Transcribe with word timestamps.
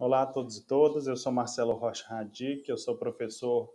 Olá 0.00 0.22
a 0.22 0.26
todos 0.26 0.56
e 0.56 0.62
todas, 0.64 1.06
eu 1.06 1.14
sou 1.14 1.30
Marcelo 1.30 1.74
Rocha 1.74 2.08
Radic, 2.08 2.66
eu 2.66 2.78
sou 2.78 2.96
professor 2.96 3.70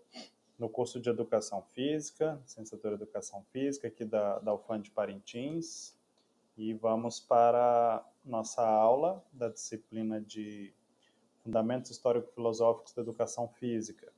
no 0.57 0.67
curso 0.67 0.99
de 0.99 1.07
Educação 1.07 1.61
Física, 1.61 2.41
Licenciatura 2.41 2.95
em 2.95 2.97
Educação 2.97 3.45
Física, 3.51 3.89
aqui 3.89 4.03
da, 4.03 4.39
da 4.39 4.51
UFAM 4.51 4.81
de 4.81 4.89
Parintins, 4.89 5.95
e 6.57 6.73
vamos 6.73 7.19
para 7.19 8.03
nossa 8.25 8.67
aula 8.67 9.23
da 9.31 9.49
disciplina 9.49 10.19
de 10.19 10.73
Fundamentos 11.43 11.91
Histórico-Filosóficos 11.91 12.91
da 12.95 13.03
Educação 13.03 13.47
Física. 13.47 14.11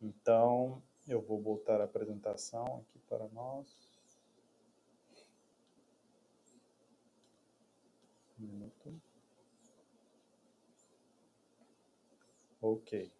Então, 0.00 0.82
eu 1.06 1.20
vou 1.20 1.38
voltar 1.38 1.82
a 1.82 1.84
apresentação 1.84 2.64
aqui 2.64 2.98
para 3.10 3.28
nós. 3.28 3.76
Um 8.40 8.46
minuto. 8.46 9.09
Ok. 12.62 13.10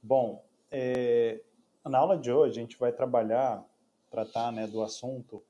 Bom, 0.00 0.44
é, 0.70 1.40
na 1.84 1.98
aula 1.98 2.16
de 2.16 2.30
hoje 2.30 2.58
a 2.58 2.62
gente 2.62 2.78
vai 2.78 2.92
trabalhar, 2.92 3.64
tratar 4.10 4.52
né, 4.52 4.66
do 4.66 4.80
assunto 4.80 5.42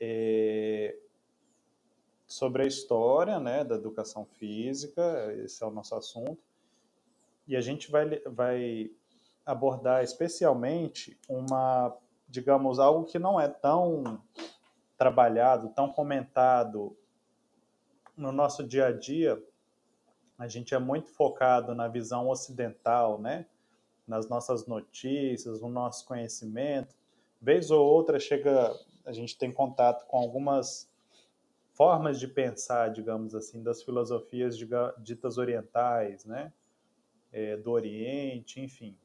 é, 0.00 0.96
sobre 2.26 2.64
a 2.64 2.66
história 2.66 3.38
né, 3.38 3.64
da 3.64 3.76
educação 3.76 4.24
física, 4.24 5.32
esse 5.44 5.62
é 5.62 5.66
o 5.66 5.70
nosso 5.70 5.94
assunto, 5.94 6.42
e 7.46 7.56
a 7.56 7.60
gente 7.60 7.90
vai, 7.90 8.18
vai 8.26 8.90
abordar 9.46 10.02
especialmente 10.02 11.18
uma, 11.28 11.96
digamos, 12.28 12.78
algo 12.78 13.04
que 13.04 13.18
não 13.18 13.40
é 13.40 13.48
tão 13.48 14.20
trabalhado, 14.98 15.70
tão 15.70 15.90
comentado 15.90 16.96
no 18.18 18.32
nosso 18.32 18.64
dia 18.64 18.86
a 18.86 18.92
dia, 18.92 19.40
a 20.36 20.48
gente 20.48 20.74
é 20.74 20.78
muito 20.78 21.08
focado 21.08 21.74
na 21.74 21.86
visão 21.86 22.28
ocidental, 22.28 23.20
né? 23.20 23.46
Nas 24.06 24.28
nossas 24.28 24.66
notícias, 24.66 25.60
no 25.60 25.68
nosso 25.68 26.04
conhecimento. 26.04 26.96
Vez 27.40 27.70
ou 27.70 27.86
outra 27.86 28.18
chega, 28.18 28.74
a 29.04 29.12
gente 29.12 29.38
tem 29.38 29.52
contato 29.52 30.04
com 30.06 30.16
algumas 30.18 30.90
formas 31.72 32.18
de 32.18 32.26
pensar, 32.26 32.88
digamos 32.88 33.36
assim, 33.36 33.62
das 33.62 33.84
filosofias 33.84 34.56
ditas 34.98 35.38
orientais, 35.38 36.24
né? 36.24 36.52
É, 37.30 37.56
do 37.56 37.70
Oriente, 37.70 38.60
enfim. 38.60 38.98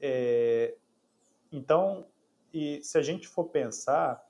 É, 0.00 0.74
então, 1.52 2.06
e 2.52 2.82
se 2.82 2.96
a 2.96 3.02
gente 3.02 3.28
for 3.28 3.44
pensar, 3.44 4.26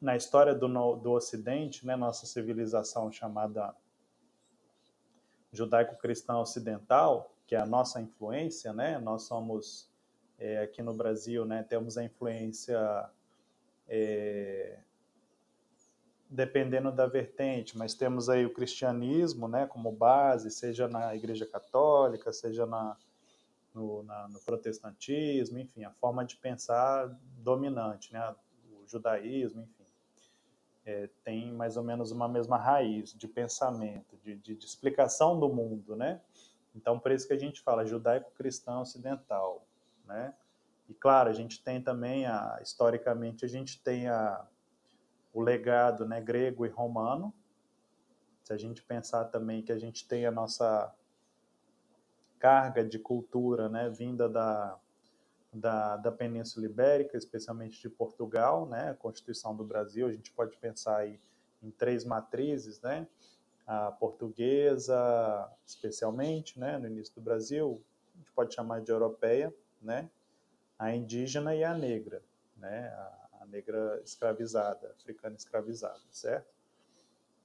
na 0.00 0.16
história 0.16 0.54
do, 0.54 0.66
do 0.96 1.12
Ocidente, 1.12 1.86
né, 1.86 1.94
nossa 1.94 2.24
civilização 2.26 3.12
chamada 3.12 3.74
judaico-cristã 5.52 6.38
ocidental, 6.38 7.34
que 7.46 7.54
é 7.54 7.58
a 7.58 7.66
nossa 7.66 8.00
influência, 8.00 8.72
né? 8.72 8.98
Nós 8.98 9.24
somos 9.24 9.90
é, 10.38 10.62
aqui 10.62 10.82
no 10.82 10.94
Brasil, 10.94 11.44
né? 11.44 11.64
Temos 11.64 11.98
a 11.98 12.04
influência 12.04 13.10
é, 13.88 14.78
dependendo 16.30 16.92
da 16.92 17.06
vertente, 17.06 17.76
mas 17.76 17.92
temos 17.92 18.28
aí 18.28 18.46
o 18.46 18.54
cristianismo, 18.54 19.48
né? 19.48 19.66
Como 19.66 19.90
base, 19.90 20.52
seja 20.52 20.86
na 20.86 21.14
Igreja 21.16 21.44
Católica, 21.44 22.32
seja 22.32 22.64
na 22.64 22.96
no, 23.74 24.02
na, 24.02 24.28
no 24.28 24.40
protestantismo, 24.40 25.58
enfim, 25.58 25.84
a 25.84 25.90
forma 25.92 26.24
de 26.24 26.36
pensar 26.36 27.06
dominante, 27.38 28.12
né? 28.12 28.34
O 28.72 28.86
judaísmo, 28.86 29.62
enfim 29.62 29.79
é, 30.90 31.08
tem 31.22 31.52
mais 31.52 31.76
ou 31.76 31.84
menos 31.84 32.10
uma 32.10 32.28
mesma 32.28 32.58
raiz 32.58 33.14
de 33.14 33.28
pensamento, 33.28 34.16
de, 34.18 34.36
de, 34.36 34.56
de, 34.56 34.66
explicação 34.66 35.38
do 35.38 35.48
mundo, 35.48 35.94
né? 35.94 36.20
Então, 36.74 36.98
por 36.98 37.12
isso 37.12 37.26
que 37.26 37.32
a 37.32 37.38
gente 37.38 37.60
fala 37.60 37.86
judaico-cristão 37.86 38.82
ocidental, 38.82 39.64
né? 40.04 40.34
E 40.88 40.94
claro, 40.94 41.30
a 41.30 41.32
gente 41.32 41.62
tem 41.62 41.80
também, 41.80 42.26
a, 42.26 42.58
historicamente, 42.60 43.44
a 43.44 43.48
gente 43.48 43.80
tem 43.80 44.08
a, 44.08 44.44
o 45.32 45.40
legado 45.40 46.04
né, 46.04 46.20
grego 46.20 46.66
e 46.66 46.68
romano. 46.68 47.32
Se 48.42 48.52
a 48.52 48.56
gente 48.56 48.82
pensar 48.82 49.26
também 49.26 49.62
que 49.62 49.70
a 49.70 49.78
gente 49.78 50.08
tem 50.08 50.26
a 50.26 50.32
nossa 50.32 50.92
carga 52.40 52.84
de 52.84 52.98
cultura 52.98 53.68
né, 53.68 53.88
vinda 53.88 54.28
da, 54.28 54.76
da, 55.52 55.96
da 55.96 56.12
Península 56.12 56.66
Ibérica, 56.66 57.16
especialmente 57.16 57.80
de 57.80 57.88
Portugal, 57.88 58.66
né? 58.66 58.90
A 58.90 58.94
Constituição 58.94 59.54
do 59.54 59.64
Brasil, 59.64 60.06
a 60.06 60.12
gente 60.12 60.30
pode 60.32 60.56
pensar 60.56 60.98
aí 60.98 61.20
em 61.62 61.70
três 61.70 62.04
matrizes, 62.04 62.80
né? 62.80 63.06
A 63.66 63.90
portuguesa, 63.92 65.50
especialmente, 65.66 66.58
né? 66.58 66.78
No 66.78 66.86
início 66.86 67.14
do 67.14 67.20
Brasil, 67.20 67.82
a 68.14 68.18
gente 68.18 68.32
pode 68.32 68.54
chamar 68.54 68.80
de 68.80 68.90
europeia, 68.90 69.52
né? 69.82 70.08
A 70.78 70.94
indígena 70.94 71.54
e 71.54 71.64
a 71.64 71.74
negra, 71.74 72.22
né? 72.56 72.88
A, 72.88 73.28
a 73.42 73.46
negra 73.46 74.00
escravizada, 74.04 74.94
africana 74.96 75.34
escravizada, 75.36 76.00
certo? 76.10 76.60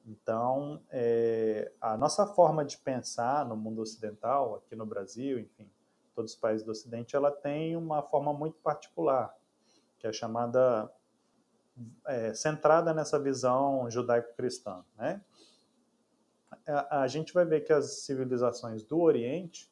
Então, 0.06 0.80
é, 0.92 1.72
a 1.82 1.98
nossa 1.98 2.28
forma 2.28 2.64
de 2.64 2.78
pensar 2.78 3.44
no 3.46 3.58
mundo 3.58 3.82
ocidental, 3.82 4.56
aqui 4.56 4.76
no 4.76 4.86
Brasil, 4.86 5.40
enfim, 5.40 5.68
todos 6.16 6.32
os 6.32 6.38
países 6.38 6.66
do 6.66 6.72
Ocidente, 6.72 7.16
ela 7.16 7.32
tem 7.32 7.76
uma 7.76 8.02
forma 8.02 8.34
muito 8.34 8.58
particular, 8.60 9.36
que 10.00 10.08
é 10.08 10.14
chamada 10.14 10.92
é, 12.08 12.34
centrada 12.34 12.94
nessa 12.94 13.20
visão 13.20 13.90
judaico-cristã, 13.90 14.84
né? 14.98 15.22
A, 16.68 17.02
a, 17.02 17.08
gente 17.08 17.34
vai 17.34 17.46
ver 17.46 17.62
que 17.62 17.74
as 17.74 18.00
civilizações 18.06 18.82
do 18.82 19.00
Oriente, 19.00 19.70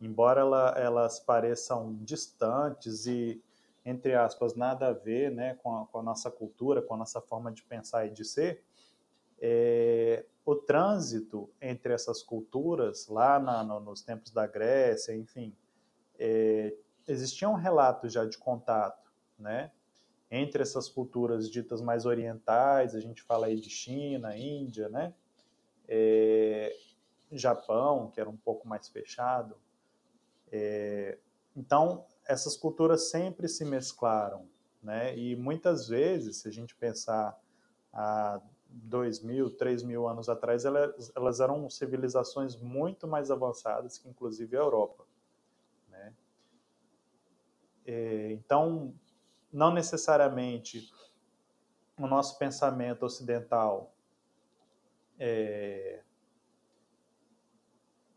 embora 0.00 0.40
ela, 0.40 0.70
elas 0.78 1.18
pareçam 1.18 1.94
distantes 2.00 3.06
e 3.06 3.42
entre 3.84 4.14
aspas 4.14 4.54
nada 4.54 4.88
a 4.88 4.92
ver, 4.92 5.30
né, 5.30 5.54
com 5.62 5.76
a, 5.76 5.86
com 5.86 5.98
a 6.00 6.02
nossa 6.02 6.30
cultura, 6.30 6.82
com 6.82 6.94
a 6.94 6.96
nossa 6.96 7.20
forma 7.20 7.52
de 7.52 7.62
pensar 7.62 8.06
e 8.06 8.10
de 8.10 8.24
ser, 8.24 8.64
é, 9.40 10.24
o 10.46 10.54
trânsito 10.54 11.50
entre 11.60 11.92
essas 11.92 12.22
culturas, 12.22 13.08
lá 13.08 13.40
na, 13.40 13.64
no, 13.64 13.80
nos 13.80 14.00
tempos 14.00 14.30
da 14.30 14.46
Grécia, 14.46 15.12
enfim, 15.12 15.52
é, 16.16 16.72
existia 17.08 17.48
um 17.48 17.54
relato 17.54 18.08
já 18.08 18.24
de 18.24 18.38
contato, 18.38 19.12
né? 19.36 19.72
Entre 20.30 20.62
essas 20.62 20.88
culturas 20.88 21.50
ditas 21.50 21.82
mais 21.82 22.06
orientais, 22.06 22.94
a 22.94 23.00
gente 23.00 23.22
fala 23.22 23.46
aí 23.46 23.60
de 23.60 23.68
China, 23.68 24.36
Índia, 24.36 24.88
né? 24.88 25.12
É, 25.88 26.72
Japão, 27.32 28.08
que 28.12 28.20
era 28.20 28.30
um 28.30 28.36
pouco 28.36 28.68
mais 28.68 28.88
fechado. 28.88 29.56
É, 30.52 31.18
então, 31.56 32.06
essas 32.24 32.56
culturas 32.56 33.10
sempre 33.10 33.48
se 33.48 33.64
mesclaram, 33.64 34.48
né? 34.80 35.16
E 35.18 35.34
muitas 35.34 35.88
vezes, 35.88 36.36
se 36.36 36.48
a 36.48 36.52
gente 36.52 36.74
pensar 36.76 37.36
a 37.92 38.40
dois 38.68 39.22
mil, 39.22 39.50
três 39.50 39.82
mil 39.82 40.08
anos 40.08 40.28
atrás, 40.28 40.64
elas, 40.64 41.12
elas 41.14 41.40
eram 41.40 41.68
civilizações 41.70 42.56
muito 42.56 43.06
mais 43.06 43.30
avançadas 43.30 43.98
que, 43.98 44.08
inclusive, 44.08 44.56
a 44.56 44.60
Europa. 44.60 45.04
Né? 45.88 46.14
É, 47.86 48.32
então, 48.32 48.94
não 49.52 49.72
necessariamente 49.72 50.90
o 51.98 52.06
nosso 52.06 52.38
pensamento 52.38 53.04
ocidental, 53.04 53.94
é, 55.18 56.02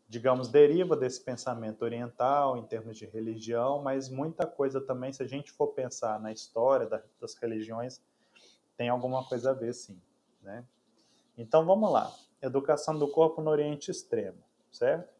digamos, 0.06 0.48
deriva 0.48 0.96
desse 0.96 1.22
pensamento 1.22 1.82
oriental 1.82 2.56
em 2.56 2.66
termos 2.66 2.98
de 2.98 3.06
religião, 3.06 3.80
mas 3.80 4.08
muita 4.08 4.46
coisa 4.46 4.80
também, 4.80 5.12
se 5.12 5.22
a 5.22 5.26
gente 5.26 5.52
for 5.52 5.68
pensar 5.68 6.20
na 6.20 6.32
história 6.32 6.86
das 7.20 7.34
religiões, 7.36 8.02
tem 8.76 8.88
alguma 8.88 9.24
coisa 9.26 9.50
a 9.50 9.54
ver, 9.54 9.72
sim. 9.72 10.00
Né? 10.42 10.64
Então 11.36 11.64
vamos 11.64 11.90
lá. 11.90 12.12
Educação 12.42 12.98
do 12.98 13.08
corpo 13.08 13.42
no 13.42 13.50
Oriente 13.50 13.90
Extremo, 13.90 14.42
certo? 14.70 15.10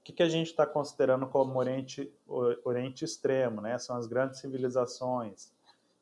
O 0.00 0.02
que, 0.02 0.12
que 0.12 0.22
a 0.22 0.28
gente 0.28 0.48
está 0.48 0.66
considerando 0.66 1.26
como 1.26 1.58
Oriente, 1.58 2.12
Oriente 2.64 3.04
Extremo? 3.04 3.60
Né? 3.60 3.78
São 3.78 3.96
as 3.96 4.06
grandes 4.06 4.40
civilizações, 4.40 5.52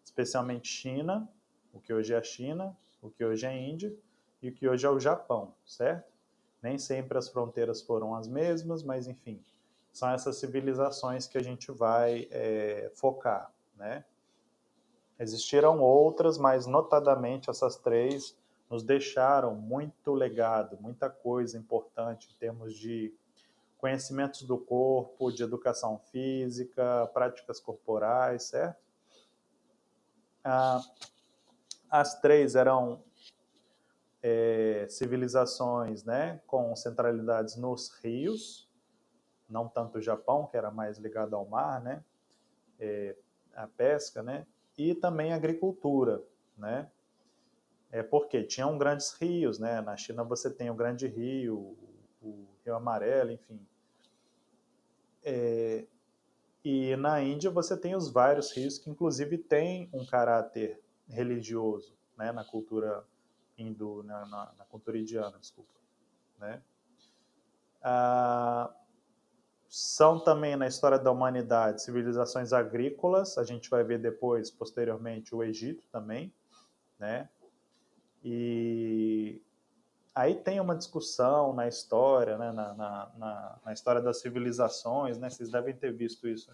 especialmente 0.04 0.68
China, 0.68 1.28
o 1.72 1.80
que 1.80 1.92
hoje 1.92 2.14
é 2.14 2.16
a 2.16 2.22
China, 2.22 2.76
o 3.02 3.10
que 3.10 3.24
hoje 3.24 3.46
é 3.46 3.48
a 3.48 3.56
Índia 3.56 3.94
e 4.42 4.48
o 4.48 4.52
que 4.52 4.68
hoje 4.68 4.86
é 4.86 4.90
o 4.90 4.98
Japão, 4.98 5.54
certo? 5.64 6.12
Nem 6.62 6.78
sempre 6.78 7.18
as 7.18 7.28
fronteiras 7.28 7.82
foram 7.82 8.14
as 8.14 8.26
mesmas, 8.26 8.82
mas 8.82 9.06
enfim, 9.06 9.42
são 9.92 10.10
essas 10.10 10.36
civilizações 10.36 11.26
que 11.26 11.38
a 11.38 11.42
gente 11.42 11.70
vai 11.70 12.28
é, 12.30 12.90
focar, 12.94 13.52
né? 13.76 14.04
Existiram 15.18 15.80
outras, 15.80 16.38
mas 16.38 16.66
notadamente 16.66 17.50
essas 17.50 17.76
três 17.76 18.36
nos 18.70 18.82
deixaram 18.82 19.54
muito 19.54 20.12
legado, 20.12 20.78
muita 20.80 21.08
coisa 21.10 21.56
importante 21.58 22.28
em 22.30 22.38
termos 22.38 22.74
de 22.74 23.12
conhecimentos 23.78 24.42
do 24.42 24.58
corpo, 24.58 25.32
de 25.32 25.42
educação 25.42 25.98
física, 26.10 27.08
práticas 27.12 27.60
corporais, 27.60 28.44
certo? 28.44 28.78
Ah, 30.44 30.80
As 31.90 32.20
três 32.20 32.54
eram 32.54 33.02
é, 34.22 34.86
civilizações 34.88 36.04
né, 36.04 36.40
com 36.46 36.74
centralidades 36.76 37.56
nos 37.56 37.88
rios, 38.02 38.68
não 39.48 39.68
tanto 39.68 39.98
o 39.98 40.02
Japão, 40.02 40.46
que 40.46 40.56
era 40.56 40.70
mais 40.70 40.98
ligado 40.98 41.34
ao 41.34 41.46
mar, 41.46 41.80
né, 41.80 42.04
é, 42.78 43.16
a 43.54 43.66
pesca, 43.66 44.22
né, 44.22 44.46
e 44.78 44.94
também 44.94 45.32
agricultura, 45.32 46.22
né, 46.56 46.88
é 47.90 48.02
porque 48.02 48.44
tinham 48.44 48.78
grandes 48.78 49.12
rios, 49.12 49.58
né, 49.58 49.80
na 49.80 49.96
China 49.96 50.22
você 50.22 50.48
tem 50.48 50.70
o 50.70 50.74
Grande 50.74 51.06
Rio, 51.06 51.76
o 52.22 52.46
Rio 52.64 52.76
Amarelo, 52.76 53.32
enfim, 53.32 53.60
é, 55.24 55.84
e 56.64 56.96
na 56.96 57.20
Índia 57.20 57.50
você 57.50 57.76
tem 57.76 57.96
os 57.96 58.10
vários 58.10 58.52
rios 58.56 58.78
que 58.78 58.88
inclusive 58.88 59.36
têm 59.36 59.88
um 59.92 60.06
caráter 60.06 60.80
religioso, 61.08 61.96
né, 62.16 62.30
na 62.30 62.44
cultura 62.44 63.04
hindu, 63.56 64.02
na, 64.04 64.24
na, 64.26 64.52
na 64.56 64.64
cultura 64.64 64.96
indiana, 64.98 65.36
desculpa, 65.38 65.74
né? 66.38 66.62
Ah, 67.82 68.72
são 69.68 70.18
também 70.18 70.56
na 70.56 70.66
história 70.66 70.98
da 70.98 71.10
humanidade 71.10 71.82
civilizações 71.82 72.52
agrícolas, 72.52 73.36
a 73.36 73.44
gente 73.44 73.68
vai 73.68 73.84
ver 73.84 73.98
depois, 73.98 74.50
posteriormente, 74.50 75.34
o 75.34 75.42
Egito 75.42 75.84
também, 75.92 76.32
né? 76.98 77.28
E 78.24 79.40
aí 80.14 80.34
tem 80.34 80.58
uma 80.58 80.74
discussão 80.74 81.52
na 81.52 81.68
história, 81.68 82.38
né? 82.38 82.50
na, 82.50 82.74
na, 82.74 83.12
na, 83.16 83.58
na 83.66 83.72
história 83.72 84.00
das 84.00 84.20
civilizações, 84.20 85.18
né? 85.18 85.28
Vocês 85.28 85.50
devem 85.50 85.74
ter 85.74 85.92
visto 85.92 86.26
isso 86.26 86.50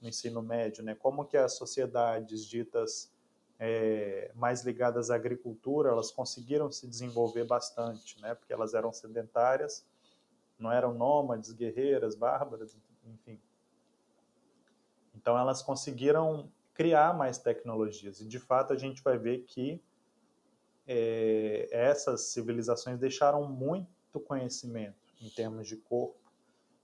no 0.00 0.08
ensino 0.08 0.42
médio, 0.42 0.82
né? 0.82 0.94
Como 0.94 1.24
que 1.26 1.36
as 1.36 1.52
sociedades 1.52 2.44
ditas 2.44 3.12
é, 3.58 4.32
mais 4.34 4.64
ligadas 4.64 5.10
à 5.10 5.14
agricultura, 5.14 5.90
elas 5.90 6.10
conseguiram 6.10 6.70
se 6.72 6.86
desenvolver 6.88 7.44
bastante, 7.44 8.20
né? 8.20 8.34
Porque 8.34 8.52
elas 8.52 8.74
eram 8.74 8.92
sedentárias, 8.92 9.86
não 10.58 10.70
eram 10.70 10.94
nômades, 10.94 11.52
guerreiras, 11.52 12.14
bárbaras, 12.14 12.76
enfim. 13.04 13.40
Então 15.14 15.38
elas 15.38 15.62
conseguiram 15.62 16.50
criar 16.72 17.16
mais 17.16 17.38
tecnologias 17.38 18.20
e 18.20 18.26
de 18.26 18.38
fato 18.38 18.72
a 18.72 18.76
gente 18.76 19.02
vai 19.02 19.16
ver 19.16 19.44
que 19.44 19.82
é, 20.86 21.68
essas 21.70 22.32
civilizações 22.32 22.98
deixaram 22.98 23.48
muito 23.48 24.20
conhecimento 24.20 25.14
em 25.20 25.30
termos 25.30 25.68
de 25.68 25.76
corpo, 25.76 26.32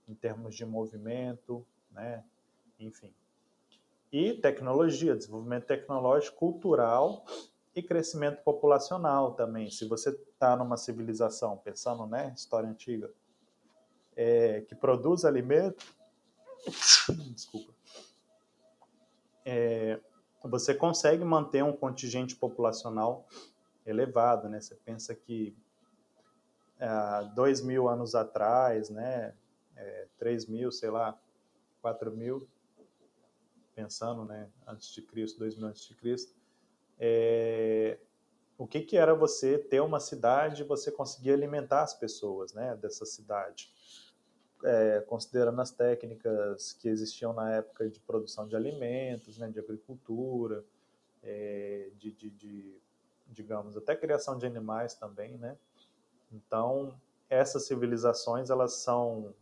em 0.07 0.15
termos 0.15 0.55
de 0.55 0.65
movimento, 0.65 1.65
né? 1.91 2.23
Enfim 2.79 3.13
e 4.11 4.33
tecnologia, 4.33 5.15
desenvolvimento 5.15 5.65
tecnológico, 5.65 6.37
cultural 6.37 7.23
e 7.73 7.81
crescimento 7.81 8.43
populacional 8.43 9.33
também. 9.33 9.69
Se 9.69 9.87
você 9.87 10.09
está 10.09 10.55
numa 10.55 10.75
civilização, 10.75 11.57
pensando, 11.57 12.05
né, 12.05 12.33
história 12.35 12.67
antiga, 12.67 13.09
é, 14.15 14.61
que 14.61 14.75
produz 14.75 15.25
alimento, 15.25 15.85
desculpa, 17.33 17.73
é, 19.45 19.99
você 20.43 20.73
consegue 20.73 21.23
manter 21.23 21.63
um 21.63 21.73
contingente 21.73 22.35
populacional 22.35 23.27
elevado, 23.85 24.49
né? 24.49 24.59
Você 24.61 24.75
pensa 24.75 25.15
que 25.15 25.55
há 26.79 27.21
dois 27.35 27.61
mil 27.61 27.87
anos 27.87 28.15
atrás, 28.15 28.89
né, 28.89 29.33
é, 29.75 30.07
três 30.17 30.47
mil, 30.47 30.71
sei 30.71 30.89
lá, 30.89 31.17
quatro 31.81 32.11
mil, 32.11 32.47
pensando, 33.75 34.25
né, 34.25 34.49
antes 34.67 34.89
de 34.93 35.01
Cristo, 35.01 35.39
2000 35.39 35.67
antes 35.67 35.87
de 35.87 35.95
Cristo, 35.95 36.35
é, 36.99 37.99
o 38.57 38.67
que, 38.67 38.81
que 38.81 38.97
era 38.97 39.13
você 39.15 39.57
ter 39.57 39.79
uma 39.79 39.99
cidade 39.99 40.61
e 40.61 40.65
você 40.65 40.91
conseguir 40.91 41.31
alimentar 41.31 41.81
as 41.81 41.93
pessoas, 41.93 42.53
né, 42.53 42.75
dessa 42.75 43.05
cidade, 43.05 43.71
é, 44.63 45.01
considerando 45.07 45.59
as 45.61 45.71
técnicas 45.71 46.73
que 46.73 46.87
existiam 46.87 47.33
na 47.33 47.51
época 47.55 47.89
de 47.89 47.99
produção 47.99 48.47
de 48.47 48.55
alimentos, 48.55 49.37
né, 49.37 49.49
de 49.49 49.59
agricultura, 49.59 50.63
é, 51.23 51.89
de, 51.97 52.11
de, 52.11 52.29
de, 52.31 52.75
digamos, 53.27 53.77
até 53.77 53.95
criação 53.95 54.37
de 54.37 54.45
animais 54.45 54.93
também, 54.93 55.37
né. 55.37 55.57
Então, 56.31 56.93
essas 57.29 57.65
civilizações 57.65 58.49
elas 58.49 58.73
são 58.73 59.33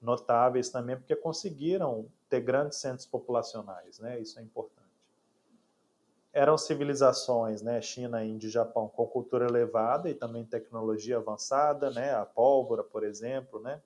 notáveis 0.00 0.68
também 0.68 0.96
porque 0.96 1.14
conseguiram 1.16 2.06
ter 2.28 2.40
grandes 2.40 2.78
centros 2.78 3.06
populacionais, 3.06 3.98
né? 3.98 4.20
Isso 4.20 4.38
é 4.38 4.42
importante. 4.42 4.78
Eram 6.32 6.58
civilizações, 6.58 7.62
né? 7.62 7.80
China, 7.80 8.24
Índia 8.24 8.46
e 8.46 8.50
Japão 8.50 8.88
com 8.88 9.06
cultura 9.06 9.46
elevada 9.46 10.08
e 10.08 10.14
também 10.14 10.44
tecnologia 10.44 11.16
avançada, 11.16 11.90
né? 11.90 12.14
A 12.14 12.24
pólvora, 12.24 12.84
por 12.84 13.02
exemplo, 13.02 13.60
né? 13.60 13.80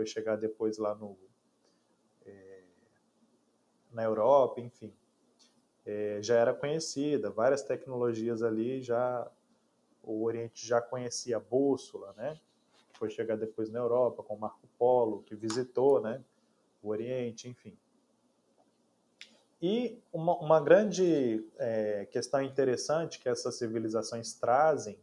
Foi 0.00 0.06
chegar 0.06 0.36
depois 0.36 0.78
lá 0.78 0.94
no 0.94 1.14
é, 2.24 2.62
na 3.92 4.02
Europa, 4.02 4.58
enfim, 4.58 4.90
é, 5.84 6.22
já 6.22 6.36
era 6.36 6.54
conhecida. 6.54 7.28
Várias 7.28 7.62
tecnologias 7.62 8.42
ali 8.42 8.80
já 8.80 9.30
o 10.02 10.24
Oriente 10.24 10.66
já 10.66 10.80
conhecia 10.80 11.36
a 11.36 11.40
bússola, 11.40 12.14
né? 12.16 12.40
foi 12.94 13.10
chegar 13.10 13.36
depois 13.36 13.70
na 13.70 13.78
Europa, 13.78 14.22
com 14.22 14.36
Marco 14.36 14.66
Polo, 14.78 15.22
que 15.22 15.34
visitou 15.34 16.00
né, 16.00 16.24
o 16.82 16.88
Oriente, 16.88 17.46
enfim. 17.46 17.76
E 19.60 19.98
uma, 20.10 20.34
uma 20.38 20.60
grande 20.60 21.46
é, 21.58 22.06
questão 22.10 22.40
interessante 22.40 23.18
que 23.18 23.28
essas 23.28 23.56
civilizações 23.56 24.32
trazem, 24.32 24.98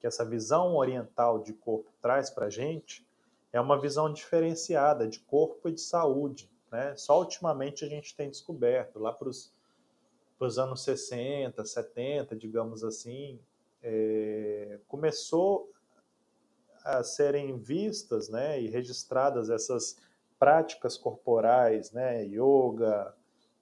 que 0.00 0.06
essa 0.06 0.22
visão 0.22 0.76
oriental 0.76 1.42
de 1.42 1.54
corpo 1.54 1.90
traz 2.02 2.28
para 2.28 2.46
a 2.46 2.50
gente, 2.50 3.06
é 3.54 3.60
uma 3.60 3.80
visão 3.80 4.12
diferenciada 4.12 5.06
de 5.06 5.20
corpo 5.20 5.68
e 5.68 5.72
de 5.72 5.80
saúde. 5.80 6.50
Né? 6.72 6.96
Só 6.96 7.20
ultimamente 7.20 7.84
a 7.84 7.88
gente 7.88 8.16
tem 8.16 8.28
descoberto, 8.28 8.98
lá 8.98 9.12
para 9.12 9.28
os 9.28 10.58
anos 10.58 10.82
60, 10.82 11.64
70, 11.64 12.34
digamos 12.34 12.82
assim, 12.82 13.38
é, 13.80 14.80
começou 14.88 15.70
a 16.84 17.04
serem 17.04 17.56
vistas 17.56 18.28
né, 18.28 18.60
e 18.60 18.68
registradas 18.68 19.48
essas 19.48 19.98
práticas 20.36 20.98
corporais, 20.98 21.92
né, 21.92 22.24
yoga, 22.24 23.14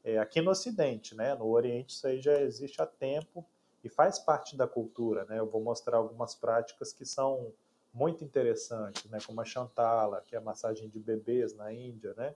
é, 0.02 0.18
aqui 0.18 0.40
no 0.40 0.52
Ocidente, 0.52 1.14
né, 1.14 1.34
no 1.34 1.46
Oriente 1.48 1.94
isso 1.94 2.06
aí 2.06 2.18
já 2.18 2.40
existe 2.40 2.80
há 2.80 2.86
tempo 2.86 3.44
e 3.84 3.90
faz 3.90 4.18
parte 4.18 4.56
da 4.56 4.66
cultura, 4.66 5.26
né, 5.26 5.38
eu 5.38 5.46
vou 5.46 5.60
mostrar 5.60 5.98
algumas 5.98 6.34
práticas 6.34 6.94
que 6.94 7.04
são 7.04 7.52
muito 7.92 8.24
interessantes, 8.24 9.04
né, 9.10 9.18
como 9.26 9.40
a 9.40 9.44
Chantala, 9.44 10.22
que 10.26 10.34
é 10.34 10.38
a 10.38 10.42
massagem 10.42 10.88
de 10.88 10.98
bebês 10.98 11.54
na 11.54 11.72
Índia, 11.72 12.14
né, 12.14 12.34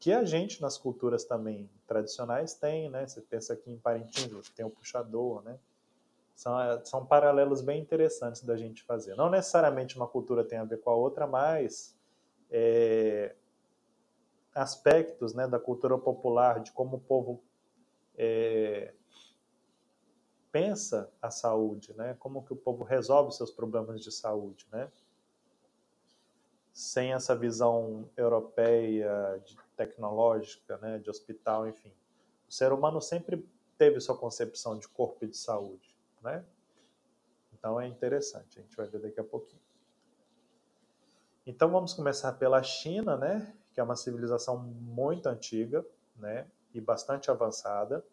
que 0.00 0.12
a 0.12 0.24
gente 0.24 0.60
nas 0.60 0.76
culturas 0.76 1.24
também 1.24 1.70
tradicionais 1.86 2.54
tem, 2.54 2.88
né, 2.88 3.06
você 3.06 3.20
pensa 3.20 3.52
aqui 3.52 3.70
em 3.70 3.78
Parintins, 3.78 4.30
você 4.32 4.52
tem 4.54 4.64
o 4.64 4.70
puxador, 4.70 5.42
né, 5.42 5.58
são, 6.34 6.60
é, 6.60 6.84
são 6.84 7.04
paralelos 7.04 7.60
bem 7.60 7.80
interessantes 7.80 8.44
da 8.44 8.56
gente 8.56 8.84
fazer. 8.84 9.16
Não 9.16 9.28
necessariamente 9.28 9.96
uma 9.96 10.06
cultura 10.06 10.44
tem 10.44 10.58
a 10.58 10.64
ver 10.64 10.80
com 10.80 10.90
a 10.90 10.94
outra, 10.94 11.26
mas 11.26 11.98
é, 12.48 13.34
aspectos 14.54 15.34
né, 15.34 15.48
da 15.48 15.58
cultura 15.58 15.98
popular, 15.98 16.60
de 16.60 16.70
como 16.70 16.96
o 16.96 17.00
povo 17.00 17.42
é, 18.16 18.94
pensa 20.58 21.10
a 21.22 21.30
saúde, 21.30 21.92
né? 21.96 22.16
como 22.18 22.44
que 22.44 22.52
o 22.52 22.56
povo 22.56 22.82
resolve 22.82 23.32
seus 23.32 23.50
problemas 23.50 24.02
de 24.02 24.10
saúde. 24.10 24.66
Né? 24.72 24.90
Sem 26.72 27.12
essa 27.12 27.36
visão 27.36 28.08
europeia, 28.16 29.40
de, 29.44 29.56
tecnológica, 29.76 30.76
né, 30.78 30.98
de 30.98 31.08
hospital, 31.08 31.68
enfim. 31.68 31.92
O 32.48 32.52
ser 32.52 32.72
humano 32.72 33.00
sempre 33.00 33.46
teve 33.76 34.00
sua 34.00 34.16
concepção 34.16 34.76
de 34.76 34.88
corpo 34.88 35.24
e 35.24 35.28
de 35.28 35.36
saúde 35.36 35.96
né? 36.22 36.44
Então 37.52 37.80
é 37.80 37.86
interessante, 37.86 38.58
a 38.58 38.62
gente 38.62 38.76
vai 38.76 38.86
ver 38.86 39.00
daqui 39.00 39.20
a 39.20 39.24
pouquinho. 39.24 39.62
Então 41.46 41.70
vamos 41.70 41.94
começar 41.94 42.32
pela 42.34 42.62
China, 42.62 43.16
né? 43.16 43.54
Que 43.72 43.80
é 43.80 43.82
uma 43.82 43.96
civilização 43.96 44.58
muito 44.58 45.26
antiga, 45.26 45.84
né? 46.16 46.46
E 46.74 46.80
bastante 46.80 47.30
avançada, 47.30 48.04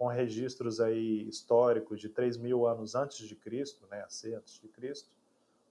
com 0.00 0.06
registros 0.06 0.80
aí 0.80 1.28
históricos 1.28 2.00
de 2.00 2.08
3 2.08 2.38
mil 2.38 2.66
anos 2.66 2.94
antes 2.94 3.18
de 3.28 3.36
Cristo, 3.36 3.86
né? 3.90 4.00
AC 4.00 4.32
antes 4.34 4.58
de 4.58 4.66
Cristo, 4.66 5.10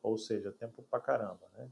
ou 0.03 0.19
seja, 0.19 0.51
tempo 0.51 0.83
pra 0.83 0.99
caramba, 0.99 1.47
né? 1.57 1.67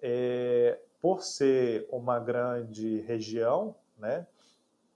É, 0.00 0.80
por 1.00 1.20
ser 1.24 1.88
uma 1.90 2.20
grande 2.20 3.00
região, 3.00 3.74
né? 3.98 4.24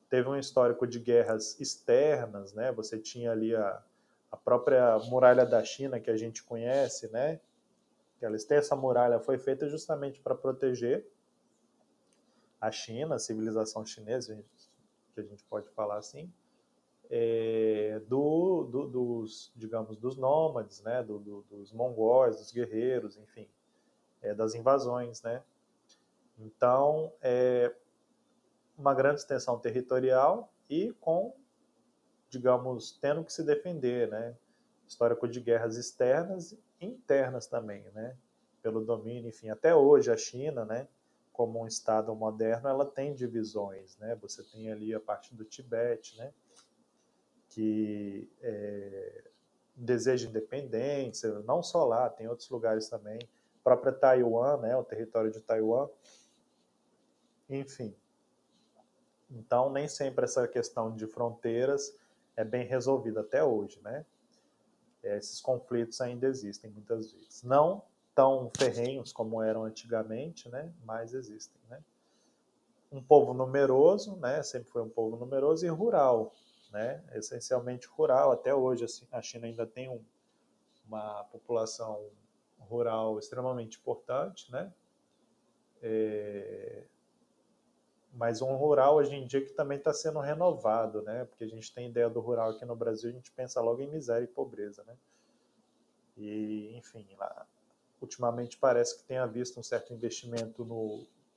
teve 0.08 0.28
um 0.28 0.36
histórico 0.36 0.86
de 0.86 1.00
guerras 1.00 1.58
externas, 1.58 2.52
né? 2.52 2.70
Você 2.70 2.96
tinha 2.96 3.32
ali 3.32 3.52
a, 3.52 3.82
a 4.30 4.36
própria 4.36 4.96
muralha 5.00 5.44
da 5.44 5.64
China 5.64 5.98
que 5.98 6.12
a 6.12 6.16
gente 6.16 6.44
conhece, 6.44 7.08
né? 7.08 7.40
Têm 8.46 8.58
essa 8.58 8.76
muralha 8.76 9.18
foi 9.18 9.36
feita 9.36 9.68
justamente 9.68 10.20
para 10.20 10.36
proteger 10.36 11.04
a 12.60 12.70
China, 12.70 13.16
a 13.16 13.18
civilização 13.18 13.84
chinesa, 13.84 14.40
que 15.22 15.28
a 15.28 15.30
gente 15.30 15.44
pode 15.44 15.68
falar 15.70 15.96
assim, 15.96 16.30
é, 17.08 18.00
do, 18.06 18.64
do, 18.64 18.86
dos, 18.86 19.52
digamos, 19.56 19.96
dos 19.96 20.16
nômades, 20.16 20.82
né, 20.82 21.02
do, 21.02 21.18
dos 21.18 21.72
mongóis, 21.72 22.36
dos 22.36 22.52
guerreiros, 22.52 23.16
enfim, 23.16 23.48
é, 24.20 24.34
das 24.34 24.54
invasões, 24.54 25.22
né. 25.22 25.42
Então, 26.38 27.12
é 27.22 27.74
uma 28.76 28.92
grande 28.92 29.20
extensão 29.20 29.58
territorial 29.58 30.52
e 30.68 30.92
com, 31.00 31.34
digamos, 32.28 32.92
tendo 33.00 33.24
que 33.24 33.32
se 33.32 33.42
defender, 33.42 34.08
né, 34.08 34.36
histórico 34.86 35.26
de 35.26 35.40
guerras 35.40 35.76
externas 35.76 36.52
e 36.52 36.86
internas 36.86 37.46
também, 37.46 37.82
né, 37.94 38.16
pelo 38.62 38.84
domínio, 38.84 39.28
enfim, 39.28 39.48
até 39.48 39.74
hoje 39.74 40.12
a 40.12 40.16
China, 40.16 40.64
né, 40.64 40.88
como 41.36 41.62
um 41.62 41.66
estado 41.66 42.14
moderno, 42.14 42.66
ela 42.66 42.86
tem 42.86 43.14
divisões, 43.14 43.98
né, 43.98 44.14
você 44.16 44.42
tem 44.42 44.72
ali 44.72 44.94
a 44.94 45.00
parte 45.00 45.34
do 45.34 45.44
Tibete, 45.44 46.16
né, 46.16 46.32
que 47.50 48.30
é, 48.40 49.30
deseja 49.74 50.28
independência, 50.28 51.40
não 51.40 51.62
só 51.62 51.84
lá, 51.84 52.08
tem 52.08 52.26
outros 52.26 52.48
lugares 52.48 52.88
também, 52.88 53.18
a 53.60 53.62
própria 53.62 53.92
Taiwan, 53.92 54.56
né, 54.62 54.74
o 54.74 54.82
território 54.82 55.30
de 55.30 55.42
Taiwan, 55.42 55.88
enfim. 57.50 57.94
Então, 59.30 59.70
nem 59.70 59.86
sempre 59.88 60.24
essa 60.24 60.48
questão 60.48 60.94
de 60.94 61.06
fronteiras 61.06 61.94
é 62.34 62.44
bem 62.44 62.66
resolvida 62.66 63.20
até 63.20 63.42
hoje, 63.44 63.80
né? 63.82 64.06
Esses 65.02 65.40
conflitos 65.40 66.00
ainda 66.00 66.26
existem 66.26 66.70
muitas 66.70 67.12
vezes. 67.12 67.42
Não 67.42 67.82
tão 68.16 68.50
ferrenhos 68.56 69.12
como 69.12 69.42
eram 69.42 69.64
antigamente, 69.64 70.48
né? 70.48 70.72
Mas 70.82 71.12
existem, 71.12 71.60
né? 71.68 71.84
Um 72.90 73.02
povo 73.02 73.34
numeroso, 73.34 74.16
né? 74.16 74.42
Sempre 74.42 74.70
foi 74.70 74.80
um 74.80 74.88
povo 74.88 75.18
numeroso 75.18 75.66
e 75.66 75.68
rural, 75.68 76.32
né? 76.72 77.04
Essencialmente 77.12 77.86
rural. 77.86 78.32
Até 78.32 78.54
hoje, 78.54 78.86
assim, 78.86 79.06
a 79.12 79.20
China 79.20 79.46
ainda 79.46 79.66
tem 79.66 79.90
um, 79.90 80.02
uma 80.88 81.24
população 81.24 82.08
rural 82.58 83.18
extremamente 83.18 83.78
importante, 83.78 84.50
né? 84.50 84.72
É, 85.82 86.84
mas 88.14 88.40
um 88.40 88.56
rural 88.56 88.96
hoje 88.96 89.14
em 89.14 89.26
dia 89.26 89.44
que 89.44 89.52
também 89.52 89.76
está 89.76 89.92
sendo 89.92 90.20
renovado, 90.20 91.02
né? 91.02 91.26
Porque 91.26 91.44
a 91.44 91.48
gente 91.48 91.70
tem 91.74 91.90
ideia 91.90 92.08
do 92.08 92.20
rural 92.20 92.52
aqui 92.52 92.64
no 92.64 92.74
Brasil, 92.74 93.10
a 93.10 93.12
gente 93.12 93.30
pensa 93.30 93.60
logo 93.60 93.82
em 93.82 93.90
miséria 93.90 94.24
e 94.24 94.28
pobreza, 94.28 94.82
né? 94.84 94.96
E, 96.16 96.74
enfim, 96.78 97.06
lá, 97.18 97.46
ultimamente 98.00 98.58
parece 98.58 98.96
que 98.96 99.04
tenha 99.04 99.26
visto 99.26 99.58
um 99.58 99.62
certo 99.62 99.92
investimento 99.92 100.66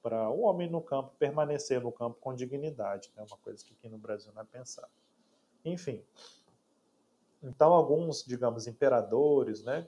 para 0.01 0.30
o 0.30 0.42
homem 0.42 0.70
no 0.70 0.82
campo 0.82 1.13
permanecer 1.18 1.82
no 1.82 1.92
campo 1.92 2.18
com 2.20 2.34
dignidade, 2.34 3.12
né? 3.16 3.24
Uma 3.28 3.38
coisa 3.38 3.63
que 3.63 3.74
aqui 3.74 3.89
no 3.89 3.98
Brasil 3.98 4.32
não 4.34 4.42
é 4.42 4.46
pensado. 4.46 4.92
Enfim, 5.63 6.04
então 7.42 7.74
alguns, 7.74 8.24
digamos, 8.24 8.68
imperadores, 8.68 9.63
né? 9.63 9.88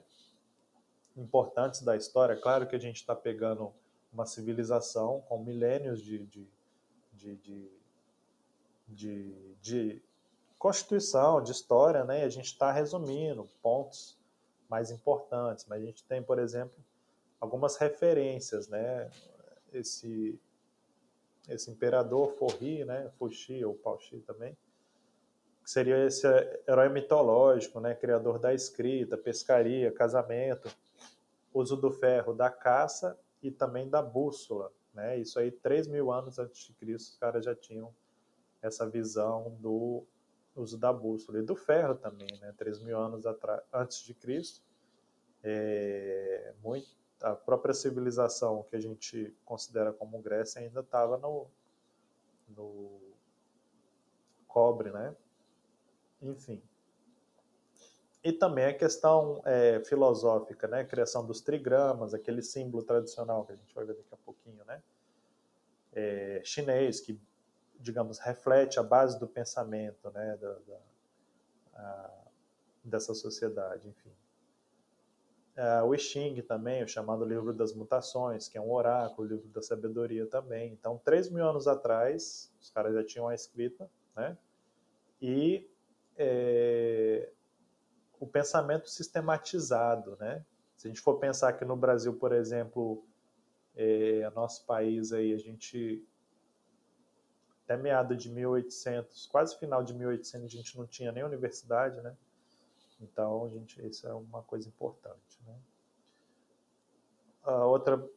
Importantes 1.16 1.82
da 1.82 1.96
história, 1.96 2.36
claro 2.36 2.66
que 2.66 2.76
a 2.76 2.78
gente 2.78 2.96
está 2.96 3.14
pegando 3.14 3.72
uma 4.12 4.26
civilização 4.26 5.20
com 5.22 5.42
milênios 5.42 6.02
de, 6.02 6.26
de 6.26 6.48
de, 7.22 7.70
de, 8.88 9.54
de, 9.60 10.02
Constituição, 10.58 11.42
de 11.42 11.50
história, 11.50 12.04
né? 12.04 12.22
a 12.22 12.28
gente 12.28 12.46
está 12.46 12.70
resumindo 12.70 13.48
pontos 13.60 14.16
mais 14.72 14.90
importantes, 14.90 15.66
mas 15.68 15.82
a 15.82 15.84
gente 15.84 16.02
tem, 16.04 16.22
por 16.22 16.38
exemplo, 16.38 16.82
algumas 17.38 17.76
referências, 17.76 18.68
né? 18.68 19.10
Esse, 19.70 20.40
esse 21.46 21.70
imperador 21.70 22.32
Forri, 22.38 22.82
né? 22.82 23.10
Fuxi 23.18 23.62
ou 23.62 23.74
Pauxi 23.74 24.20
também, 24.20 24.56
que 25.62 25.70
seria 25.70 26.06
esse 26.06 26.26
herói 26.66 26.88
mitológico, 26.88 27.80
né? 27.80 27.94
Criador 27.94 28.38
da 28.38 28.54
escrita, 28.54 29.18
pescaria, 29.18 29.92
casamento, 29.92 30.74
uso 31.52 31.76
do 31.76 31.90
ferro, 31.90 32.32
da 32.32 32.48
caça 32.48 33.18
e 33.42 33.50
também 33.50 33.90
da 33.90 34.00
bússola, 34.00 34.72
né? 34.94 35.18
Isso 35.18 35.38
aí, 35.38 35.50
3 35.50 35.86
mil 35.86 36.10
anos 36.10 36.38
antes 36.38 36.64
de 36.64 36.72
Cristo, 36.72 37.10
os 37.10 37.18
caras 37.18 37.44
já 37.44 37.54
tinham 37.54 37.94
essa 38.62 38.88
visão 38.88 39.54
do 39.60 40.06
uso 40.54 40.78
da 40.78 40.92
bússola 40.92 41.38
e 41.38 41.42
do 41.42 41.56
ferro 41.56 41.94
também, 41.94 42.28
né? 42.40 42.54
3 42.56 42.80
mil 42.80 42.98
anos 42.98 43.24
antes 43.72 44.02
de 44.04 44.14
Cristo. 44.14 44.60
É, 45.42 46.54
muito, 46.62 46.88
a 47.20 47.34
própria 47.34 47.74
civilização 47.74 48.64
que 48.64 48.76
a 48.76 48.80
gente 48.80 49.34
considera 49.44 49.92
como 49.92 50.20
Grécia 50.20 50.60
ainda 50.60 50.80
estava 50.80 51.16
no, 51.16 51.46
no 52.48 53.00
cobre, 54.46 54.90
né? 54.90 55.16
Enfim. 56.20 56.62
E 58.24 58.32
também 58.32 58.66
a 58.66 58.74
questão 58.74 59.42
é, 59.44 59.82
filosófica, 59.84 60.68
né? 60.68 60.80
A 60.80 60.84
criação 60.84 61.26
dos 61.26 61.40
trigramas, 61.40 62.14
aquele 62.14 62.42
símbolo 62.42 62.84
tradicional 62.84 63.44
que 63.44 63.52
a 63.52 63.56
gente 63.56 63.74
vai 63.74 63.84
ver 63.84 63.94
daqui 63.94 64.14
a 64.14 64.16
pouquinho, 64.16 64.64
né? 64.64 64.80
É, 65.92 66.40
chinês, 66.44 67.00
que, 67.00 67.20
digamos, 67.82 68.18
reflete 68.18 68.78
a 68.78 68.82
base 68.82 69.18
do 69.18 69.26
pensamento, 69.26 70.10
né? 70.10 70.38
Da, 70.40 70.52
da 70.52 70.80
a, 71.74 72.10
dessa 72.84 73.14
sociedade, 73.14 73.86
enfim. 73.88 74.10
É, 75.54 75.82
o 75.82 75.94
I 75.94 75.98
Ching 75.98 76.40
também, 76.42 76.82
o 76.82 76.88
chamado 76.88 77.24
livro 77.24 77.52
das 77.52 77.74
mutações, 77.74 78.48
que 78.48 78.56
é 78.56 78.60
um 78.60 78.72
oráculo, 78.72 79.28
livro 79.28 79.48
da 79.48 79.60
sabedoria 79.60 80.26
também. 80.26 80.72
Então, 80.72 80.98
três 81.04 81.28
mil 81.28 81.46
anos 81.46 81.68
atrás, 81.68 82.50
os 82.60 82.70
caras 82.70 82.94
já 82.94 83.04
tinham 83.04 83.28
a 83.28 83.34
escrita, 83.34 83.90
né? 84.16 84.36
E 85.20 85.70
é, 86.16 87.30
o 88.18 88.26
pensamento 88.26 88.88
sistematizado, 88.88 90.16
né? 90.18 90.44
Se 90.76 90.88
a 90.88 90.90
gente 90.90 91.00
for 91.00 91.18
pensar 91.18 91.52
que 91.52 91.64
no 91.64 91.76
Brasil, 91.76 92.14
por 92.14 92.32
exemplo, 92.32 93.04
é, 93.76 94.28
nosso 94.34 94.64
país 94.64 95.12
aí, 95.12 95.32
a 95.32 95.38
gente 95.38 96.04
até 97.64 97.76
meado 97.76 98.16
de 98.16 98.30
1800, 98.30 99.26
quase 99.26 99.58
final 99.58 99.82
de 99.82 99.94
1800, 99.94 100.46
a 100.46 100.48
gente 100.48 100.76
não 100.76 100.86
tinha 100.86 101.12
nem 101.12 101.22
universidade, 101.22 102.00
né? 102.00 102.16
Então, 103.00 103.46
a 103.46 103.48
gente, 103.48 103.84
isso 103.86 104.06
é 104.06 104.14
uma 104.14 104.42
coisa 104.42 104.68
importante, 104.68 105.40
né? 105.46 105.56
A 107.42 107.66
outra 107.66 108.08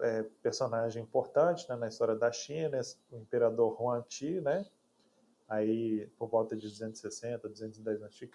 é, 0.00 0.24
personagem 0.42 1.02
importante 1.02 1.68
né, 1.68 1.76
na 1.76 1.88
história 1.88 2.16
da 2.16 2.30
China, 2.32 2.80
o 3.10 3.16
imperador 3.16 3.80
Huan-Ti, 3.80 4.40
né? 4.40 4.66
Aí, 5.48 6.08
por 6.18 6.28
volta 6.28 6.56
de 6.56 6.66
260, 6.68 7.48
210 7.48 8.02
a.C., 8.02 8.28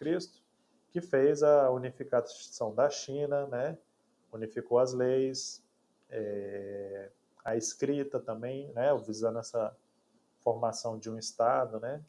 que 0.91 1.01
fez 1.01 1.43
a 1.43 1.69
unificação 1.69 2.73
da 2.73 2.89
China, 2.89 3.47
né? 3.47 3.77
unificou 4.31 4.79
as 4.79 4.93
leis, 4.93 5.63
é, 6.09 7.09
a 7.43 7.55
escrita 7.55 8.19
também, 8.19 8.71
né? 8.73 8.93
visando 9.05 9.39
essa 9.39 9.75
formação 10.43 10.97
de 10.97 11.09
um 11.09 11.17
Estado, 11.17 11.79
né? 11.79 12.03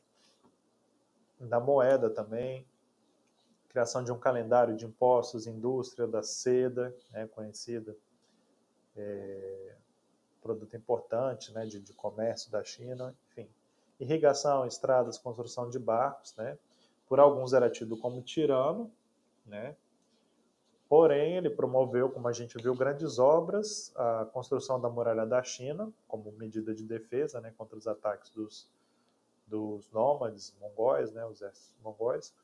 da 1.41 1.59
moeda 1.59 2.09
também, 2.09 2.67
criação 3.69 4.05
de 4.05 4.13
um 4.13 4.19
calendário 4.19 4.77
de 4.77 4.85
impostos, 4.87 5.47
indústria 5.47 6.07
da 6.07 6.23
seda, 6.23 6.95
né? 7.11 7.27
conhecida, 7.27 7.97
é, 8.97 9.77
produto 10.41 10.77
importante 10.77 11.53
né? 11.53 11.67
de, 11.67 11.81
de 11.81 11.93
comércio 11.93 12.51
da 12.51 12.63
China, 12.63 13.17
enfim. 13.31 13.49
Irrigação, 13.99 14.67
estradas, 14.67 15.19
construção 15.19 15.69
de 15.69 15.79
barcos, 15.79 16.35
né? 16.37 16.59
por 17.09 17.21
alguns 17.21 17.53
era 17.53 17.69
tido 17.71 17.97
como 17.97 18.23
tirano, 18.23 18.91
né? 19.45 19.77
Porém, 20.93 21.39
ele 21.39 21.49
promoveu, 21.49 22.11
como 22.11 22.29
a 22.29 22.33
gente 22.33 22.59
viu, 22.59 22.75
grandes 22.75 23.19
obras, 23.19 23.91
a 23.97 24.27
construção 24.27 24.79
da 24.79 24.91
muralha 24.91 25.25
da 25.25 25.43
China, 25.43 25.91
como 26.07 26.31
medida 26.33 26.75
de 26.75 26.85
defesa 26.85 27.41
né, 27.41 27.51
contra 27.57 27.79
os 27.79 27.87
ataques 27.87 28.29
dos, 28.29 28.71
dos 29.47 29.91
nômades 29.91 30.55
mongóis, 30.61 31.11
né, 31.11 31.25
os 31.25 31.41
exércitos 31.41 31.75
mongóis. 31.83 32.35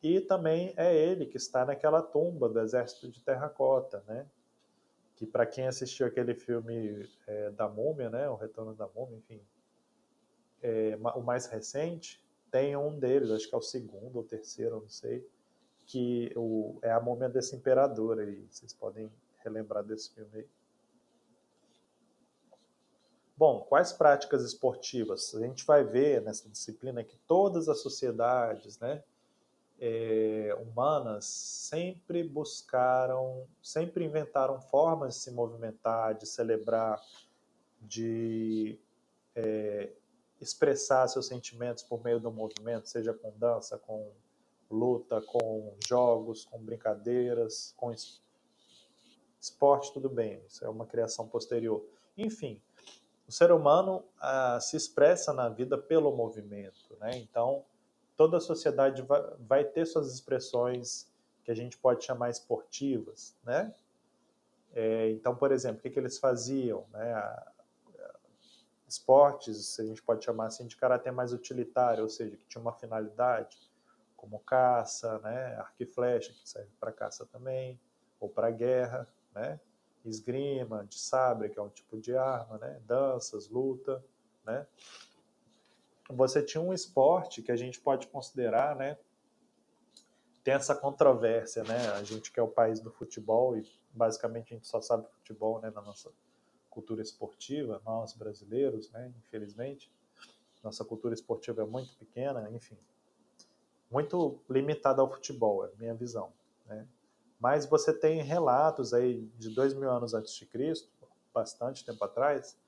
E 0.00 0.20
também 0.20 0.72
é 0.76 0.96
ele 0.96 1.26
que 1.26 1.36
está 1.36 1.64
naquela 1.64 2.00
tumba 2.00 2.48
do 2.48 2.60
exército 2.60 3.08
de 3.08 3.20
terracota, 3.20 4.04
né? 4.06 4.24
Que 5.16 5.26
para 5.26 5.44
quem 5.44 5.66
assistiu 5.66 6.06
aquele 6.06 6.36
filme 6.36 7.10
é, 7.26 7.50
da 7.50 7.68
múmia, 7.68 8.08
né, 8.08 8.30
o 8.30 8.36
Retorno 8.36 8.72
da 8.76 8.86
múmia, 8.86 9.16
enfim, 9.16 9.40
é, 10.62 10.96
o 11.16 11.22
mais 11.22 11.46
recente, 11.46 12.22
tem 12.52 12.76
um 12.76 12.96
deles, 12.96 13.32
acho 13.32 13.48
que 13.48 13.54
é 13.56 13.58
o 13.58 13.62
segundo 13.62 14.14
ou 14.14 14.22
terceiro, 14.22 14.78
não 14.78 14.88
sei, 14.88 15.28
que 15.86 16.32
o, 16.36 16.78
é 16.82 16.90
a 16.90 17.00
múmia 17.00 17.28
desse 17.28 17.54
imperador 17.54 18.18
aí. 18.18 18.46
Vocês 18.50 18.72
podem 18.72 19.10
relembrar 19.42 19.84
desse 19.84 20.14
filme 20.14 20.38
aí. 20.38 20.48
Bom, 23.36 23.60
quais 23.62 23.92
práticas 23.92 24.44
esportivas? 24.44 25.34
A 25.34 25.40
gente 25.40 25.64
vai 25.66 25.82
ver 25.82 26.22
nessa 26.22 26.48
disciplina 26.48 27.02
que 27.02 27.16
todas 27.26 27.68
as 27.68 27.80
sociedades 27.80 28.78
né, 28.78 29.02
é, 29.80 30.56
humanas 30.60 31.24
sempre 31.24 32.22
buscaram, 32.22 33.44
sempre 33.60 34.04
inventaram 34.04 34.60
formas 34.60 35.14
de 35.14 35.20
se 35.20 35.30
movimentar, 35.32 36.14
de 36.14 36.26
celebrar, 36.26 37.00
de 37.80 38.78
é, 39.34 39.90
expressar 40.40 41.08
seus 41.08 41.26
sentimentos 41.26 41.82
por 41.82 42.02
meio 42.04 42.20
do 42.20 42.30
movimento, 42.30 42.88
seja 42.88 43.12
com 43.12 43.32
dança, 43.36 43.76
com 43.78 44.12
luta, 44.74 45.20
com 45.22 45.74
jogos, 45.86 46.44
com 46.44 46.58
brincadeiras, 46.58 47.72
com 47.76 47.92
esporte, 49.40 49.92
tudo 49.92 50.08
bem, 50.08 50.42
isso 50.46 50.64
é 50.64 50.68
uma 50.68 50.86
criação 50.86 51.28
posterior. 51.28 51.84
Enfim, 52.16 52.60
o 53.26 53.32
ser 53.32 53.50
humano 53.52 54.04
ah, 54.20 54.58
se 54.60 54.76
expressa 54.76 55.32
na 55.32 55.48
vida 55.48 55.78
pelo 55.78 56.14
movimento, 56.14 56.96
né? 57.00 57.16
Então, 57.16 57.64
toda 58.16 58.36
a 58.36 58.40
sociedade 58.40 59.02
vai, 59.02 59.22
vai, 59.40 59.64
ter 59.64 59.86
suas 59.86 60.12
expressões 60.12 61.10
que 61.42 61.50
a 61.50 61.54
gente 61.54 61.76
pode 61.78 62.04
chamar 62.04 62.30
esportivas, 62.30 63.36
né? 63.44 63.74
É, 64.74 65.10
então, 65.10 65.34
por 65.34 65.52
exemplo, 65.52 65.78
o 65.78 65.82
que, 65.82 65.90
que 65.90 65.98
eles 65.98 66.18
faziam, 66.18 66.84
né? 66.92 67.44
Esportes, 68.86 69.80
a 69.80 69.84
gente 69.84 70.02
pode 70.02 70.24
chamar 70.24 70.46
assim 70.46 70.66
de 70.66 70.76
caráter 70.76 71.10
mais 71.10 71.32
utilitário, 71.32 72.02
ou 72.02 72.08
seja, 72.08 72.36
que 72.36 72.46
tinha 72.46 72.60
uma 72.60 72.72
finalidade, 72.72 73.58
como 74.24 74.40
caça, 74.40 75.18
né? 75.18 75.54
Arco 75.56 75.82
e 75.82 75.86
flecha, 75.86 76.32
que 76.32 76.48
serve 76.48 76.70
para 76.80 76.90
caça 76.90 77.26
também, 77.26 77.78
ou 78.18 78.28
para 78.28 78.50
guerra, 78.50 79.06
né? 79.34 79.60
esgrima, 80.04 80.84
de 80.84 80.98
sabre, 80.98 81.48
que 81.48 81.58
é 81.58 81.62
um 81.62 81.68
tipo 81.68 81.98
de 81.98 82.14
arma, 82.14 82.58
né? 82.58 82.80
danças, 82.86 83.48
luta, 83.48 84.04
né? 84.44 84.66
Você 86.10 86.42
tinha 86.42 86.60
um 86.60 86.74
esporte 86.74 87.42
que 87.42 87.50
a 87.50 87.56
gente 87.56 87.80
pode 87.80 88.06
considerar, 88.08 88.76
né? 88.76 88.98
Tem 90.42 90.52
essa 90.52 90.74
controvérsia, 90.74 91.64
né? 91.64 91.88
A 91.92 92.02
gente 92.02 92.30
que 92.30 92.38
é 92.38 92.42
o 92.42 92.48
país 92.48 92.80
do 92.80 92.90
futebol 92.90 93.56
e 93.56 93.66
basicamente 93.94 94.52
a 94.52 94.56
gente 94.56 94.66
só 94.66 94.82
sabe 94.82 95.06
futebol, 95.08 95.60
né? 95.60 95.70
Na 95.74 95.80
nossa 95.80 96.10
cultura 96.68 97.00
esportiva, 97.00 97.80
nós 97.84 98.12
brasileiros, 98.12 98.90
né? 98.90 99.10
Infelizmente, 99.18 99.90
nossa 100.62 100.84
cultura 100.84 101.14
esportiva 101.14 101.62
é 101.62 101.66
muito 101.66 101.96
pequena, 101.96 102.50
enfim, 102.50 102.76
muito 103.94 104.40
limitada 104.50 105.00
ao 105.00 105.08
futebol, 105.08 105.64
é 105.64 105.68
a 105.68 105.76
minha 105.78 105.94
visão, 105.94 106.32
né? 106.66 106.84
Mas 107.38 107.64
você 107.64 107.96
tem 107.96 108.22
relatos 108.22 108.92
aí 108.92 109.24
de 109.38 109.54
dois 109.54 109.72
mil 109.72 109.88
anos 109.88 110.14
antes 110.14 110.34
de 110.34 110.44
Cristo, 110.46 110.90
bastante 111.32 111.84
tempo 111.84 112.04
atrás, 112.04 112.58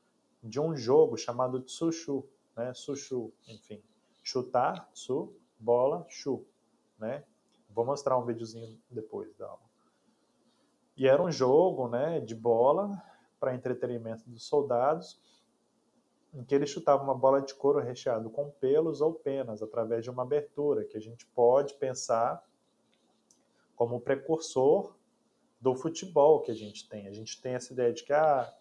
de 0.41 0.61
um 0.61 0.77
jogo 0.77 1.17
chamado 1.17 1.61
Tsushu, 1.61 2.25
né? 2.57 2.73
Sushu, 2.75 3.33
enfim, 3.49 3.83
chutar, 4.23 4.89
su, 4.95 5.35
bola, 5.59 6.07
chu, 6.09 6.47
né? 6.97 7.25
Vou 7.71 7.85
mostrar 7.85 8.17
um 8.17 8.25
videozinho 8.25 8.81
depois 8.89 9.35
da 9.37 9.49
aula. 9.49 9.67
E 10.97 11.09
era 11.09 11.21
um 11.21 11.31
jogo, 11.31 11.89
né, 11.89 12.21
de 12.21 12.37
bola 12.37 13.03
para 13.41 13.53
entretenimento 13.53 14.31
dos 14.31 14.47
soldados, 14.47 15.21
em 16.35 16.45
que 16.45 16.55
ele 16.55 16.67
chutava 16.67 17.03
uma 17.03 17.15
bola 17.15 17.41
de 17.41 17.55
couro 17.55 17.81
recheado 17.81 18.29
com 18.31 18.51
pelos 18.51 19.01
ou 19.01 19.15
penas 19.15 19.63
através 19.63 20.05
de 20.05 20.11
uma 20.11 20.23
abertura, 20.23 20.85
que 20.85 20.97
a 20.97 21.01
gente 21.01 21.27
pode 21.27 21.75
pensar 21.75 22.45
como 23.75 24.01
precursor 24.01 24.95
do 25.61 25.75
futebol 25.75 26.43
que 26.43 26.51
a 26.51 26.55
gente 26.55 26.89
tem. 26.89 27.09
A 27.09 27.13
gente 27.13 27.41
tem 27.41 27.55
essa 27.55 27.73
ideia 27.73 27.93
de 27.93 28.05
que 28.05 28.13
ah, 28.13 28.53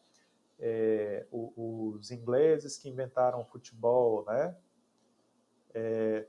é, 0.59 1.25
os 1.31 2.11
ingleses 2.11 2.77
que 2.77 2.89
inventaram 2.89 3.41
o 3.41 3.45
futebol, 3.45 4.25
né? 4.25 4.55
É, 5.73 6.27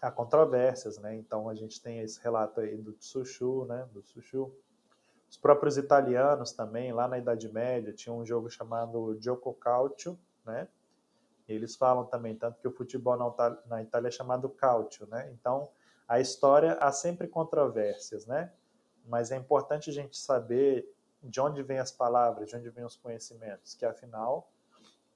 há 0.00 0.10
controvérsias, 0.10 0.98
né? 0.98 1.14
Então 1.14 1.48
a 1.48 1.54
gente 1.54 1.80
tem 1.80 2.00
esse 2.00 2.20
relato 2.20 2.60
aí 2.60 2.76
do 2.76 2.92
Tsushu, 2.92 3.64
né? 3.66 3.88
Do 3.92 4.02
Tsushu. 4.02 4.52
Os 5.32 5.38
próprios 5.38 5.78
italianos 5.78 6.52
também, 6.52 6.92
lá 6.92 7.08
na 7.08 7.16
Idade 7.16 7.50
Média, 7.50 7.90
tinham 7.90 8.18
um 8.18 8.26
jogo 8.26 8.50
chamado 8.50 9.18
Gioco 9.18 9.54
Calcio, 9.54 10.20
né? 10.44 10.68
Eles 11.48 11.74
falam 11.74 12.04
também, 12.04 12.36
tanto 12.36 12.60
que 12.60 12.68
o 12.68 12.70
futebol 12.70 13.16
na 13.64 13.82
Itália 13.82 14.08
é 14.08 14.10
chamado 14.10 14.50
calcio, 14.50 15.06
né? 15.06 15.30
Então, 15.32 15.70
a 16.06 16.20
história 16.20 16.74
há 16.74 16.92
sempre 16.92 17.26
controvérsias, 17.26 18.26
né? 18.26 18.52
Mas 19.06 19.30
é 19.30 19.36
importante 19.36 19.88
a 19.88 19.92
gente 19.94 20.18
saber 20.18 20.86
de 21.22 21.40
onde 21.40 21.62
vêm 21.62 21.78
as 21.78 21.90
palavras, 21.90 22.50
de 22.50 22.54
onde 22.54 22.68
vêm 22.68 22.84
os 22.84 22.96
conhecimentos, 22.96 23.74
que 23.74 23.86
afinal 23.86 24.52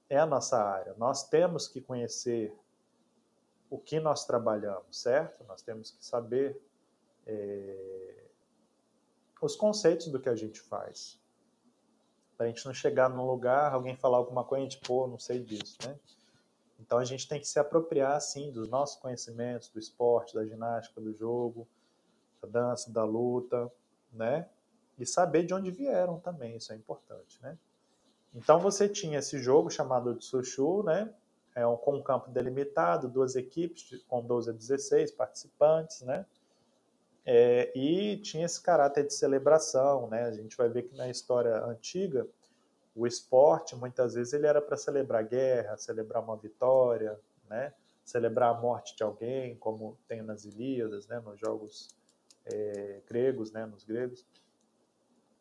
é 0.09 0.18
a 0.18 0.24
nossa 0.24 0.59
área. 0.59 0.94
Nós 0.96 1.29
temos 1.29 1.68
que 1.68 1.83
conhecer 1.83 2.57
o 3.68 3.76
que 3.76 4.00
nós 4.00 4.24
trabalhamos, 4.24 4.98
certo? 4.98 5.44
Nós 5.44 5.61
temos 5.61 5.90
que 5.90 6.02
saber 6.02 6.59
é, 7.26 8.25
os 9.46 9.56
conceitos 9.56 10.09
do 10.09 10.20
que 10.20 10.28
a 10.28 10.35
gente 10.35 10.61
faz. 10.61 11.18
Para 12.37 12.46
a 12.46 12.48
gente 12.48 12.66
não 12.66 12.74
chegar 12.74 13.09
num 13.09 13.24
lugar, 13.24 13.72
alguém 13.72 13.96
falar 13.96 14.18
alguma 14.18 14.44
coisa, 14.44 14.66
a 14.66 14.68
gente, 14.68 14.80
pô, 14.80 15.06
não 15.06 15.18
sei 15.18 15.42
disso, 15.42 15.78
né? 15.87 15.98
Então 16.78 16.98
a 16.98 17.04
gente 17.04 17.26
tem 17.26 17.40
que 17.40 17.48
se 17.48 17.59
apropriar 17.59 18.16
assim 18.16 18.52
dos 18.52 18.68
nossos 18.68 19.00
conhecimentos 19.00 19.68
do 19.70 19.78
esporte, 19.78 20.35
da 20.35 20.44
ginástica, 20.44 21.00
do 21.00 21.14
jogo, 21.14 21.66
da 22.42 22.48
dança, 22.48 22.92
da 22.92 23.04
luta, 23.04 23.72
né? 24.12 24.48
E 24.98 25.06
saber 25.06 25.44
de 25.44 25.54
onde 25.54 25.70
vieram 25.70 26.20
também, 26.20 26.56
isso 26.56 26.72
é 26.72 26.76
importante, 26.76 27.40
né? 27.42 27.59
Então 28.35 28.61
você 28.61 28.88
tinha 28.88 29.18
esse 29.18 29.38
jogo 29.38 29.70
chamado 29.70 30.14
de 30.14 30.24
Sushu, 30.24 30.82
né? 30.82 31.12
É 31.54 31.66
um, 31.66 31.76
com 31.76 31.96
um 31.96 32.02
campo 32.02 32.30
delimitado, 32.30 33.09
duas 33.09 33.35
equipes 33.35 34.02
com 34.06 34.22
12 34.22 34.50
a 34.50 34.52
16 34.52 35.12
participantes, 35.12 36.02
né? 36.02 36.26
É, 37.28 37.76
e 37.76 38.18
tinha 38.18 38.46
esse 38.46 38.62
caráter 38.62 39.04
de 39.04 39.12
celebração, 39.12 40.08
né? 40.08 40.22
A 40.22 40.32
gente 40.32 40.56
vai 40.56 40.68
ver 40.68 40.84
que 40.84 40.96
na 40.96 41.10
história 41.10 41.56
antiga 41.64 42.26
o 42.96 43.06
esporte, 43.06 43.76
muitas 43.76 44.14
vezes, 44.14 44.32
ele 44.32 44.46
era 44.46 44.62
para 44.62 44.74
celebrar 44.74 45.22
guerra, 45.22 45.76
celebrar 45.76 46.22
uma 46.22 46.36
vitória, 46.36 47.20
né? 47.46 47.74
celebrar 48.02 48.54
a 48.54 48.58
morte 48.58 48.96
de 48.96 49.02
alguém, 49.02 49.54
como 49.56 49.98
tem 50.08 50.22
nas 50.22 50.46
Ilíadas, 50.46 51.06
né? 51.06 51.20
nos 51.20 51.38
jogos 51.38 51.94
é, 52.46 53.02
gregos, 53.06 53.52
né? 53.52 53.66
nos 53.66 53.84
gregos. 53.84 54.24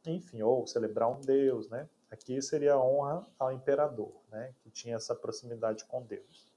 Enfim, 0.06 0.42
ou 0.42 0.68
celebrar 0.68 1.10
um 1.10 1.22
deus. 1.22 1.70
Né? 1.70 1.88
Aqui 2.12 2.42
seria 2.42 2.74
a 2.74 2.84
honra 2.84 3.26
ao 3.40 3.54
imperador, 3.54 4.12
né? 4.30 4.54
que 4.62 4.70
tinha 4.70 4.98
essa 4.98 5.16
proximidade 5.16 5.86
com 5.86 6.02
Deus. 6.02 6.54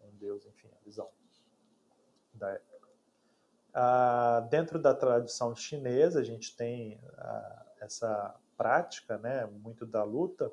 Com 0.00 0.10
Deus, 0.16 0.44
enfim, 0.46 0.68
a 0.68 0.84
visão 0.84 1.08
da 2.34 2.50
época. 2.50 2.69
Ah, 3.72 4.46
dentro 4.50 4.78
da 4.78 4.94
tradição 4.94 5.54
chinesa, 5.54 6.20
a 6.20 6.24
gente 6.24 6.56
tem 6.56 7.00
ah, 7.18 7.66
essa 7.80 8.34
prática, 8.56 9.16
né, 9.18 9.46
muito 9.46 9.86
da 9.86 10.02
luta, 10.02 10.50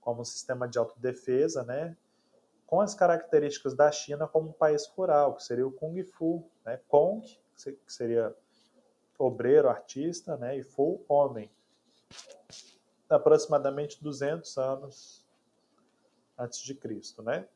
como 0.00 0.22
um 0.22 0.24
sistema 0.24 0.68
de 0.68 0.78
autodefesa, 0.78 1.64
né, 1.64 1.96
com 2.66 2.80
as 2.80 2.94
características 2.94 3.74
da 3.74 3.90
China 3.92 4.26
como 4.26 4.48
um 4.48 4.52
país 4.52 4.86
rural, 4.86 5.34
que 5.36 5.42
seria 5.42 5.66
o 5.66 5.72
Kung 5.72 6.02
Fu, 6.04 6.48
né, 6.64 6.80
Kong, 6.88 7.26
que 7.62 7.92
seria 7.92 8.34
obreiro, 9.18 9.68
artista, 9.68 10.36
né, 10.36 10.56
e 10.56 10.62
Fu, 10.62 11.04
homem. 11.08 11.50
Aproximadamente 13.08 14.02
200 14.02 14.56
anos 14.56 15.26
antes 16.38 16.60
de 16.60 16.74
Cristo, 16.74 17.22
né, 17.22 17.46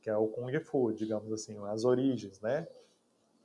que 0.00 0.08
é 0.10 0.16
o 0.16 0.26
Kung 0.26 0.58
Fu, 0.60 0.92
digamos 0.92 1.30
assim, 1.32 1.56
as 1.66 1.84
origens, 1.84 2.40
né, 2.40 2.66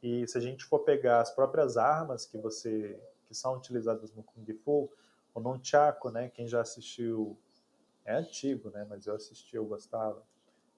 e 0.06 0.28
se 0.28 0.38
a 0.38 0.42
gente 0.42 0.64
for 0.64 0.82
pegar 0.82 1.20
as 1.20 1.32
próprias 1.32 1.78
armas 1.78 2.28
que 2.28 2.38
você 2.38 2.96
que 3.26 3.34
são 3.34 3.56
utilizadas 3.56 4.14
no 4.14 4.22
Kung 4.22 4.46
Fu, 4.64 4.88
o 5.34 5.40
Nunchaku, 5.40 6.12
né? 6.12 6.30
Quem 6.30 6.48
já 6.48 6.62
assistiu, 6.62 7.36
é 8.06 8.14
antigo, 8.14 8.70
né? 8.70 8.86
Mas 8.88 9.08
eu 9.08 9.16
assisti, 9.16 9.56
eu 9.56 9.66
gostava. 9.66 10.20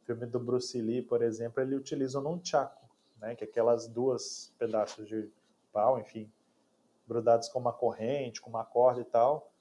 O 0.02 0.06
filme 0.06 0.26
do 0.26 0.40
Bruce 0.40 0.82
Lee, 0.82 1.02
por 1.02 1.22
exemplo, 1.22 1.62
ele 1.62 1.76
utiliza 1.76 2.18
o 2.18 2.22
Nunchaku, 2.22 2.88
né? 3.18 3.36
Que 3.36 3.44
é 3.44 3.48
aquelas 3.48 3.86
duas 3.86 4.56
pedaços 4.58 5.06
de 5.06 5.30
pau, 5.74 6.00
enfim, 6.00 6.32
grudados 7.06 7.50
com 7.50 7.60
uma 7.60 7.74
corrente, 7.74 8.40
com 8.40 8.50
uma 8.50 8.63
corda 8.63 9.02
e 9.02 9.06
tal. 9.06 9.52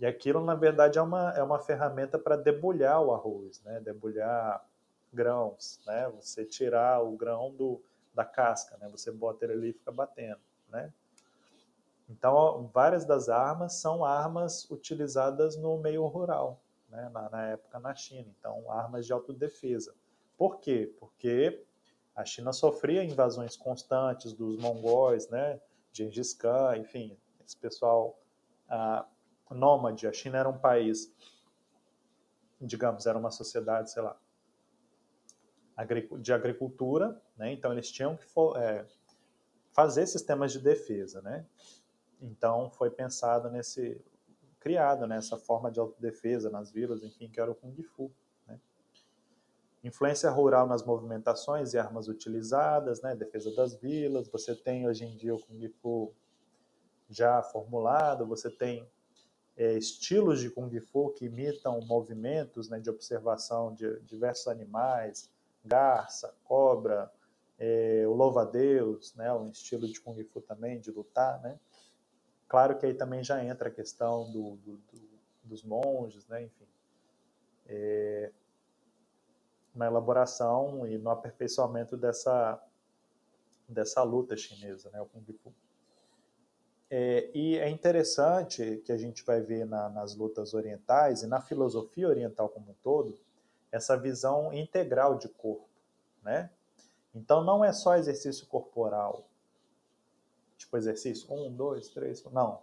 E 0.00 0.04
aquilo, 0.04 0.44
na 0.44 0.56
verdade, 0.56 0.98
é 0.98 1.02
uma, 1.02 1.30
é 1.36 1.42
uma 1.44 1.60
ferramenta 1.60 2.18
para 2.18 2.36
debulhar 2.36 3.00
o 3.00 3.14
arroz, 3.14 3.62
né? 3.62 3.78
Debulhar 3.78 4.68
grãos, 5.12 5.78
né? 5.86 6.10
Você 6.16 6.44
tirar 6.44 7.00
o 7.00 7.12
grão 7.12 7.54
do, 7.54 7.80
da 8.14 8.24
casca, 8.24 8.76
né? 8.78 8.88
Você 8.88 9.10
bota 9.10 9.44
ele 9.44 9.52
ali 9.54 9.70
e 9.70 9.72
fica 9.72 9.90
batendo, 9.90 10.40
né? 10.68 10.92
Então, 12.08 12.70
várias 12.72 13.04
das 13.04 13.28
armas 13.28 13.74
são 13.74 14.04
armas 14.04 14.70
utilizadas 14.70 15.56
no 15.56 15.78
meio 15.78 16.06
rural, 16.06 16.60
né, 16.90 17.08
na, 17.08 17.30
na, 17.30 17.46
época 17.46 17.80
na 17.80 17.94
China. 17.94 18.30
Então, 18.38 18.70
armas 18.70 19.06
de 19.06 19.12
autodefesa. 19.12 19.94
Por 20.36 20.60
quê? 20.60 20.94
Porque 21.00 21.64
a 22.14 22.24
China 22.24 22.52
sofria 22.52 23.02
invasões 23.02 23.56
constantes 23.56 24.32
dos 24.32 24.58
mongóis, 24.58 25.28
né, 25.28 25.60
Gengis 25.92 26.34
Khan, 26.34 26.76
enfim, 26.76 27.16
esse 27.44 27.56
pessoal 27.56 28.18
ah, 28.68 29.06
nômade. 29.50 30.06
A 30.06 30.12
China 30.12 30.38
era 30.38 30.48
um 30.48 30.58
país, 30.58 31.12
digamos, 32.60 33.06
era 33.06 33.16
uma 33.16 33.30
sociedade, 33.30 33.90
sei 33.90 34.02
lá, 34.02 34.16
de 36.20 36.32
agricultura, 36.32 37.20
né, 37.36 37.52
então 37.52 37.72
eles 37.72 37.90
tinham 37.90 38.16
que 38.16 38.26
é, 38.56 38.84
fazer 39.72 40.06
sistemas 40.06 40.52
de 40.52 40.60
defesa, 40.60 41.20
né? 41.22 41.44
Então 42.20 42.70
foi 42.70 42.90
pensado 42.90 43.50
nesse, 43.50 44.00
criado 44.64 45.06
nessa 45.06 45.36
forma 45.36 45.70
de 45.70 45.78
autodefesa 45.78 46.48
nas 46.48 46.72
vilas, 46.72 47.02
enfim, 47.02 47.28
que 47.28 47.38
era 47.38 47.50
o 47.50 47.54
Kung 47.54 47.76
Fu. 47.82 48.10
Né? 48.46 48.58
influência 49.82 50.30
rural 50.30 50.66
nas 50.66 50.82
movimentações 50.82 51.74
e 51.74 51.78
armas 51.78 52.08
utilizadas, 52.08 53.02
né, 53.02 53.14
defesa 53.14 53.54
das 53.54 53.74
vilas, 53.74 54.26
você 54.26 54.54
tem 54.54 54.88
hoje 54.88 55.04
em 55.04 55.14
dia 55.16 55.34
o 55.34 55.38
Kung 55.38 55.68
Fu 55.68 56.14
já 57.10 57.42
formulado, 57.42 58.26
você 58.26 58.50
tem 58.50 58.88
é, 59.54 59.76
estilos 59.76 60.40
de 60.40 60.48
Kung 60.48 60.80
Fu 60.80 61.10
que 61.10 61.26
imitam 61.26 61.80
movimentos 61.82 62.70
né, 62.70 62.80
de 62.80 62.88
observação 62.88 63.74
de 63.74 64.00
diversos 64.00 64.48
animais, 64.48 65.30
garça, 65.62 66.34
cobra, 66.44 67.12
é, 67.58 68.04
o 68.06 68.12
louva-a-Deus, 68.12 69.14
né, 69.14 69.32
um 69.32 69.48
estilo 69.48 69.86
de 69.86 70.00
Kung 70.00 70.22
Fu 70.24 70.40
também, 70.40 70.80
de 70.80 70.90
lutar, 70.90 71.40
né? 71.40 71.58
Claro 72.48 72.76
que 72.78 72.86
aí 72.86 72.94
também 72.94 73.22
já 73.22 73.42
entra 73.42 73.68
a 73.68 73.72
questão 73.72 74.30
do, 74.30 74.56
do, 74.56 74.76
do, 74.76 75.08
dos 75.44 75.62
monges, 75.62 76.26
né, 76.26 76.42
enfim. 76.42 76.66
É, 77.66 78.32
na 79.74 79.86
elaboração 79.86 80.86
e 80.86 80.98
no 80.98 81.10
aperfeiçoamento 81.10 81.96
dessa, 81.96 82.62
dessa 83.68 84.02
luta 84.02 84.36
chinesa, 84.36 84.90
né, 84.90 85.00
o 85.00 85.06
Kung 85.06 85.24
Fu. 85.42 85.52
É, 86.90 87.30
e 87.34 87.58
é 87.58 87.68
interessante 87.68 88.82
que 88.84 88.92
a 88.92 88.96
gente 88.96 89.24
vai 89.24 89.40
ver 89.40 89.64
na, 89.64 89.88
nas 89.88 90.14
lutas 90.14 90.54
orientais 90.54 91.22
e 91.22 91.26
na 91.26 91.40
filosofia 91.40 92.08
oriental 92.08 92.48
como 92.48 92.70
um 92.70 92.74
todo, 92.82 93.18
essa 93.72 93.96
visão 93.96 94.52
integral 94.52 95.18
de 95.18 95.28
corpo, 95.28 95.68
né? 96.22 96.50
Então 97.14 97.44
não 97.44 97.64
é 97.64 97.72
só 97.72 97.94
exercício 97.96 98.46
corporal, 98.46 99.28
tipo 100.56 100.76
exercício 100.76 101.32
um, 101.32 101.54
dois, 101.54 101.88
três, 101.88 102.24
não. 102.24 102.62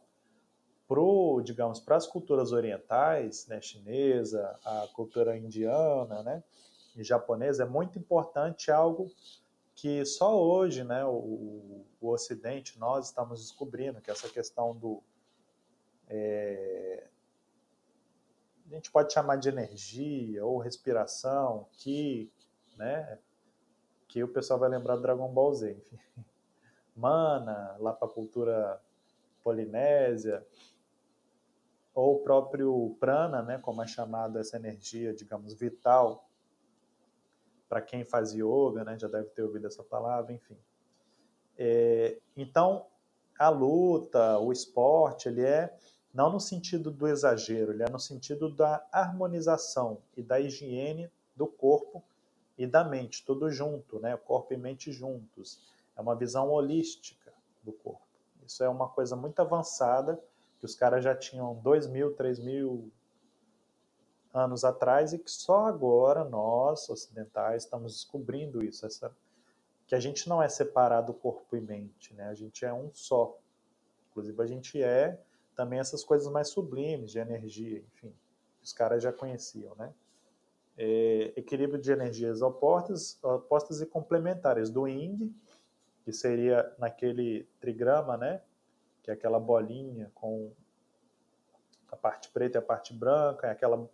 Pro, 0.88 1.42
digamos, 1.42 1.80
para 1.80 1.96
as 1.96 2.06
culturas 2.06 2.52
orientais, 2.52 3.48
né, 3.48 3.62
chinesa, 3.62 4.60
a 4.66 4.90
cultura 4.94 5.38
indiana, 5.38 6.22
né, 6.22 6.44
e 6.96 7.04
japonesa, 7.04 7.64
é 7.64 7.66
muito 7.66 7.98
importante 7.98 8.70
algo 8.70 9.10
que 9.74 10.04
só 10.06 10.38
hoje, 10.38 10.84
né, 10.84 11.06
o, 11.06 11.86
o 12.02 12.10
Ocidente, 12.10 12.78
nós 12.78 13.08
estamos 13.08 13.40
descobrindo, 13.40 14.02
que 14.02 14.10
é 14.10 14.14
essa 14.14 14.28
questão 14.28 14.76
do... 14.76 15.02
É, 16.10 17.08
a 18.70 18.76
gente 18.76 18.92
pode 18.92 19.14
chamar 19.14 19.38
de 19.38 19.50
energia 19.50 20.46
ou 20.46 20.58
respiração, 20.58 21.68
que, 21.74 22.30
né, 22.76 23.18
que 24.12 24.22
o 24.22 24.28
pessoal 24.28 24.60
vai 24.60 24.68
lembrar 24.68 24.98
do 24.98 25.02
Dragon 25.02 25.32
Ball 25.32 25.54
Z, 25.54 25.72
enfim. 25.72 25.98
Mana, 26.94 27.78
lá 27.80 27.94
para 27.94 28.10
a 28.10 28.12
cultura 28.12 28.82
polinésia, 29.42 30.46
ou 31.96 32.16
o 32.16 32.20
próprio 32.20 32.98
prana, 33.00 33.42
né, 33.42 33.58
como 33.58 33.82
é 33.82 33.88
chamado 33.88 34.38
essa 34.38 34.58
energia, 34.58 35.14
digamos, 35.14 35.54
vital, 35.54 36.30
para 37.70 37.82
quem 37.82 38.04
faz 38.04 38.34
yoga, 38.34 38.84
né, 38.84 39.00
já 39.00 39.08
deve 39.08 39.30
ter 39.30 39.44
ouvido 39.44 39.68
essa 39.68 39.82
palavra, 39.82 40.34
enfim. 40.34 40.58
É, 41.58 42.20
então, 42.36 42.88
a 43.40 43.48
luta, 43.48 44.38
o 44.40 44.52
esporte, 44.52 45.30
ele 45.30 45.42
é 45.42 45.74
não 46.14 46.30
no 46.30 46.40
sentido 46.42 46.92
do 46.92 47.08
exagero, 47.08 47.72
ele 47.72 47.84
é 47.84 47.90
no 47.90 48.00
sentido 48.00 48.54
da 48.54 48.86
harmonização 48.92 50.02
e 50.18 50.22
da 50.22 50.38
higiene 50.38 51.10
do 51.34 51.48
corpo 51.48 52.04
e 52.64 52.68
da 52.68 52.84
mente, 52.84 53.26
tudo 53.26 53.50
junto, 53.50 54.00
né? 54.00 54.16
Corpo 54.16 54.54
e 54.54 54.58
mente 54.58 54.92
juntos. 54.92 55.60
É 55.98 56.02
uma 56.02 56.16
visão 56.16 56.50
holística 56.50 57.34
do 57.64 57.72
corpo. 57.72 58.06
Isso 58.46 58.64
é 58.64 58.70
uma 58.70 58.88
coisa 58.88 59.16
muito 59.16 59.40
avançada 59.40 60.22
que 60.60 60.66
os 60.66 60.76
caras 60.76 61.04
já 61.04 61.16
tinham 61.16 61.56
dois 61.56 61.88
mil, 61.88 62.14
três 62.14 62.38
mil 62.38 62.92
anos 64.32 64.64
atrás 64.64 65.12
e 65.12 65.18
que 65.18 65.32
só 65.32 65.66
agora 65.66 66.24
nós, 66.24 66.88
ocidentais, 66.88 67.64
estamos 67.64 67.94
descobrindo 67.94 68.64
isso, 68.64 68.86
essa, 68.86 69.12
que 69.88 69.96
a 69.96 70.00
gente 70.00 70.30
não 70.30 70.42
é 70.42 70.48
separado 70.48 71.14
corpo 71.14 71.56
e 71.56 71.62
mente, 71.62 72.14
né? 72.14 72.30
a 72.30 72.36
gente 72.36 72.64
é 72.64 72.72
um 72.72 72.92
só. 72.94 73.38
Inclusive, 74.12 74.42
a 74.42 74.46
gente 74.46 74.82
é 74.82 75.20
também 75.56 75.80
essas 75.80 76.04
coisas 76.04 76.32
mais 76.32 76.50
sublimes 76.50 77.12
de 77.12 77.20
energia, 77.20 77.84
enfim, 77.94 78.14
os 78.62 78.72
caras 78.72 79.02
já 79.02 79.12
conheciam, 79.12 79.76
né? 79.76 79.92
É, 80.84 81.32
equilíbrio 81.36 81.80
de 81.80 81.92
energias 81.92 82.42
opostas, 82.42 83.24
opostas 83.24 83.82
e 83.82 83.86
complementares 83.86 84.72
do 84.72 84.88
Ying, 84.88 85.32
que 86.04 86.12
seria 86.12 86.74
naquele 86.80 87.48
trigrama, 87.60 88.18
né? 88.18 88.42
Que 89.04 89.12
é 89.12 89.14
aquela 89.14 89.40
bolinha 89.40 90.12
com 90.16 90.52
a 91.92 91.96
parte 91.96 92.32
preta 92.32 92.58
e 92.58 92.60
a 92.60 92.64
parte 92.64 92.96
branca, 92.96 93.46
é 93.46 93.52
aquela 93.52 93.88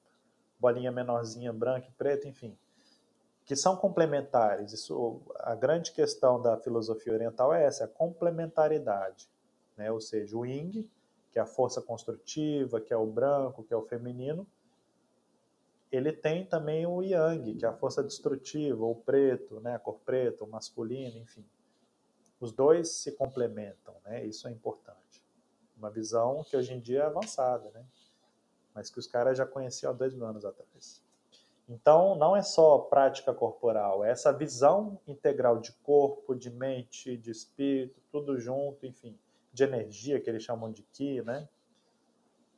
bolinha 0.58 0.90
menorzinha 0.90 1.52
branca 1.52 1.90
e 1.90 1.92
preta, 1.92 2.26
enfim, 2.26 2.58
que 3.44 3.54
são 3.54 3.76
complementares. 3.76 4.72
Isso, 4.72 5.22
a 5.40 5.56
grande 5.56 5.92
questão 5.92 6.42
da 6.42 6.56
filosofia 6.56 7.12
oriental 7.12 7.54
é 7.54 7.66
essa, 7.66 7.84
a 7.84 7.90
complementaridade, 7.90 9.30
né? 9.76 9.92
Ou 9.92 10.00
seja, 10.00 10.38
o 10.38 10.46
Ying, 10.46 10.90
que 11.32 11.38
é 11.38 11.42
a 11.42 11.46
força 11.46 11.82
construtiva, 11.82 12.80
que 12.80 12.94
é 12.94 12.98
o 12.98 13.06
branco, 13.06 13.62
que 13.62 13.74
é 13.74 13.78
o 13.78 13.84
feminino, 13.84 14.48
ele 15.92 16.12
tem 16.12 16.46
também 16.46 16.86
o 16.86 17.02
Yang, 17.02 17.56
que 17.56 17.66
é 17.66 17.70
a 17.70 17.74
força 17.74 18.04
destrutiva, 18.04 18.86
o 18.86 18.96
preto, 18.96 19.60
né? 19.60 19.76
A 19.76 19.80
cor 19.80 20.00
preta, 20.06 20.44
o 20.44 20.48
masculino, 20.48 21.18
enfim. 21.18 21.46
Os 22.40 22.52
dois 22.52 22.90
se 22.90 23.14
complementam, 23.14 23.96
né? 24.04 24.26
Isso 24.26 24.48
é 24.48 24.52
importante. 24.52 25.24
Uma 25.78 25.90
visão 25.90 26.44
que 26.44 26.58
hoje 26.58 26.74
em 26.74 26.80
dia 26.80 27.00
é 27.00 27.06
avançada, 27.06 27.70
né? 27.72 27.86
mas 28.78 28.92
que 28.92 29.00
os 29.00 29.08
caras 29.08 29.36
já 29.36 29.44
conheciam 29.44 29.92
há 29.92 29.94
dois 29.94 30.14
mil 30.14 30.28
anos 30.28 30.46
atrás. 30.46 31.02
Então, 31.68 32.16
não 32.16 32.36
é 32.36 32.44
só 32.44 32.78
prática 32.78 33.34
corporal, 33.34 34.06
é 34.06 34.12
essa 34.12 34.32
visão 34.32 35.02
integral 35.08 35.60
de 35.60 35.72
corpo, 35.82 36.36
de 36.36 36.52
mente, 36.52 37.18
de 37.18 37.32
espírito, 37.32 38.00
tudo 38.12 38.38
junto, 38.38 38.86
enfim, 38.86 39.18
de 39.52 39.64
energia, 39.64 40.22
que 40.22 40.30
eles 40.30 40.44
chamam 40.44 40.72
de 40.72 40.84
Ki, 40.84 41.24
né? 41.24 41.50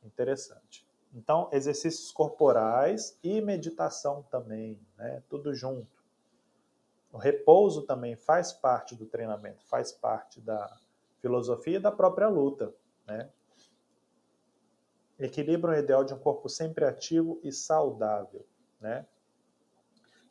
Interessante. 0.04 0.86
Então, 1.12 1.48
exercícios 1.52 2.12
corporais 2.12 3.18
e 3.22 3.40
meditação 3.40 4.22
também, 4.30 4.80
né? 4.96 5.22
Tudo 5.28 5.52
junto. 5.52 6.00
O 7.12 7.18
repouso 7.18 7.82
também 7.82 8.14
faz 8.14 8.52
parte 8.52 8.94
do 8.94 9.06
treinamento, 9.06 9.64
faz 9.66 9.90
parte 9.90 10.40
da 10.40 10.78
filosofia 11.20 11.78
e 11.78 11.80
da 11.80 11.90
própria 11.90 12.28
luta, 12.28 12.72
né? 13.06 13.28
equilibram 15.20 15.74
o 15.74 15.76
ideal 15.76 16.02
de 16.02 16.14
um 16.14 16.18
corpo 16.18 16.48
sempre 16.48 16.84
ativo 16.84 17.38
e 17.42 17.52
saudável, 17.52 18.44
né? 18.80 19.06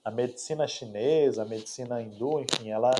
A 0.04 0.10
medicina 0.10 0.66
chinesa, 0.66 1.44
a 1.44 1.46
medicina 1.46 2.02
hindu, 2.02 2.40
enfim, 2.40 2.72
ela, 2.72 2.92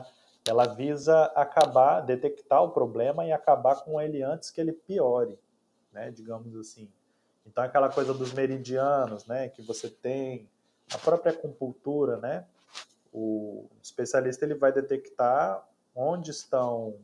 ela 0.48 0.66
visa 0.76 1.26
acabar, 1.36 2.02
detectar 2.02 2.64
o 2.64 2.72
problema 2.72 3.26
e 3.26 3.32
acabar 3.32 3.84
com 3.84 4.00
ele 4.00 4.22
antes 4.22 4.52
que 4.52 4.62
ele 4.62 4.74
piore, 4.74 5.40
né? 5.92 6.12
Digamos 6.12 6.56
assim. 6.56 6.92
Então, 7.46 7.64
aquela 7.64 7.90
coisa 7.90 8.14
dos 8.14 8.34
meridianos, 8.34 9.26
né? 9.26 9.50
Que 9.50 9.62
você 9.62 9.90
tem, 9.90 10.50
a 10.94 10.98
própria 10.98 11.32
acupuntura, 11.32 12.18
né? 12.18 12.46
O 13.12 13.68
especialista 13.82 14.46
ele 14.46 14.56
vai 14.56 14.72
detectar 14.72 15.68
onde 15.96 16.32
estão 16.32 17.00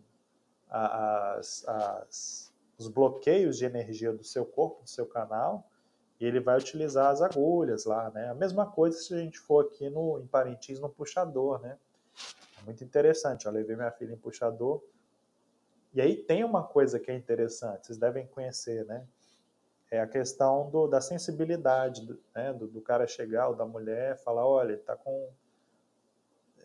as, 0.69 1.67
as 1.67 2.54
os 2.78 2.88
bloqueios 2.88 3.58
de 3.58 3.65
energia 3.65 4.12
do 4.12 4.24
seu 4.24 4.45
corpo, 4.45 4.84
do 4.84 4.89
seu 4.89 5.06
canal, 5.06 5.69
e 6.19 6.26
ele 6.26 6.39
vai 6.39 6.58
utilizar 6.58 7.12
as 7.12 7.21
agulhas 7.21 7.86
lá, 7.86 8.10
né? 8.10 8.30
A 8.30 8.34
mesma 8.34 8.65
coisa 8.65 8.98
se 8.98 9.13
a 9.13 9.17
gente 9.17 9.39
for 9.39 9.65
aqui 9.65 9.89
no, 9.89 10.19
em 10.19 10.28
Parintins 10.28 10.80
no 10.80 10.89
puxador, 10.89 11.62
né? 11.62 11.78
É 12.60 12.63
muito 12.63 12.84
interessante, 12.84 13.45
eu 13.45 13.52
levei 13.52 13.76
minha 13.76 13.91
filha 13.91 14.13
em 14.13 14.17
puxador, 14.17 14.82
e 15.93 16.02
aí 16.02 16.15
tem 16.15 16.43
uma 16.43 16.63
coisa 16.63 17.00
que 17.00 17.10
é 17.10 17.15
interessante, 17.15 17.88
vocês 17.88 17.98
devem 17.98 18.28
conhecer, 18.28 18.86
né? 18.86 19.06
É 19.95 20.01
a 20.01 20.08
questão 20.08 20.69
do, 20.69 20.88
da 20.88 20.99
sensibilidade, 20.99 22.05
do, 22.05 22.19
né? 22.36 22.53
do, 22.53 22.67
do 22.67 22.81
cara 22.81 23.08
chegar, 23.08 23.47
ou 23.47 23.55
da 23.55 23.65
mulher, 23.65 24.17
falar, 24.17 24.45
olha, 24.45 24.77
tá 24.77 24.95
com, 24.95 25.29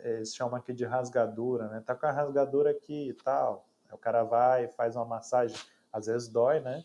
eles 0.03 0.35
chamam 0.35 0.57
aqui 0.57 0.73
de 0.73 0.85
rasgadura, 0.85 1.69
né? 1.69 1.83
Tá 1.85 1.95
com 1.95 2.07
a 2.07 2.11
rasgadura 2.11 2.71
aqui 2.71 3.11
e 3.11 3.15
tal. 3.15 3.67
O 3.93 3.99
cara 3.99 4.23
vai, 4.25 4.69
faz 4.69 4.97
uma 4.97 5.05
massagem, 5.05 5.57
às 5.93 6.07
vezes 6.07 6.29
dói, 6.29 6.61
né? 6.61 6.83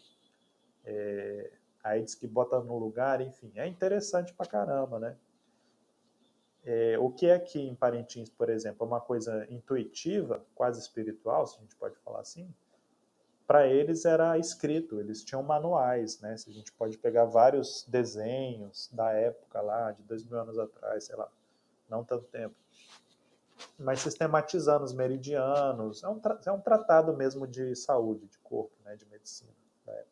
É, 0.84 1.52
aí 1.84 2.04
diz 2.04 2.16
que 2.16 2.28
bota 2.28 2.60
no 2.60 2.78
lugar, 2.78 3.22
enfim, 3.22 3.52
é 3.56 3.68
interessante 3.68 4.34
pra 4.34 4.46
caramba, 4.46 5.00
né? 5.00 5.16
É, 6.64 6.98
o 6.98 7.12
que 7.12 7.28
é 7.28 7.38
que 7.38 7.60
em 7.60 7.76
Parintins, 7.76 8.30
por 8.30 8.50
exemplo, 8.50 8.84
é 8.84 8.88
uma 8.88 9.02
coisa 9.02 9.46
intuitiva, 9.52 10.44
quase 10.56 10.80
espiritual, 10.80 11.46
se 11.46 11.58
a 11.58 11.62
gente 11.62 11.76
pode 11.76 11.96
falar 12.00 12.22
assim, 12.22 12.54
para 13.48 13.68
eles 13.68 14.06
era 14.06 14.38
escrito, 14.38 15.00
eles 15.00 15.24
tinham 15.24 15.44
manuais, 15.44 16.20
né? 16.20 16.36
Se 16.38 16.50
a 16.50 16.54
gente 16.54 16.72
pode 16.72 16.98
pegar 16.98 17.26
vários 17.26 17.86
desenhos 17.88 18.90
da 18.92 19.12
época 19.12 19.62
lá, 19.62 19.92
de 19.92 20.02
dois 20.04 20.24
mil 20.24 20.40
anos 20.40 20.58
atrás, 20.58 21.06
sei 21.06 21.16
lá, 21.16 21.30
não 21.90 22.04
tanto 22.04 22.26
tempo, 22.26 22.56
mas 23.78 24.00
sistematizando 24.00 24.84
os 24.84 24.94
meridianos. 24.94 26.04
É 26.04 26.10
um, 26.10 26.22
é 26.46 26.52
um 26.52 26.60
tratado 26.60 27.16
mesmo 27.16 27.48
de 27.48 27.76
saúde, 27.76 28.28
de 28.28 28.38
corpo, 28.40 28.74
né, 28.84 28.96
de 28.96 29.06
medicina 29.06 29.52
da 29.86 29.94
época. 29.94 30.10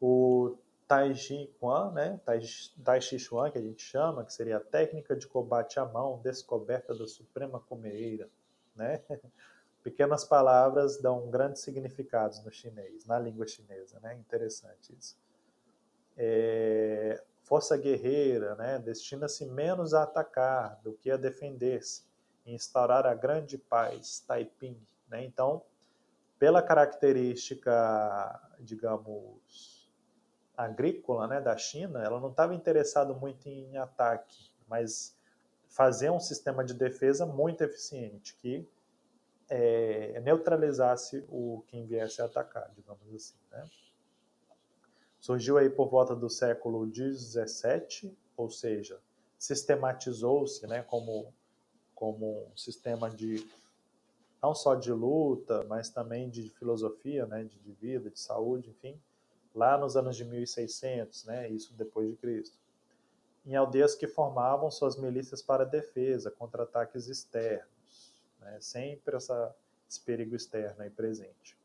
O 0.00 0.56
Tai 0.88 1.14
Chi 1.14 1.48
Chuan, 1.58 1.92
né? 1.92 2.20
Tai, 2.24 2.40
tai 2.84 3.00
Chi 3.00 3.18
Chuan, 3.18 3.50
que 3.50 3.58
a 3.58 3.62
gente 3.62 3.82
chama, 3.82 4.24
que 4.24 4.32
seria 4.32 4.56
a 4.56 4.60
técnica 4.60 5.14
de 5.14 5.26
combate 5.26 5.78
à 5.78 5.84
mão 5.84 6.20
descoberta 6.22 6.94
da 6.94 7.06
Suprema 7.06 7.60
Comeira, 7.60 8.28
né? 8.74 9.02
Pequenas 9.82 10.24
palavras 10.24 11.00
dão 11.00 11.30
grandes 11.30 11.62
significados 11.62 12.44
no 12.44 12.50
chinês, 12.50 13.06
na 13.06 13.18
língua 13.18 13.46
chinesa, 13.46 13.98
né? 14.00 14.14
Interessante 14.14 14.94
isso. 14.98 15.16
É, 16.16 17.22
força 17.42 17.76
guerreira, 17.76 18.54
né? 18.56 18.78
Destina-se 18.78 19.46
menos 19.46 19.94
a 19.94 20.02
atacar 20.02 20.78
do 20.82 20.92
que 20.92 21.10
a 21.10 21.16
defender-se, 21.16 22.04
instaurar 22.44 23.06
a 23.06 23.14
grande 23.14 23.56
paz, 23.56 24.20
Taiping, 24.26 24.78
né? 25.08 25.24
Então, 25.24 25.62
pela 26.38 26.62
característica, 26.62 28.40
digamos, 28.60 29.90
agrícola, 30.56 31.26
né, 31.26 31.40
da 31.40 31.56
China, 31.56 32.02
ela 32.02 32.20
não 32.20 32.30
estava 32.30 32.54
interessada 32.54 33.12
muito 33.12 33.48
em 33.48 33.76
ataque, 33.76 34.50
mas 34.68 35.16
fazer 35.68 36.10
um 36.10 36.20
sistema 36.20 36.64
de 36.64 36.74
defesa 36.74 37.24
muito 37.24 37.62
eficiente 37.62 38.34
que 38.36 38.68
é, 39.50 40.20
neutralizasse 40.20 41.24
o 41.28 41.64
quem 41.66 41.84
viesse 41.84 42.22
a 42.22 42.26
atacar, 42.26 42.70
digamos 42.72 43.12
assim. 43.12 43.34
Né? 43.50 43.68
Surgiu 45.18 45.58
aí 45.58 45.68
por 45.68 45.90
volta 45.90 46.14
do 46.14 46.30
século 46.30 46.88
XVII, 46.88 48.16
ou 48.36 48.48
seja, 48.48 49.00
sistematizou-se 49.36 50.64
né, 50.68 50.82
como, 50.84 51.34
como 51.94 52.46
um 52.46 52.56
sistema 52.56 53.10
de 53.10 53.44
não 54.40 54.54
só 54.54 54.74
de 54.74 54.92
luta, 54.92 55.64
mas 55.64 55.90
também 55.90 56.30
de 56.30 56.48
filosofia, 56.50 57.26
né, 57.26 57.44
de, 57.44 57.58
de 57.58 57.72
vida, 57.72 58.08
de 58.08 58.18
saúde, 58.18 58.70
enfim, 58.70 58.98
lá 59.54 59.76
nos 59.76 59.96
anos 59.96 60.16
de 60.16 60.24
1600, 60.24 61.24
né, 61.24 61.50
isso 61.50 61.74
depois 61.74 62.08
de 62.08 62.16
Cristo, 62.16 62.56
em 63.44 63.54
aldeias 63.56 63.94
que 63.94 64.06
formavam 64.06 64.70
suas 64.70 64.96
milícias 64.96 65.42
para 65.42 65.64
defesa 65.64 66.30
contra 66.30 66.62
ataques 66.62 67.08
externos 67.08 67.69
né? 68.40 68.58
sempre 68.60 69.16
essa, 69.16 69.54
esse 69.88 70.00
perigo 70.00 70.34
externo 70.34 70.82
aí 70.82 70.90
presente. 70.90 71.58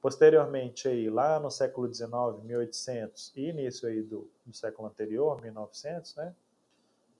Posteriormente, 0.00 0.86
aí, 0.86 1.10
lá 1.10 1.40
no 1.40 1.50
século 1.50 1.92
XIX, 1.92 2.10
1800, 2.44 3.32
e 3.34 3.48
início 3.48 3.88
aí 3.88 4.02
do, 4.02 4.30
do 4.44 4.54
século 4.54 4.86
anterior, 4.86 5.42
1900, 5.42 6.14
né? 6.14 6.34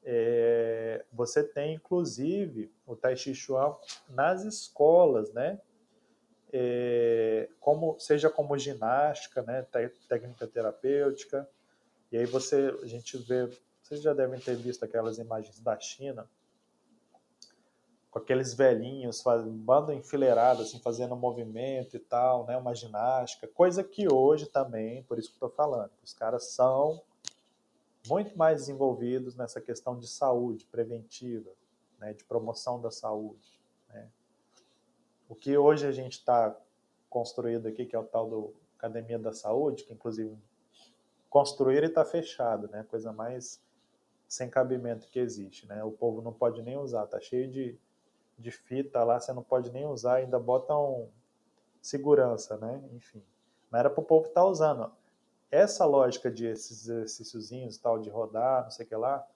É, 0.05 1.05
você 1.13 1.43
tem, 1.43 1.75
inclusive, 1.75 2.71
o 2.87 2.95
Tai 2.95 3.17
Chi 3.17 3.35
Chuan 3.35 3.75
nas 4.09 4.45
escolas, 4.45 5.33
né? 5.33 5.61
É, 6.53 7.49
como, 7.59 7.99
seja 7.99 8.31
como 8.31 8.57
ginástica, 8.57 9.43
né? 9.43 9.67
técnica 10.09 10.47
terapêutica, 10.47 11.49
e 12.13 12.17
aí 12.17 12.25
você, 12.25 12.73
a 12.83 12.87
gente 12.87 13.19
vê, 13.19 13.49
vocês 13.83 14.01
já 14.01 14.15
devem 14.15 14.39
ter 14.39 14.55
visto 14.55 14.85
aquelas 14.85 15.19
imagens 15.19 15.59
da 15.59 15.77
China, 15.81 16.31
com 18.17 18.23
aqueles 18.23 18.55
velhinhos, 18.55 19.21
faz, 19.21 19.45
bando 19.45 19.93
enfileirado, 19.93 20.63
assim, 20.63 20.81
fazendo 20.81 21.15
movimento 21.15 21.97
e 21.97 21.99
tal, 21.99 22.47
né, 22.47 22.57
uma 22.57 22.75
ginástica, 22.75 23.47
coisa 23.47 23.85
que 23.85 24.11
hoje 24.11 24.47
também, 24.47 25.03
por 25.03 25.19
isso 25.19 25.29
que 25.29 25.37
estou 25.37 25.51
falando, 25.51 25.91
os 26.03 26.15
caras 26.15 26.45
são 26.45 27.03
muito 28.09 28.37
mais 28.39 28.61
desenvolvidos 28.61 29.37
nessa 29.37 29.61
questão 29.61 29.99
de 29.99 30.09
saúde 30.09 30.65
preventiva, 30.65 31.51
né, 31.99 32.15
de 32.15 32.25
promoção 32.25 32.81
da 32.81 32.91
saúde. 32.91 33.61
Né. 33.91 34.09
O 35.29 35.35
que 35.35 35.55
hoje 35.59 35.87
a 35.87 35.93
gente 35.93 36.15
está 36.15 36.57
construído 37.11 37.69
aqui, 37.69 37.85
que 37.85 37.95
é 37.95 37.99
o 37.99 38.05
tal 38.05 38.31
do 38.31 38.55
Academia 38.79 39.19
da 39.19 39.35
Saúde, 39.35 39.85
que 39.85 39.93
inclusive 39.93 40.35
construir 41.29 41.83
e 41.83 41.87
está 41.87 42.03
fechado, 42.03 42.67
né, 42.69 42.83
coisa 42.89 43.13
mais 43.13 43.63
sem 44.27 44.49
cabimento 44.49 45.07
que 45.09 45.19
existe, 45.19 45.67
né? 45.69 45.85
O 45.85 45.93
povo 45.93 46.21
não 46.21 46.33
pode 46.33 46.61
nem 46.61 46.77
usar, 46.77 47.07
tá 47.07 47.21
cheio 47.21 47.49
de 47.49 47.79
de 48.39 48.51
fita 48.51 49.03
lá, 49.03 49.19
você 49.19 49.33
não 49.33 49.43
pode 49.43 49.71
nem 49.73 49.87
usar, 49.87 50.17
ainda 50.17 50.39
botam 50.39 51.09
segurança, 51.81 52.57
né? 52.57 52.83
Enfim. 52.93 53.23
Mas 53.71 53.81
era 53.81 53.91
para 53.91 54.01
o 54.01 54.05
povo 54.05 54.29
estar 54.29 54.43
tá 54.43 54.47
usando. 54.47 54.93
Essa 55.51 55.85
lógica 55.85 56.31
de 56.31 56.47
esses 56.47 56.89
exercíciozinhos, 56.89 57.79
tal, 57.79 57.99
de 57.99 58.11
rodar, 58.11 58.65
não 58.65 58.71
sei 58.71 58.85
o 58.85 58.89
que 58.89 58.97
lá, 58.97 59.27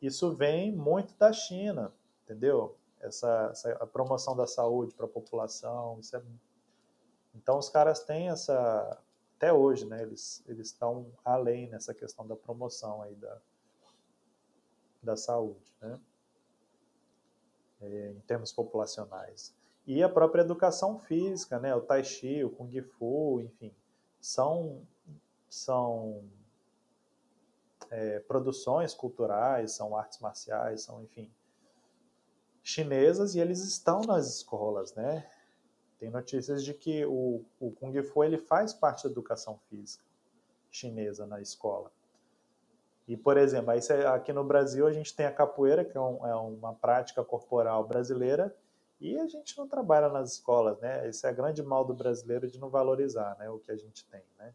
isso 0.00 0.34
vem 0.34 0.72
muito 0.72 1.14
da 1.16 1.32
China, 1.32 1.92
entendeu? 2.24 2.76
Essa, 3.00 3.50
essa 3.52 3.72
a 3.74 3.86
promoção 3.86 4.34
da 4.34 4.46
saúde 4.46 4.94
para 4.94 5.06
a 5.06 5.08
população, 5.08 5.98
isso 6.00 6.16
é... 6.16 6.22
Então 7.34 7.58
os 7.58 7.68
caras 7.68 8.02
têm 8.04 8.28
essa 8.28 9.00
até 9.36 9.52
hoje, 9.52 9.86
né? 9.86 10.02
Eles 10.02 10.42
eles 10.46 10.68
estão 10.68 11.06
além 11.24 11.68
nessa 11.68 11.94
questão 11.94 12.26
da 12.26 12.36
promoção 12.36 13.02
aí 13.02 13.14
da 13.14 13.38
da 15.02 15.16
saúde, 15.16 15.74
né? 15.80 15.98
É, 17.82 18.12
em 18.12 18.20
termos 18.20 18.52
populacionais. 18.52 19.54
E 19.86 20.02
a 20.02 20.08
própria 20.08 20.42
educação 20.42 20.98
física, 20.98 21.58
né, 21.58 21.74
o 21.74 21.80
Tai 21.80 22.04
Chi, 22.04 22.44
o 22.44 22.50
Kung 22.50 22.80
Fu, 22.82 23.40
enfim, 23.40 23.74
são, 24.20 24.86
são 25.48 26.22
é, 27.90 28.20
produções 28.20 28.94
culturais, 28.94 29.72
são 29.72 29.96
artes 29.96 30.20
marciais, 30.20 30.82
são, 30.82 31.02
enfim, 31.02 31.30
chinesas 32.62 33.34
e 33.34 33.40
eles 33.40 33.60
estão 33.64 34.02
nas 34.02 34.36
escolas, 34.36 34.94
né? 34.94 35.28
Tem 35.98 36.10
notícias 36.10 36.64
de 36.64 36.74
que 36.74 37.04
o, 37.04 37.44
o 37.60 37.72
Kung 37.72 38.00
Fu 38.02 38.22
ele 38.22 38.38
faz 38.38 38.72
parte 38.72 39.04
da 39.04 39.10
educação 39.10 39.58
física 39.68 40.04
chinesa 40.70 41.26
na 41.26 41.40
escola. 41.40 41.92
E, 43.06 43.16
por 43.16 43.36
exemplo, 43.36 43.70
aí 43.70 43.80
aqui 44.06 44.32
no 44.32 44.44
Brasil 44.44 44.86
a 44.86 44.92
gente 44.92 45.14
tem 45.14 45.26
a 45.26 45.32
capoeira, 45.32 45.84
que 45.84 45.96
é, 45.96 46.00
um, 46.00 46.26
é, 46.26 46.34
uma 46.34 46.72
prática 46.72 47.24
corporal 47.24 47.84
brasileira, 47.84 48.54
e 49.00 49.18
a 49.18 49.26
gente 49.26 49.58
não 49.58 49.66
trabalha 49.66 50.08
nas 50.08 50.34
escolas, 50.34 50.78
né? 50.78 51.08
Esse 51.08 51.26
é 51.26 51.30
a 51.30 51.32
grande 51.32 51.60
mal 51.60 51.84
do 51.84 51.92
brasileiro 51.92 52.46
de 52.46 52.58
não 52.60 52.70
valorizar 52.70 53.36
né, 53.36 53.50
o 53.50 53.58
que 53.58 53.72
a 53.72 53.76
gente 53.76 54.04
tem, 54.04 54.22
né? 54.38 54.54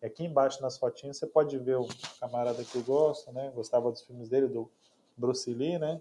E 0.00 0.06
aqui 0.06 0.24
embaixo 0.24 0.62
nas 0.62 0.78
fotinhas 0.78 1.18
você 1.18 1.26
pode 1.26 1.58
ver 1.58 1.76
o 1.76 1.86
camarada 2.18 2.64
que 2.64 2.76
eu 2.76 2.82
gosto, 2.82 3.30
né? 3.32 3.52
Gostava 3.54 3.90
dos 3.90 4.00
filmes 4.00 4.30
dele, 4.30 4.48
do 4.48 4.70
Bruce 5.16 5.52
Lee, 5.52 5.78
né? 5.78 6.00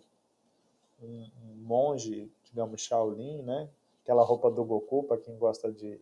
Um, 1.01 1.29
um 1.43 1.55
monge, 1.57 2.31
digamos, 2.45 2.79
Shaolin, 2.81 3.41
né? 3.41 3.67
Aquela 4.03 4.23
roupa 4.23 4.49
do 4.49 4.63
Goku, 4.63 5.03
para 5.03 5.17
quem 5.17 5.37
gosta 5.37 5.69
de... 5.69 5.99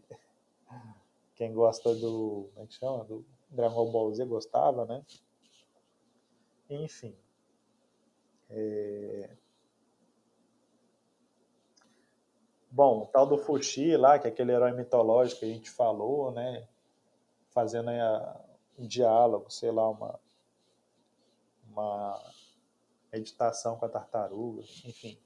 quem 1.36 1.51
gosta 1.51 1.95
do... 1.95 2.47
como 2.54 2.63
é 2.63 2.67
que 2.67 2.73
chama? 2.75 3.04
Do 3.06 3.25
Dragon 3.49 3.91
Ball 3.91 4.13
Z 4.13 4.25
gostava, 4.25 4.86
né? 4.86 5.04
Enfim. 6.69 7.15
É... 8.49 9.30
Bom, 12.69 13.04
o 13.04 13.06
tal 13.06 13.25
do 13.25 13.38
Fuxi 13.38 13.95
lá, 13.95 14.19
que 14.19 14.28
é 14.28 14.30
aquele 14.30 14.51
herói 14.51 14.73
mitológico 14.73 15.39
que 15.39 15.45
a 15.45 15.54
gente 15.54 15.69
falou, 15.69 16.32
né? 16.32 16.67
Fazendo 17.49 17.89
a, 17.89 18.45
um 18.78 18.86
diálogo, 18.86 19.49
sei 19.49 19.71
lá, 19.71 19.89
uma, 19.89 20.19
uma 21.69 22.21
meditação 23.13 23.78
com 23.78 23.86
a 23.86 23.89
tartaruga, 23.89 24.62
enfim. 24.84 25.17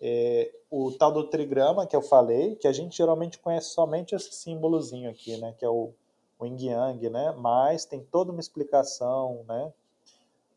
É, 0.00 0.52
o 0.70 0.92
tal 0.92 1.12
do 1.12 1.28
trigrama 1.28 1.86
que 1.86 1.96
eu 1.96 2.02
falei, 2.02 2.56
que 2.56 2.68
a 2.68 2.72
gente 2.72 2.96
geralmente 2.96 3.38
conhece 3.38 3.70
somente 3.70 4.14
esse 4.14 4.32
símbolozinho 4.32 5.10
aqui, 5.10 5.36
né? 5.38 5.54
Que 5.58 5.64
é 5.64 5.68
o, 5.68 5.92
o 6.38 6.46
yin 6.46 6.70
yang, 6.70 7.10
né? 7.10 7.32
Mas 7.32 7.84
tem 7.84 8.04
toda 8.04 8.30
uma 8.30 8.40
explicação, 8.40 9.44
né? 9.48 9.72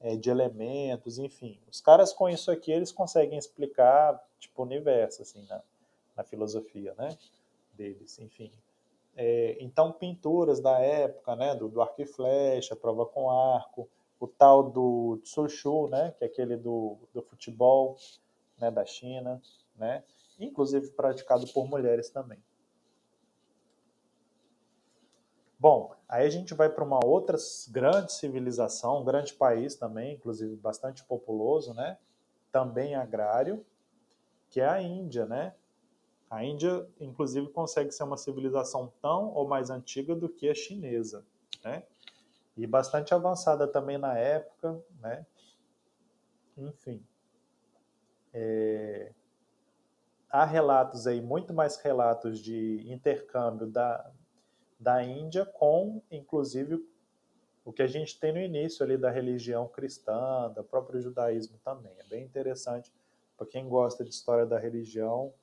É, 0.05 0.15
de 0.15 0.29
elementos, 0.29 1.17
enfim. 1.17 1.59
Os 1.67 1.81
caras 1.81 2.13
com 2.13 2.29
isso 2.29 2.51
aqui, 2.51 2.71
eles 2.71 2.91
conseguem 2.91 3.39
explicar, 3.39 4.23
tipo, 4.37 4.61
o 4.61 4.65
universo, 4.65 5.23
assim, 5.23 5.43
na, 5.47 5.63
na 6.15 6.23
filosofia, 6.23 6.93
né, 6.95 7.17
deles, 7.73 8.19
enfim. 8.19 8.51
É, 9.17 9.57
então, 9.59 9.91
pinturas 9.91 10.59
da 10.59 10.77
época, 10.79 11.35
né, 11.35 11.55
do, 11.55 11.67
do 11.67 11.81
arco 11.81 11.99
e 12.03 12.05
flecha, 12.05 12.75
prova 12.75 13.03
com 13.03 13.31
arco, 13.31 13.89
o 14.19 14.27
tal 14.27 14.69
do 14.69 15.19
Tsushu, 15.23 15.87
né, 15.87 16.13
que 16.19 16.23
é 16.23 16.27
aquele 16.27 16.55
do, 16.55 16.97
do 17.11 17.23
futebol, 17.23 17.97
né, 18.59 18.69
da 18.69 18.85
China, 18.85 19.41
né, 19.75 20.03
inclusive 20.39 20.91
praticado 20.91 21.47
por 21.47 21.67
mulheres 21.67 22.11
também. 22.11 22.37
Bom, 25.57 25.94
aí 26.07 26.25
a 26.25 26.29
gente 26.29 26.53
vai 26.53 26.69
para 26.69 26.83
uma 26.83 27.03
outra 27.03 27.37
grande 27.69 28.13
civilização, 28.13 29.01
um 29.01 29.05
grande 29.05 29.33
país 29.33 29.75
também, 29.75 30.15
inclusive 30.15 30.55
bastante 30.55 31.03
populoso, 31.03 31.73
né? 31.73 31.97
Também 32.51 32.95
agrário, 32.95 33.65
que 34.49 34.61
é 34.61 34.67
a 34.67 34.81
Índia, 34.81 35.25
né? 35.25 35.53
A 36.29 36.43
Índia, 36.43 36.87
inclusive, 36.99 37.49
consegue 37.49 37.91
ser 37.91 38.03
uma 38.03 38.17
civilização 38.17 38.91
tão 39.01 39.33
ou 39.33 39.47
mais 39.47 39.69
antiga 39.69 40.15
do 40.15 40.27
que 40.27 40.49
a 40.49 40.55
chinesa, 40.55 41.25
né? 41.63 41.83
E 42.57 42.65
bastante 42.65 43.13
avançada 43.13 43.67
também 43.67 43.97
na 43.97 44.17
época, 44.17 44.81
né? 44.99 45.25
Enfim. 46.57 47.05
É... 48.33 49.13
Há 50.29 50.45
relatos 50.45 51.07
aí, 51.07 51.21
muito 51.21 51.53
mais 51.53 51.77
relatos 51.77 52.39
de 52.39 52.83
intercâmbio 52.91 53.67
da, 53.67 54.11
da 54.79 55.03
Índia 55.03 55.45
com, 55.45 56.01
inclusive, 56.11 56.85
o 57.63 57.73
que 57.73 57.81
a 57.81 57.88
gente 57.88 58.19
tem 58.19 58.31
no 58.31 58.39
início 58.39 58.85
ali 58.85 58.97
da 58.97 59.09
religião 59.09 59.67
cristã, 59.67 60.51
do 60.51 60.63
próprio 60.63 61.01
judaísmo 61.01 61.57
também. 61.63 61.93
É 61.97 62.03
bem 62.03 62.23
interessante 62.23 62.93
para 63.35 63.47
quem 63.47 63.67
gosta 63.67 64.03
de 64.03 64.11
história 64.11 64.45
da 64.45 64.59
religião. 64.59 65.33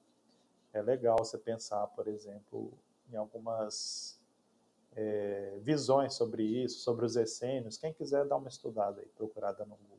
É 0.72 0.80
legal 0.80 1.18
você 1.18 1.36
pensar, 1.36 1.86
por 1.88 2.06
exemplo, 2.06 2.72
em 3.10 3.16
algumas 3.16 4.20
é, 4.94 5.58
visões 5.60 6.14
sobre 6.14 6.42
isso, 6.44 6.80
sobre 6.80 7.04
os 7.04 7.16
essênios. 7.16 7.76
Quem 7.76 7.92
quiser 7.92 8.24
dar 8.26 8.36
uma 8.36 8.48
estudada 8.48 9.00
aí, 9.00 9.08
procurada 9.08 9.64
no 9.64 9.76
Google. 9.76 9.98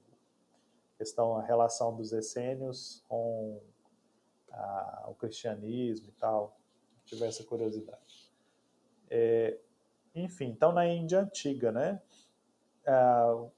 Questão, 0.98 1.36
a 1.36 1.43
relação 1.43 1.96
dos 1.96 2.13
essênios 2.13 3.04
com 3.08 3.62
a, 4.52 5.08
o 5.10 5.15
cristianismo 5.15 6.08
e 6.08 6.12
tal, 6.13 6.58
se 7.00 7.06
tiver 7.06 7.28
essa 7.28 7.43
curiosidade. 7.43 8.03
É, 9.10 9.58
enfim, 10.16 10.46
então 10.46 10.72
na 10.72 10.88
Índia 10.88 11.20
Antiga, 11.20 11.72
né, 11.72 12.02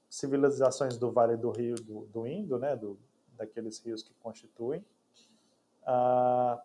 civilizações 0.08 0.96
do 0.96 1.10
Vale 1.10 1.36
do 1.36 1.50
Rio 1.50 1.74
do, 1.76 2.06
do 2.06 2.26
Indo, 2.26 2.58
né, 2.58 2.76
do, 2.76 2.98
daqueles 3.36 3.78
rios 3.80 4.02
que 4.02 4.14
constituem, 4.14 4.84
a 5.84 6.62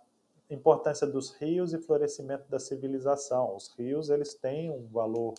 importância 0.50 1.08
dos 1.08 1.32
rios 1.32 1.74
e 1.74 1.78
florescimento 1.78 2.50
da 2.50 2.60
civilização. 2.60 3.56
Os 3.56 3.70
rios 3.70 4.10
eles 4.10 4.34
têm 4.34 4.70
um 4.70 4.88
valor 4.88 5.36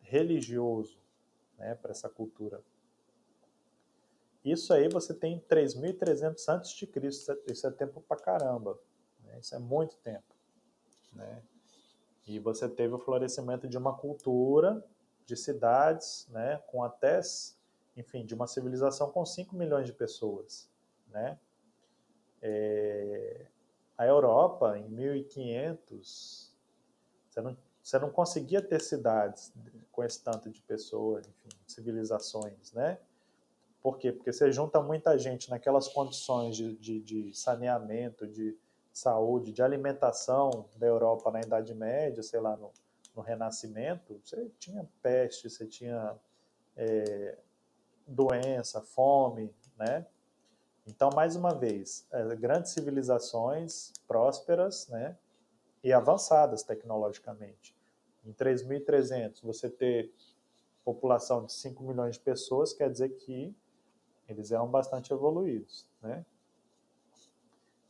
religioso 0.00 0.98
né, 1.58 1.74
para 1.74 1.90
essa 1.90 2.08
cultura. 2.08 2.62
Isso 4.44 4.72
aí 4.72 4.88
você 4.88 5.14
tem 5.14 5.38
3.300 5.40 6.44
antes 6.48 6.72
de 6.72 6.86
Cristo, 6.86 7.38
isso 7.46 7.66
é 7.66 7.70
tempo 7.70 8.00
pra 8.00 8.16
caramba, 8.16 8.78
né? 9.22 9.38
isso 9.38 9.54
é 9.54 9.58
muito 9.58 9.96
tempo. 9.98 10.34
Né? 11.12 11.42
E 12.26 12.38
você 12.38 12.68
teve 12.68 12.94
o 12.94 12.98
florescimento 12.98 13.68
de 13.68 13.76
uma 13.76 13.96
cultura, 13.96 14.84
de 15.26 15.36
cidades, 15.36 16.26
né, 16.30 16.62
com 16.66 16.82
até, 16.82 17.20
enfim, 17.96 18.24
de 18.24 18.34
uma 18.34 18.46
civilização 18.46 19.10
com 19.10 19.24
5 19.24 19.54
milhões 19.56 19.86
de 19.86 19.92
pessoas. 19.92 20.68
Né? 21.08 21.38
É, 22.40 23.46
a 23.96 24.06
Europa, 24.06 24.78
em 24.78 24.88
1500, 24.88 26.52
você 27.28 27.40
não, 27.40 27.56
você 27.82 27.98
não 27.98 28.10
conseguia 28.10 28.62
ter 28.62 28.80
cidades 28.80 29.52
com 29.90 30.02
esse 30.04 30.22
tanto 30.22 30.50
de 30.50 30.60
pessoas, 30.62 31.26
enfim, 31.26 31.56
civilizações, 31.66 32.72
né? 32.72 32.98
Por 33.82 33.98
quê? 33.98 34.12
Porque 34.12 34.32
você 34.32 34.50
junta 34.52 34.80
muita 34.80 35.18
gente 35.18 35.50
naquelas 35.50 35.88
condições 35.88 36.56
de, 36.56 36.76
de, 36.76 37.00
de 37.00 37.34
saneamento, 37.34 38.26
de 38.28 38.56
saúde, 38.92 39.52
de 39.52 39.62
alimentação 39.62 40.66
da 40.76 40.86
Europa 40.86 41.30
na 41.30 41.40
Idade 41.40 41.74
Média, 41.74 42.22
sei 42.22 42.40
lá, 42.40 42.56
no, 42.56 42.70
no 43.14 43.22
Renascimento, 43.22 44.20
você 44.22 44.50
tinha 44.58 44.88
peste, 45.02 45.48
você 45.48 45.66
tinha 45.66 46.16
é, 46.76 47.38
doença, 48.06 48.80
fome, 48.80 49.54
né? 49.78 50.06
Então, 50.86 51.10
mais 51.14 51.36
uma 51.36 51.54
vez, 51.54 52.06
é, 52.10 52.34
grandes 52.34 52.72
civilizações 52.72 53.92
prósperas, 54.06 54.88
né? 54.88 55.16
E 55.82 55.92
avançadas 55.92 56.62
tecnologicamente. 56.62 57.76
Em 58.24 58.32
3.300, 58.32 59.42
você 59.42 59.68
ter 59.68 60.12
população 60.84 61.44
de 61.44 61.52
5 61.52 61.82
milhões 61.82 62.16
de 62.16 62.20
pessoas, 62.20 62.72
quer 62.72 62.90
dizer 62.90 63.10
que 63.10 63.54
eles 64.28 64.50
eram 64.50 64.68
bastante 64.68 65.12
evoluídos, 65.12 65.86
né? 66.00 66.24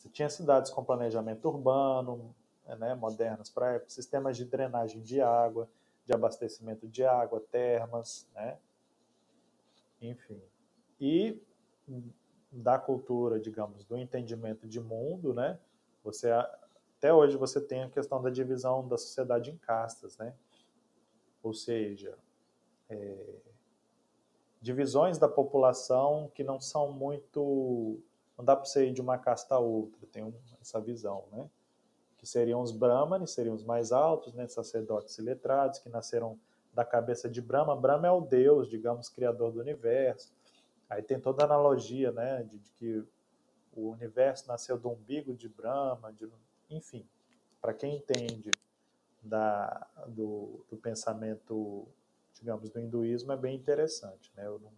Você 0.03 0.09
tinha 0.09 0.29
cidades 0.29 0.69
com 0.69 0.83
planejamento 0.83 1.47
urbano, 1.47 2.35
né, 2.67 2.93
modernas 2.93 3.49
para 3.49 3.81
sistemas 3.87 4.37
de 4.37 4.45
drenagem 4.45 5.01
de 5.01 5.21
água, 5.21 5.69
de 6.05 6.13
abastecimento 6.13 6.89
de 6.89 7.05
água, 7.05 7.41
termas, 7.53 8.29
né? 8.35 8.59
Enfim. 10.01 10.43
E 11.01 11.41
da 12.51 12.81
cultura, 12.81 13.39
digamos, 13.39 13.85
do 13.85 13.97
entendimento 13.97 14.67
de 14.67 14.81
mundo, 14.81 15.33
né? 15.33 15.57
Você 16.03 16.33
até 16.33 17.15
hoje 17.15 17.37
você 17.37 17.61
tem 17.61 17.85
a 17.85 17.89
questão 17.89 18.21
da 18.21 18.29
divisão 18.29 18.89
da 18.89 18.99
sociedade 18.99 19.53
em 19.53 19.57
castas, 19.57 20.17
né? 20.17 20.35
Ou 21.45 21.55
seja, 21.55 22.19
é, 22.91 23.37
divisões 24.61 25.17
da 25.17 25.29
população 25.29 26.29
que 26.35 26.43
não 26.43 26.61
são 26.61 26.91
muito 26.91 28.03
não 28.37 28.45
dá 28.45 28.57
para 28.57 28.65
você 28.65 28.87
ir 28.87 28.93
de 28.93 29.01
uma 29.01 29.19
casta 29.19 29.55
a 29.55 29.59
outra, 29.59 30.07
tem 30.11 30.35
essa 30.61 30.81
visão, 30.81 31.25
né? 31.33 31.49
Que 32.19 32.27
seriam 32.27 32.61
os 32.63 32.71
brahmanes, 32.71 33.33
seriam 33.33 33.55
os 33.55 33.65
mais 33.65 33.93
altos, 33.93 34.33
né? 34.35 34.47
Sacerdotes 34.49 35.19
e 35.19 35.23
letrados, 35.23 35.79
que 35.79 35.89
nasceram 35.89 36.39
da 36.73 36.85
cabeça 36.85 37.29
de 37.29 37.41
Brahma. 37.41 37.77
Brahma 37.77 38.09
é 38.09 38.11
o 38.11 38.21
deus, 38.21 38.69
digamos, 38.69 39.09
criador 39.09 39.53
do 39.53 39.61
universo. 39.61 40.33
Aí 40.89 41.03
tem 41.03 41.21
toda 41.21 41.43
a 41.43 41.47
analogia, 41.47 42.13
né? 42.13 42.43
De, 42.43 42.59
de 42.59 42.71
que 42.73 43.05
o 43.75 43.91
universo 43.91 44.47
nasceu 44.49 44.79
do 44.79 44.91
umbigo 44.91 45.35
de 45.35 45.49
Brahma, 45.49 46.13
de, 46.13 46.29
enfim. 46.71 47.07
Para 47.61 47.75
quem 47.75 47.97
entende 47.97 48.51
da, 49.23 49.87
do, 50.09 50.65
do 50.69 50.77
pensamento, 50.77 51.87
digamos, 52.35 52.69
do 52.71 52.81
hinduísmo, 52.81 53.33
é 53.33 53.37
bem 53.37 53.55
interessante, 53.55 54.33
né? 54.37 54.47
Eu 54.47 54.59
não 54.59 54.73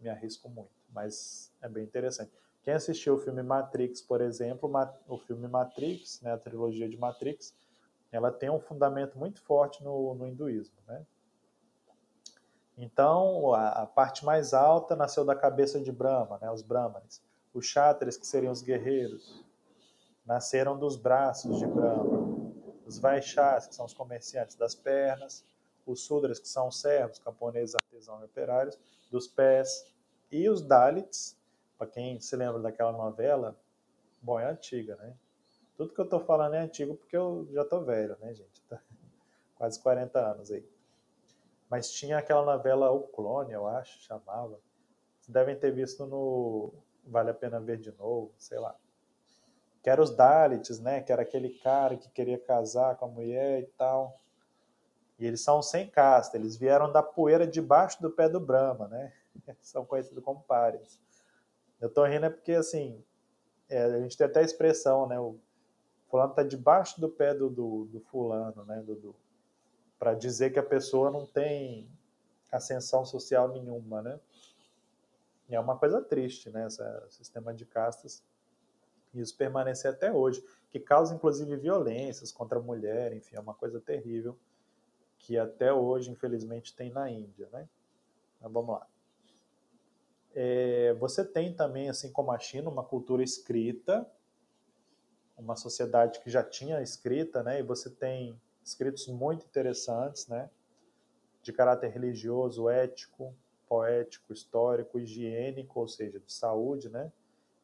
me 0.00 0.08
arrisco 0.08 0.48
muito, 0.48 0.72
mas 0.90 1.52
é 1.62 1.68
bem 1.68 1.84
interessante. 1.84 2.32
Quem 2.64 2.72
assistiu 2.72 3.14
o 3.14 3.18
filme 3.18 3.42
Matrix, 3.42 4.00
por 4.00 4.22
exemplo, 4.22 4.72
o 5.06 5.18
filme 5.18 5.46
Matrix, 5.46 6.22
né, 6.22 6.32
a 6.32 6.38
trilogia 6.38 6.88
de 6.88 6.96
Matrix, 6.96 7.54
ela 8.10 8.32
tem 8.32 8.48
um 8.48 8.58
fundamento 8.58 9.18
muito 9.18 9.42
forte 9.42 9.84
no, 9.84 10.14
no 10.14 10.26
hinduísmo. 10.26 10.74
Né? 10.86 11.04
Então, 12.78 13.52
a, 13.52 13.82
a, 13.82 13.86
parte 13.86 14.24
mais 14.24 14.54
alta 14.54 14.96
nasceu 14.96 15.26
da 15.26 15.36
cabeça 15.36 15.78
de 15.78 15.92
Brahma, 15.92 16.38
né, 16.40 16.50
os 16.50 16.62
Brahmanes. 16.62 17.22
Os 17.52 17.66
Kshatras, 17.66 18.16
que 18.16 18.26
seriam 18.26 18.50
os 18.50 18.62
guerreiros, 18.62 19.44
nasceram 20.24 20.78
dos 20.78 20.96
braços 20.96 21.58
de 21.58 21.66
Brahma. 21.66 22.24
Os 22.86 22.98
Vaishyas, 22.98 23.66
que 23.66 23.74
são 23.74 23.84
os 23.84 23.92
comerciantes 23.92 24.56
das 24.56 24.74
pernas. 24.74 25.44
Os 25.84 26.00
Sudras, 26.06 26.38
que 26.38 26.48
são 26.48 26.68
os 26.68 26.80
servos, 26.80 27.18
camponeses, 27.18 27.74
artesãos 27.74 28.22
e 28.22 28.24
operários, 28.24 28.78
dos 29.10 29.28
pés. 29.28 29.92
E 30.32 30.48
os 30.48 30.62
Dalits, 30.62 31.36
para 31.76 31.86
quem 31.86 32.20
se 32.20 32.36
lembra 32.36 32.60
daquela 32.60 32.92
novela, 32.92 33.58
bom, 34.22 34.38
é 34.38 34.50
antiga, 34.50 34.96
né? 34.96 35.14
Tudo 35.76 35.92
que 35.92 36.00
eu 36.00 36.04
estou 36.04 36.20
falando 36.20 36.54
é 36.54 36.60
antigo 36.60 36.94
porque 36.96 37.16
eu 37.16 37.48
já 37.52 37.62
estou 37.62 37.84
velho, 37.84 38.16
né, 38.20 38.34
gente? 38.34 38.62
Tá 38.62 38.80
quase 39.56 39.80
40 39.80 40.18
anos 40.18 40.50
aí. 40.50 40.64
Mas 41.68 41.90
tinha 41.90 42.18
aquela 42.18 42.44
novela 42.44 42.90
O 42.90 43.00
Clone, 43.08 43.52
eu 43.52 43.66
acho, 43.66 44.00
chamava. 44.00 44.60
Vocês 45.20 45.32
devem 45.32 45.58
ter 45.58 45.72
visto 45.72 46.06
no 46.06 46.72
Vale 47.04 47.30
a 47.30 47.34
Pena 47.34 47.58
Ver 47.58 47.78
de 47.78 47.90
Novo, 47.92 48.32
sei 48.38 48.58
lá. 48.58 48.76
Que 49.82 49.90
era 49.90 50.00
os 50.00 50.14
Dalits, 50.14 50.78
né? 50.78 51.02
Que 51.02 51.12
era 51.12 51.22
aquele 51.22 51.50
cara 51.58 51.96
que 51.96 52.08
queria 52.10 52.38
casar 52.38 52.96
com 52.96 53.06
a 53.06 53.08
mulher 53.08 53.62
e 53.62 53.66
tal. 53.76 54.20
E 55.18 55.26
eles 55.26 55.40
são 55.40 55.62
sem 55.62 55.88
casta, 55.88 56.36
eles 56.36 56.56
vieram 56.56 56.90
da 56.90 57.02
poeira 57.02 57.46
debaixo 57.46 58.00
do 58.02 58.10
pé 58.10 58.28
do 58.28 58.40
Brahma, 58.40 58.88
né? 58.88 59.12
São 59.60 59.84
conhecidos 59.84 60.24
como 60.24 60.42
pares. 60.42 61.00
Eu 61.80 61.88
tô 61.88 62.04
rindo 62.04 62.26
é 62.26 62.30
porque, 62.30 62.52
assim, 62.52 63.02
é, 63.68 63.84
a 63.84 64.00
gente 64.00 64.16
tem 64.16 64.26
até 64.26 64.40
a 64.40 64.44
expressão, 64.44 65.06
né? 65.06 65.18
O 65.18 65.38
fulano 66.08 66.34
tá 66.34 66.42
debaixo 66.42 67.00
do 67.00 67.08
pé 67.08 67.34
do, 67.34 67.50
do, 67.50 67.84
do 67.86 68.00
fulano, 68.00 68.64
né? 68.64 68.84
Para 69.98 70.14
dizer 70.14 70.50
que 70.52 70.58
a 70.58 70.62
pessoa 70.62 71.10
não 71.10 71.26
tem 71.26 71.88
ascensão 72.50 73.04
social 73.04 73.48
nenhuma, 73.48 74.02
né? 74.02 74.20
E 75.48 75.54
é 75.54 75.60
uma 75.60 75.76
coisa 75.76 76.00
triste, 76.00 76.50
né? 76.50 76.66
Esse 76.66 76.82
sistema 77.10 77.52
de 77.52 77.66
castas. 77.66 78.22
E 79.12 79.20
isso 79.20 79.36
permanecer 79.36 79.90
até 79.90 80.12
hoje, 80.12 80.44
que 80.70 80.80
causa 80.80 81.14
inclusive 81.14 81.56
violências 81.56 82.32
contra 82.32 82.58
a 82.58 82.62
mulher, 82.62 83.12
enfim, 83.12 83.36
é 83.36 83.40
uma 83.40 83.54
coisa 83.54 83.80
terrível 83.80 84.36
que 85.18 85.38
até 85.38 85.72
hoje, 85.72 86.10
infelizmente, 86.10 86.74
tem 86.74 86.90
na 86.90 87.10
Índia, 87.10 87.48
né? 87.52 87.68
Mas 88.40 88.52
vamos 88.52 88.74
lá. 88.74 88.86
É, 90.34 90.92
você 90.94 91.24
tem 91.24 91.54
também, 91.54 91.88
assim 91.88 92.10
como 92.10 92.32
a 92.32 92.38
China, 92.38 92.68
uma 92.68 92.82
cultura 92.82 93.22
escrita, 93.22 94.06
uma 95.38 95.56
sociedade 95.56 96.20
que 96.20 96.28
já 96.28 96.42
tinha 96.42 96.82
escrita, 96.82 97.42
né? 97.42 97.60
E 97.60 97.62
você 97.62 97.88
tem 97.88 98.40
escritos 98.62 99.06
muito 99.08 99.46
interessantes, 99.46 100.26
né? 100.26 100.50
De 101.42 101.52
caráter 101.52 101.88
religioso, 101.88 102.68
ético, 102.68 103.34
poético, 103.68 104.32
histórico, 104.32 104.98
higiênico, 104.98 105.78
ou 105.78 105.86
seja, 105.86 106.18
de 106.18 106.32
saúde, 106.32 106.88
né? 106.88 107.12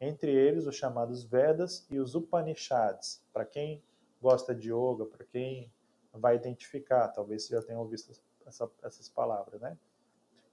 Entre 0.00 0.30
eles 0.30 0.66
os 0.66 0.76
chamados 0.76 1.24
Vedas 1.24 1.86
e 1.90 1.98
os 1.98 2.14
Upanishads. 2.14 3.22
Para 3.32 3.44
quem 3.44 3.82
gosta 4.20 4.54
de 4.54 4.72
yoga, 4.72 5.06
para 5.06 5.24
quem 5.24 5.72
vai 6.12 6.36
identificar, 6.36 7.08
talvez 7.08 7.44
você 7.44 7.54
já 7.54 7.62
tenha 7.62 7.78
ouvido 7.78 8.02
essa, 8.46 8.70
essas 8.82 9.08
palavras, 9.08 9.60
né? 9.60 9.76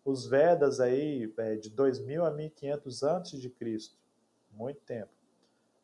Os 0.07 0.25
Vedas 0.25 0.79
aí, 0.79 1.33
é, 1.35 1.57
de 1.57 1.69
2000 1.69 2.23
a 2.23 2.31
1500 2.31 3.03
antes 3.03 3.41
de 3.41 3.49
Cristo, 3.49 3.97
muito 4.49 4.79
tempo, 4.79 5.11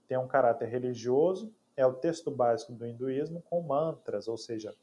tem 0.07 0.17
um 0.17 0.29
caráter 0.29 0.69
religioso, 0.69 1.53
é 1.75 1.85
o 1.85 1.93
texto 1.93 2.31
básico 2.31 2.71
do 2.71 2.85
hinduísmo 2.85 3.41
com 3.41 3.61
mantras, 3.61 4.29
ou 4.29 4.37
seja, 4.37 4.73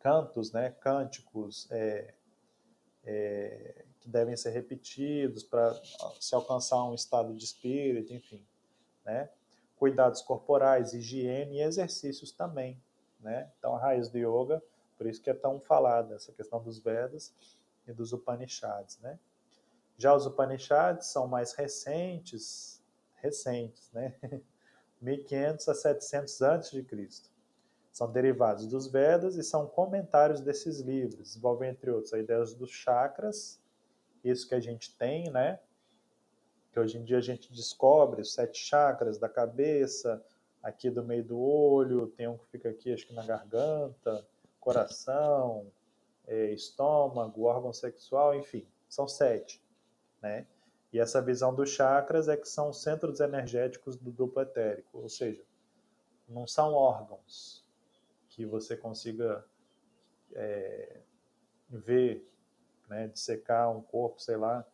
cantos, 0.00 0.50
né, 0.50 0.70
cânticos 0.80 1.70
é, 1.70 2.14
é, 3.04 3.84
que 4.00 4.08
devem 4.08 4.34
ser 4.34 4.52
repetidos 4.52 5.42
para 5.42 5.78
se 6.18 6.34
alcançar 6.34 6.82
um 6.84 6.94
estado 6.94 7.34
de 7.34 7.44
espírito, 7.44 8.14
enfim, 8.14 8.42
né? 9.04 9.28
Cuidados 9.76 10.22
corporais, 10.22 10.94
higiene 10.94 11.58
e 11.58 11.62
exercícios 11.62 12.32
também, 12.32 12.82
né? 13.20 13.52
Então 13.58 13.76
a 13.76 13.78
raiz 13.78 14.08
do 14.08 14.16
yoga, 14.16 14.62
por 15.02 15.10
isso 15.10 15.20
que 15.20 15.30
é 15.30 15.34
tão 15.34 15.58
falada 15.58 16.14
essa 16.14 16.30
questão 16.30 16.62
dos 16.62 16.78
Vedas 16.78 17.34
e 17.88 17.92
dos 17.92 18.12
Upanishads, 18.12 19.00
né? 19.00 19.18
Já 19.98 20.14
os 20.14 20.26
Upanishads 20.26 21.08
são 21.08 21.26
mais 21.26 21.54
recentes, 21.54 22.80
recentes, 23.16 23.90
né? 23.90 24.14
1500 25.02 25.68
a 25.68 25.74
700 25.74 26.42
antes 26.42 26.70
de 26.70 26.84
Cristo. 26.84 27.28
São 27.90 28.12
derivados 28.12 28.64
dos 28.68 28.86
Vedas 28.86 29.34
e 29.36 29.42
são 29.42 29.66
comentários 29.66 30.40
desses 30.40 30.78
livros. 30.78 31.36
Envolvem, 31.36 31.70
entre 31.70 31.90
outros, 31.90 32.14
a 32.14 32.18
ideia 32.20 32.44
dos 32.44 32.70
chakras, 32.70 33.60
isso 34.22 34.48
que 34.48 34.54
a 34.54 34.60
gente 34.60 34.96
tem, 34.96 35.28
né? 35.32 35.58
Que 36.70 36.78
hoje 36.78 36.96
em 36.96 37.02
dia 37.02 37.18
a 37.18 37.20
gente 37.20 37.52
descobre 37.52 38.22
os 38.22 38.32
sete 38.32 38.56
chakras 38.56 39.18
da 39.18 39.28
cabeça, 39.28 40.24
aqui 40.62 40.88
do 40.88 41.02
meio 41.02 41.24
do 41.24 41.40
olho, 41.40 42.06
tem 42.06 42.28
um 42.28 42.38
que 42.38 42.46
fica 42.46 42.68
aqui, 42.68 42.92
acho 42.92 43.04
que 43.04 43.12
na 43.12 43.26
garganta, 43.26 44.24
coração, 44.62 45.66
é, 46.26 46.52
estômago, 46.52 47.42
órgão 47.42 47.72
sexual, 47.72 48.34
enfim, 48.34 48.66
são 48.88 49.08
sete, 49.08 49.62
né? 50.22 50.46
E 50.92 51.00
essa 51.00 51.20
visão 51.20 51.54
dos 51.54 51.70
chakras 51.70 52.28
é 52.28 52.36
que 52.36 52.48
são 52.48 52.72
centros 52.72 53.20
energéticos 53.20 53.96
do 53.96 54.12
duplo 54.12 54.42
etérico, 54.42 54.98
ou 54.98 55.08
seja, 55.08 55.42
não 56.28 56.46
são 56.46 56.74
órgãos, 56.74 57.66
que 58.28 58.46
você 58.46 58.76
consiga 58.76 59.44
é, 60.32 61.00
ver, 61.68 62.30
né, 62.88 63.08
dissecar 63.08 63.70
um 63.74 63.82
corpo, 63.82 64.20
sei 64.20 64.36
lá, 64.36 64.64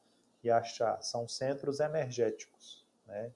e 0.43 0.51
achar. 0.51 1.01
São 1.03 1.27
centros 1.27 1.81
energéticos, 1.81 2.87
né? 3.07 3.33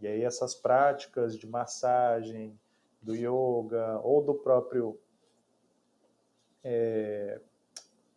E 0.00 0.06
aí 0.06 0.24
essas 0.24 0.54
práticas 0.54 1.38
de 1.38 1.46
massagem, 1.46 2.58
do 3.00 3.14
yoga 3.14 4.00
ou 4.02 4.22
do 4.22 4.34
próprio 4.34 4.98
é, 6.64 7.40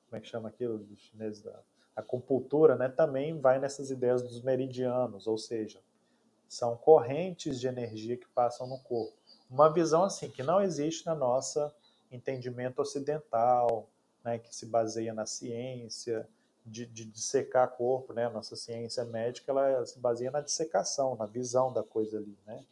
como 0.07 0.17
é 0.17 0.21
que 0.21 0.27
chama 0.27 0.49
aquilo 0.49 0.77
dos 0.77 0.99
chineses 0.99 1.41
da 1.41 1.59
acupuntura, 1.95 2.75
né, 2.75 2.89
também 2.89 3.39
vai 3.39 3.59
nessas 3.59 3.89
ideias 3.89 4.21
dos 4.21 4.41
meridianos, 4.41 5.27
ou 5.27 5.37
seja, 5.37 5.79
são 6.47 6.75
correntes 6.75 7.59
de 7.59 7.67
energia 7.67 8.17
que 8.17 8.27
passam 8.27 8.67
no 8.67 8.79
corpo 8.79 9.15
uma 9.49 9.71
visão 9.71 10.03
assim 10.03 10.29
que 10.29 10.43
não 10.43 10.61
existe 10.61 11.05
na 11.05 11.15
nossa 11.15 11.73
entendimento 12.11 12.79
ocidental, 12.81 13.89
né, 14.23 14.39
que 14.39 14.55
se 14.55 14.65
baseia 14.65 15.13
na 15.13 15.25
ciência 15.25 16.27
de, 16.65 16.85
de 16.85 17.05
dissecar 17.05 17.69
corpo, 17.71 18.11
né? 18.13 18.27
Nossa 18.29 18.55
ciência 18.55 19.05
médica 19.05 19.51
ela 19.51 19.85
se 19.85 19.99
baseia 19.99 20.31
na 20.31 20.41
dissecação, 20.41 21.15
na 21.15 21.25
visão 21.25 21.71
da 21.71 21.83
coisa 21.83 22.17
ali, 22.17 22.35
né? 22.45 22.65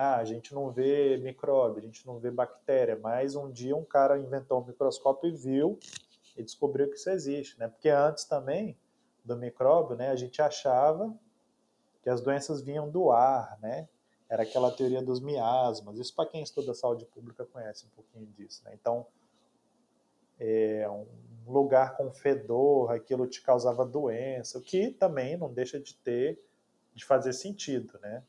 Ah, 0.00 0.16
a 0.16 0.24
gente 0.24 0.54
não 0.54 0.70
vê 0.70 1.16
micróbio, 1.18 1.78
a 1.78 1.84
gente 1.84 2.06
não 2.06 2.18
vê 2.18 2.30
bactéria, 2.30 2.96
mas 2.96 3.34
um 3.34 3.50
dia 3.50 3.76
um 3.76 3.84
cara 3.84 4.18
inventou 4.18 4.62
um 4.62 4.64
microscópio 4.64 5.28
e 5.28 5.36
viu 5.36 5.78
e 6.36 6.42
descobriu 6.42 6.88
que 6.88 6.94
isso 6.94 7.10
existe, 7.10 7.58
né? 7.58 7.66
Porque 7.66 7.88
antes 7.88 8.24
também 8.24 8.78
do 9.24 9.36
micróbio, 9.36 9.96
né, 9.96 10.10
a 10.10 10.16
gente 10.16 10.40
achava 10.40 11.12
que 12.02 12.08
as 12.08 12.20
doenças 12.20 12.62
vinham 12.62 12.88
do 12.88 13.10
ar, 13.10 13.58
né? 13.60 13.88
era 14.28 14.42
aquela 14.42 14.70
teoria 14.70 15.02
dos 15.02 15.20
miasmas. 15.20 15.98
Isso 15.98 16.14
para 16.14 16.28
quem 16.28 16.42
estuda 16.42 16.74
saúde 16.74 17.06
pública 17.06 17.46
conhece 17.46 17.86
um 17.86 17.90
pouquinho 17.90 18.26
disso. 18.26 18.62
Né? 18.64 18.72
Então, 18.74 19.06
é, 20.38 20.88
um 20.88 21.06
lugar 21.50 21.96
com 21.96 22.12
fedor, 22.12 22.92
aquilo 22.92 23.26
te 23.26 23.40
causava 23.40 23.86
doença, 23.86 24.58
o 24.58 24.60
que 24.60 24.90
também 24.90 25.36
não 25.36 25.52
deixa 25.52 25.80
de 25.80 25.94
ter, 25.96 26.38
de 26.94 27.04
fazer 27.04 27.32
sentido, 27.32 27.98
né? 28.00 28.22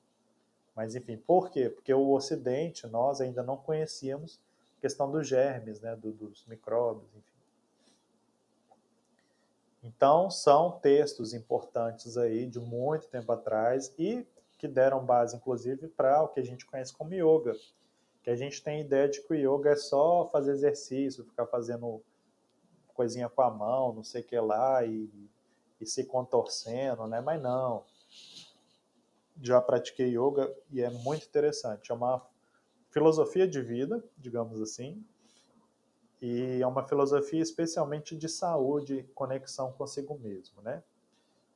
Mas 0.79 0.95
enfim, 0.95 1.17
por 1.17 1.49
quê? 1.49 1.69
Porque 1.69 1.93
o 1.93 2.09
Ocidente, 2.11 2.87
nós 2.87 3.19
ainda 3.19 3.43
não 3.43 3.57
conhecíamos 3.57 4.39
a 4.77 4.79
questão 4.79 5.11
dos 5.11 5.27
germes, 5.27 5.81
né, 5.81 5.93
do, 5.93 6.13
dos 6.13 6.45
micróbios, 6.45 7.13
enfim. 7.17 7.37
Então, 9.83 10.31
são 10.31 10.79
textos 10.79 11.33
importantes 11.33 12.15
aí 12.15 12.47
de 12.47 12.61
muito 12.61 13.09
tempo 13.09 13.29
atrás 13.29 13.93
e 13.99 14.25
que 14.57 14.69
deram 14.69 15.05
base, 15.05 15.35
inclusive, 15.35 15.89
para 15.89 16.23
o 16.23 16.29
que 16.29 16.39
a 16.39 16.45
gente 16.45 16.65
conhece 16.65 16.93
como 16.93 17.13
yoga. 17.13 17.57
Que 18.23 18.29
a 18.29 18.35
gente 18.37 18.63
tem 18.63 18.79
ideia 18.79 19.09
de 19.09 19.21
que 19.21 19.33
o 19.33 19.35
yoga 19.35 19.71
é 19.71 19.75
só 19.75 20.29
fazer 20.31 20.53
exercício, 20.53 21.25
ficar 21.25 21.45
fazendo 21.47 22.01
coisinha 22.93 23.27
com 23.27 23.41
a 23.41 23.51
mão, 23.51 23.91
não 23.91 24.03
sei 24.05 24.21
o 24.21 24.25
que 24.25 24.39
lá, 24.39 24.85
e, 24.85 25.09
e 25.81 25.85
se 25.85 26.05
contorcendo, 26.05 27.05
né? 27.05 27.19
Mas 27.19 27.41
não. 27.41 27.83
Já 29.41 29.61
pratiquei 29.61 30.09
yoga 30.09 30.53
e 30.71 30.81
é 30.81 30.89
muito 30.89 31.25
interessante. 31.25 31.91
É 31.91 31.95
uma 31.95 32.25
filosofia 32.91 33.47
de 33.47 33.61
vida, 33.61 34.03
digamos 34.17 34.61
assim, 34.61 35.03
e 36.21 36.59
é 36.61 36.67
uma 36.67 36.83
filosofia 36.87 37.41
especialmente 37.41 38.17
de 38.17 38.27
saúde 38.27 39.09
conexão 39.15 39.71
consigo 39.71 40.17
mesmo, 40.19 40.61
né? 40.61 40.83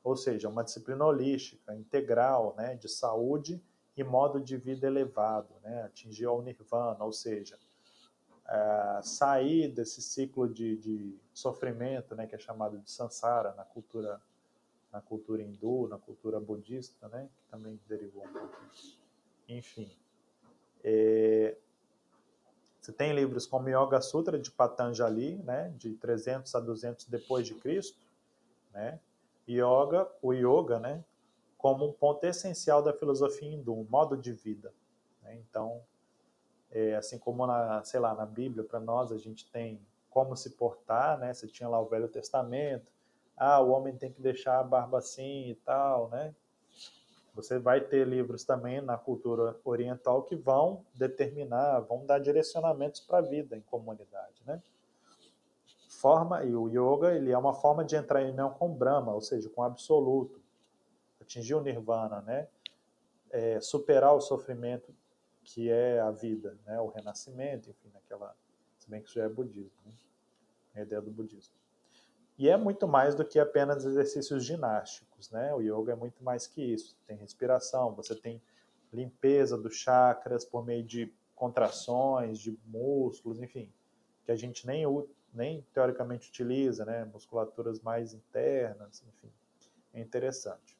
ou 0.04 0.14
seja, 0.14 0.50
uma 0.50 0.62
disciplina 0.62 1.02
holística, 1.02 1.74
integral, 1.74 2.54
né, 2.58 2.76
de 2.76 2.88
saúde 2.90 3.60
e 3.96 4.04
modo 4.04 4.38
de 4.38 4.58
vida 4.58 4.86
elevado, 4.86 5.48
né, 5.62 5.82
atingir 5.84 6.26
o 6.26 6.42
nirvana, 6.42 7.02
ou 7.02 7.12
seja, 7.12 7.58
é, 8.46 9.00
sair 9.02 9.68
desse 9.68 10.02
ciclo 10.02 10.46
de, 10.46 10.76
de, 10.76 11.18
sofrimento, 11.32 12.14
né, 12.14 12.26
que 12.26 12.34
é 12.34 12.38
chamado 12.38 12.78
de 12.78 12.90
samsara 12.90 13.54
na 13.54 13.64
cultura 13.64 14.20
na 14.94 15.00
cultura 15.00 15.42
hindu, 15.42 15.88
na 15.88 15.98
cultura 15.98 16.38
budista, 16.38 17.08
né, 17.08 17.28
que 17.34 17.50
também 17.50 17.80
derivou 17.88 18.22
um 18.22 18.32
pouco. 18.32 18.54
Enfim, 19.48 19.90
é, 20.84 21.56
você 22.80 22.92
tem 22.92 23.12
livros 23.12 23.44
como 23.44 23.68
Yoga 23.68 24.00
Sutra 24.00 24.38
de 24.38 24.52
Patanjali, 24.52 25.34
né, 25.42 25.74
de 25.76 25.94
300 25.94 26.54
a 26.54 26.60
200 26.60 27.06
depois 27.06 27.44
de 27.44 27.56
Cristo, 27.56 28.06
né, 28.72 29.00
yoga, 29.48 30.08
o 30.22 30.32
yoga, 30.32 30.78
né, 30.78 31.04
como 31.58 31.88
um 31.88 31.92
ponto 31.92 32.22
essencial 32.24 32.80
da 32.80 32.92
filosofia 32.92 33.48
hindu, 33.48 33.74
um 33.74 33.86
modo 33.90 34.16
de 34.16 34.32
vida. 34.32 34.72
Né? 35.24 35.34
Então, 35.34 35.82
é, 36.70 36.94
assim 36.94 37.18
como 37.18 37.44
na, 37.48 37.82
sei 37.82 37.98
lá, 37.98 38.14
na 38.14 38.26
Bíblia 38.26 38.62
para 38.62 38.78
nós 38.78 39.10
a 39.10 39.18
gente 39.18 39.50
tem 39.50 39.84
como 40.08 40.36
se 40.36 40.50
portar, 40.50 41.18
né? 41.18 41.34
Você 41.34 41.48
tinha 41.48 41.68
lá 41.68 41.80
o 41.80 41.86
Velho 41.86 42.06
Testamento, 42.06 42.93
ah, 43.36 43.60
o 43.60 43.70
homem 43.70 43.96
tem 43.96 44.12
que 44.12 44.20
deixar 44.20 44.60
a 44.60 44.62
barba 44.62 44.98
assim 44.98 45.50
e 45.50 45.54
tal, 45.56 46.08
né? 46.08 46.34
Você 47.34 47.58
vai 47.58 47.80
ter 47.80 48.06
livros 48.06 48.44
também 48.44 48.80
na 48.80 48.96
cultura 48.96 49.56
oriental 49.64 50.22
que 50.22 50.36
vão 50.36 50.84
determinar, 50.94 51.80
vão 51.80 52.06
dar 52.06 52.20
direcionamentos 52.20 53.00
para 53.00 53.18
a 53.18 53.22
vida 53.22 53.56
em 53.56 53.60
comunidade, 53.60 54.42
né? 54.46 54.62
forma, 56.04 56.44
e 56.44 56.54
o 56.54 56.68
yoga 56.68 57.14
ele 57.14 57.32
é 57.32 57.38
uma 57.38 57.54
forma 57.54 57.82
de 57.82 57.96
entrar 57.96 58.22
em 58.22 58.30
união 58.30 58.50
com 58.50 58.68
Brahma, 58.68 59.14
ou 59.14 59.22
seja, 59.22 59.48
com 59.48 59.62
o 59.62 59.64
absoluto, 59.64 60.38
atingir 61.18 61.54
o 61.54 61.62
nirvana, 61.62 62.20
né? 62.20 62.46
É, 63.30 63.58
superar 63.58 64.14
o 64.14 64.20
sofrimento 64.20 64.94
que 65.42 65.70
é 65.70 65.98
a 66.00 66.10
vida, 66.10 66.58
né? 66.66 66.78
O 66.78 66.88
renascimento, 66.88 67.70
enfim, 67.70 67.90
aquela, 67.96 68.36
se 68.78 68.90
bem 68.90 69.00
que 69.00 69.08
isso 69.08 69.18
já 69.18 69.24
é 69.24 69.28
budismo, 69.30 69.78
né? 69.86 69.92
a 70.74 70.82
ideia 70.82 71.00
do 71.00 71.10
budismo. 71.10 71.54
E 72.36 72.48
é 72.48 72.56
muito 72.56 72.88
mais 72.88 73.14
do 73.14 73.24
que 73.24 73.38
apenas 73.38 73.84
exercícios 73.84 74.44
ginásticos, 74.44 75.30
né? 75.30 75.54
O 75.54 75.60
yoga 75.60 75.92
é 75.92 75.96
muito 75.96 76.22
mais 76.24 76.46
que 76.46 76.62
isso. 76.62 76.96
Tem 77.06 77.16
respiração, 77.16 77.94
você 77.94 78.14
tem 78.14 78.42
limpeza 78.92 79.56
dos 79.56 79.76
chakras 79.76 80.44
por 80.44 80.64
meio 80.64 80.82
de 80.82 81.12
contrações, 81.34 82.38
de 82.38 82.58
músculos, 82.66 83.40
enfim, 83.40 83.72
que 84.24 84.32
a 84.32 84.36
gente 84.36 84.66
nem 84.66 84.84
nem 85.32 85.62
teoricamente 85.72 86.28
utiliza, 86.28 86.84
né? 86.84 87.04
Musculaturas 87.04 87.80
mais 87.80 88.14
internas, 88.14 89.02
enfim, 89.06 89.32
é 89.92 90.00
interessante. 90.00 90.78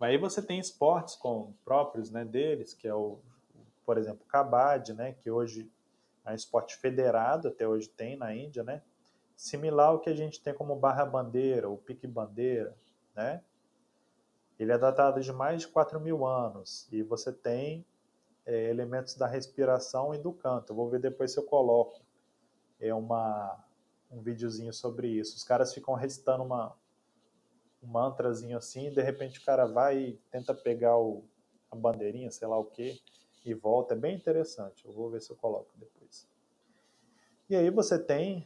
Aí 0.00 0.16
você 0.16 0.40
tem 0.40 0.58
esportes 0.58 1.16
com 1.16 1.52
próprios, 1.64 2.10
né, 2.10 2.24
deles, 2.24 2.72
que 2.72 2.86
é 2.86 2.94
o, 2.94 3.18
por 3.84 3.98
exemplo, 3.98 4.22
o 4.24 4.28
Kabaddi, 4.28 4.94
né, 4.94 5.12
que 5.12 5.28
hoje 5.30 5.70
é 6.24 6.30
um 6.30 6.34
esporte 6.34 6.76
federado, 6.76 7.48
até 7.48 7.66
hoje 7.66 7.88
tem 7.88 8.16
na 8.16 8.34
Índia, 8.34 8.62
né? 8.62 8.82
Similar 9.38 9.90
ao 9.90 10.00
que 10.00 10.10
a 10.10 10.14
gente 10.16 10.42
tem 10.42 10.52
como 10.52 10.74
barra-bandeira, 10.74 11.68
ou 11.68 11.78
pique-bandeira, 11.78 12.76
né? 13.14 13.40
Ele 14.58 14.72
é 14.72 14.76
datado 14.76 15.20
de 15.20 15.32
mais 15.32 15.60
de 15.60 15.68
4 15.68 16.00
mil 16.00 16.26
anos 16.26 16.88
e 16.90 17.04
você 17.04 17.32
tem 17.32 17.86
é, 18.44 18.68
elementos 18.68 19.14
da 19.14 19.28
respiração 19.28 20.12
e 20.12 20.18
do 20.18 20.32
canto. 20.32 20.72
Eu 20.72 20.76
vou 20.76 20.90
ver 20.90 20.98
depois 20.98 21.30
se 21.30 21.38
eu 21.38 21.44
coloco 21.44 22.02
é 22.80 22.92
uma, 22.92 23.64
um 24.10 24.20
videozinho 24.20 24.72
sobre 24.72 25.06
isso. 25.06 25.36
Os 25.36 25.44
caras 25.44 25.72
ficam 25.72 25.94
recitando 25.94 26.42
uma, 26.42 26.76
um 27.80 27.86
mantrazinho 27.86 28.58
assim, 28.58 28.88
e 28.88 28.90
de 28.90 29.02
repente 29.02 29.38
o 29.38 29.44
cara 29.44 29.66
vai 29.66 29.98
e 29.98 30.12
tenta 30.32 30.52
pegar 30.52 30.98
o, 30.98 31.24
a 31.70 31.76
bandeirinha, 31.76 32.32
sei 32.32 32.48
lá 32.48 32.58
o 32.58 32.64
que, 32.64 33.00
e 33.44 33.54
volta. 33.54 33.94
É 33.94 33.96
bem 33.96 34.16
interessante. 34.16 34.84
Eu 34.84 34.92
vou 34.92 35.08
ver 35.08 35.22
se 35.22 35.30
eu 35.30 35.36
coloco 35.36 35.70
depois. 35.76 36.28
E 37.48 37.54
aí 37.54 37.70
você 37.70 37.96
tem 37.96 38.44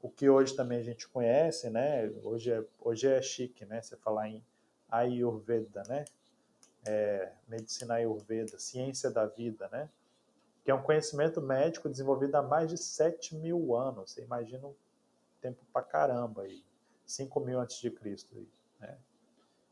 o 0.00 0.08
que 0.08 0.28
hoje 0.28 0.54
também 0.54 0.78
a 0.78 0.82
gente 0.82 1.08
conhece, 1.08 1.68
né? 1.70 2.08
Hoje 2.22 2.52
é, 2.52 2.64
hoje 2.78 3.08
é 3.08 3.20
chique, 3.20 3.64
né? 3.64 3.82
Você 3.82 3.96
falar 3.96 4.28
em 4.28 4.44
Ayurveda, 4.88 5.82
né? 5.88 6.04
É, 6.86 7.32
medicina 7.48 7.94
Ayurveda, 7.94 8.58
ciência 8.58 9.10
da 9.10 9.26
vida, 9.26 9.68
né? 9.70 9.88
Que 10.64 10.70
é 10.70 10.74
um 10.74 10.82
conhecimento 10.82 11.40
médico 11.40 11.88
desenvolvido 11.88 12.34
há 12.36 12.42
mais 12.42 12.70
de 12.70 12.78
7 12.78 13.34
mil 13.36 13.74
anos. 13.74 14.12
Você 14.12 14.22
imagina 14.22 14.66
um 14.66 14.74
tempo 15.40 15.64
pra 15.72 15.82
caramba 15.82 16.42
aí. 16.42 16.62
5 17.04 17.40
mil 17.40 17.58
antes 17.58 17.80
de 17.80 17.90
Cristo. 17.90 18.46
Né? 18.78 18.96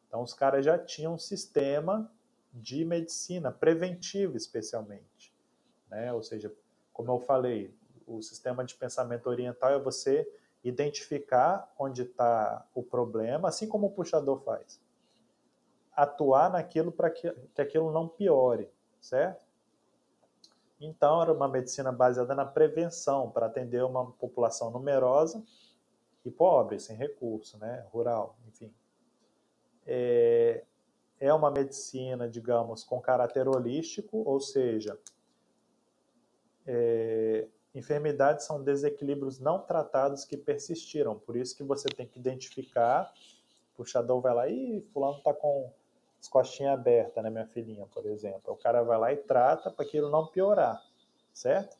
Então 0.08 0.22
os 0.22 0.32
caras 0.32 0.64
já 0.64 0.78
tinham 0.78 1.14
um 1.14 1.18
sistema 1.18 2.10
de 2.52 2.84
medicina 2.84 3.52
preventiva, 3.52 4.36
especialmente. 4.36 5.34
Né? 5.90 6.12
Ou 6.12 6.22
seja, 6.22 6.52
como 6.92 7.12
eu 7.12 7.20
falei, 7.20 7.74
o 8.06 8.22
sistema 8.22 8.64
de 8.64 8.74
pensamento 8.74 9.26
oriental 9.28 9.70
é 9.70 9.78
você 9.78 10.30
identificar 10.62 11.72
onde 11.78 12.02
está 12.02 12.66
o 12.74 12.82
problema, 12.82 13.48
assim 13.48 13.68
como 13.68 13.86
o 13.86 13.90
puxador 13.90 14.40
faz. 14.40 14.80
Atuar 15.92 16.50
naquilo 16.50 16.92
para 16.92 17.10
que, 17.10 17.30
que 17.54 17.60
aquilo 17.60 17.92
não 17.92 18.08
piore, 18.08 18.68
certo? 19.00 19.44
Então, 20.80 21.22
era 21.22 21.32
uma 21.32 21.48
medicina 21.48 21.90
baseada 21.90 22.34
na 22.34 22.44
prevenção, 22.44 23.30
para 23.30 23.46
atender 23.46 23.82
uma 23.82 24.10
população 24.12 24.70
numerosa 24.70 25.42
e 26.24 26.30
pobre, 26.30 26.78
sem 26.78 26.96
recurso, 26.96 27.58
né? 27.58 27.86
rural, 27.90 28.36
enfim. 28.46 28.74
É, 29.86 30.64
é 31.18 31.32
uma 31.32 31.50
medicina, 31.50 32.28
digamos, 32.28 32.84
com 32.84 33.00
caráter 33.00 33.48
holístico, 33.48 34.22
ou 34.26 34.38
seja, 34.38 34.98
é, 36.66 37.48
enfermidades 37.76 38.46
são 38.46 38.62
desequilíbrios 38.62 39.38
não 39.38 39.60
tratados 39.60 40.24
que 40.24 40.36
persistiram. 40.36 41.18
Por 41.18 41.36
isso 41.36 41.56
que 41.56 41.62
você 41.62 41.88
tem 41.88 42.06
que 42.06 42.18
identificar. 42.18 43.12
O 43.74 43.76
puxador 43.76 44.20
vai 44.20 44.34
lá, 44.34 44.48
e 44.48 44.80
fulano 44.92 45.18
está 45.18 45.34
com 45.34 45.70
as 46.18 46.28
costinhas 46.28 46.72
abertas, 46.72 47.22
né, 47.22 47.28
minha 47.28 47.46
filhinha, 47.46 47.86
por 47.86 48.06
exemplo. 48.06 48.54
O 48.54 48.56
cara 48.56 48.82
vai 48.82 48.98
lá 48.98 49.12
e 49.12 49.16
trata 49.16 49.70
para 49.70 49.84
aquilo 49.84 50.10
não 50.10 50.26
piorar, 50.26 50.82
certo? 51.32 51.76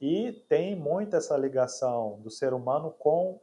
E 0.00 0.32
tem 0.48 0.74
muito 0.74 1.14
essa 1.14 1.36
ligação 1.36 2.18
do 2.20 2.30
ser 2.30 2.52
humano 2.52 2.90
com 2.98 3.38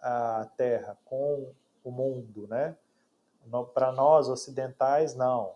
a 0.00 0.48
Terra, 0.56 0.96
com 1.04 1.52
o 1.82 1.90
mundo, 1.90 2.46
né? 2.46 2.76
Para 3.74 3.90
nós 3.90 4.28
ocidentais, 4.28 5.16
não. 5.16 5.54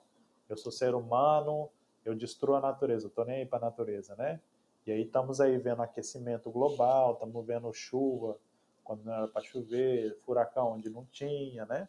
Eu 0.48 0.56
sou 0.56 0.72
ser 0.72 0.94
humano, 0.96 1.70
eu 2.04 2.16
destruo 2.16 2.56
a 2.56 2.60
natureza, 2.60 3.06
eu 3.06 3.10
tô 3.10 3.24
nem 3.24 3.36
aí 3.36 3.46
para 3.46 3.58
a 3.58 3.70
natureza, 3.70 4.16
né? 4.16 4.40
E 4.86 4.92
aí 4.92 5.02
estamos 5.02 5.40
aí 5.40 5.56
vendo 5.58 5.82
aquecimento 5.82 6.50
global, 6.50 7.14
estamos 7.14 7.46
vendo 7.46 7.72
chuva 7.72 8.38
quando 8.82 9.04
não 9.04 9.14
era 9.14 9.28
para 9.28 9.42
chover, 9.42 10.18
furacão 10.24 10.72
onde 10.72 10.90
não 10.90 11.04
tinha, 11.06 11.64
né? 11.66 11.88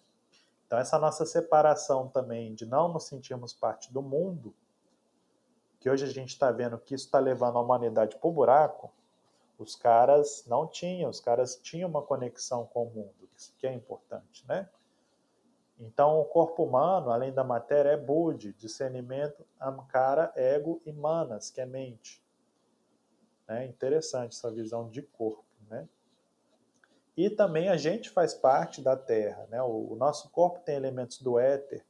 Então 0.67 0.77
essa 0.77 0.99
nossa 0.99 1.25
separação 1.25 2.07
também 2.07 2.53
de 2.53 2.65
não 2.65 2.93
nos 2.93 3.05
sentirmos 3.05 3.53
parte 3.53 3.91
do 3.91 4.01
mundo, 4.01 4.53
que 5.79 5.89
hoje 5.89 6.05
a 6.05 6.09
gente 6.09 6.29
está 6.29 6.51
vendo 6.51 6.77
que 6.77 6.93
isso 6.93 7.05
está 7.05 7.17
levando 7.17 7.57
a 7.57 7.61
humanidade 7.61 8.17
para 8.17 8.29
o 8.29 8.31
buraco, 8.31 8.93
os 9.57 9.75
caras 9.75 10.45
não 10.47 10.67
tinham, 10.67 11.09
os 11.09 11.19
caras 11.19 11.55
tinham 11.55 11.89
uma 11.89 12.01
conexão 12.01 12.65
com 12.65 12.83
o 12.83 12.89
mundo, 12.89 13.29
que 13.57 13.65
é 13.65 13.73
importante, 13.73 14.45
né? 14.47 14.69
Então, 15.79 16.21
o 16.21 16.25
corpo 16.25 16.63
humano, 16.63 17.09
além 17.09 17.33
da 17.33 17.43
matéria, 17.43 17.89
é 17.89 17.97
Budi, 17.97 18.53
discernimento, 18.53 19.43
Amkara, 19.59 20.31
ego 20.35 20.79
e 20.85 20.91
Manas, 20.91 21.49
que 21.49 21.59
é 21.59 21.65
mente. 21.65 22.20
É 23.51 23.65
interessante 23.65 24.35
essa 24.35 24.51
visão 24.51 24.89
de 24.89 25.01
corpo. 25.01 25.43
Né? 25.69 25.87
E 27.15 27.29
também 27.29 27.69
a 27.69 27.77
gente 27.77 28.09
faz 28.09 28.33
parte 28.33 28.81
da 28.81 28.95
Terra. 28.95 29.47
Né? 29.49 29.61
O, 29.61 29.95
nosso 29.95 30.29
corpo 30.29 30.59
tem 30.59 30.75
elementos 30.75 31.21
do 31.21 31.37
éter, 31.37 31.85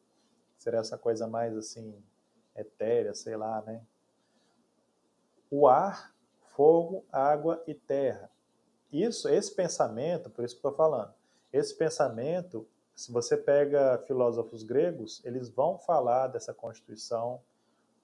seria 0.58 0.80
essa 0.80 0.98
coisa 0.98 1.28
mais 1.28 1.56
assim, 1.56 1.96
etérea, 2.56 3.14
sei 3.14 3.36
lá, 3.36 3.62
né? 3.62 3.82
O 5.50 5.68
ar, 5.68 6.14
fogo, 6.56 7.04
água 7.12 7.62
e 7.68 7.74
terra. 7.74 8.30
Isso, 8.92 9.28
esse 9.28 9.54
pensamento, 9.54 10.30
por 10.30 10.46
isso 10.46 10.54
que 10.56 10.60
estou 10.60 10.74
falando, 10.74 11.14
esse 11.52 11.76
pensamento 11.76 12.68
se 12.96 13.12
você 13.12 13.36
pega 13.36 13.98
filósofos 14.06 14.64
gregos, 14.64 15.22
eles 15.26 15.50
vão 15.50 15.78
falar 15.80 16.28
dessa 16.28 16.54
constituição 16.54 17.42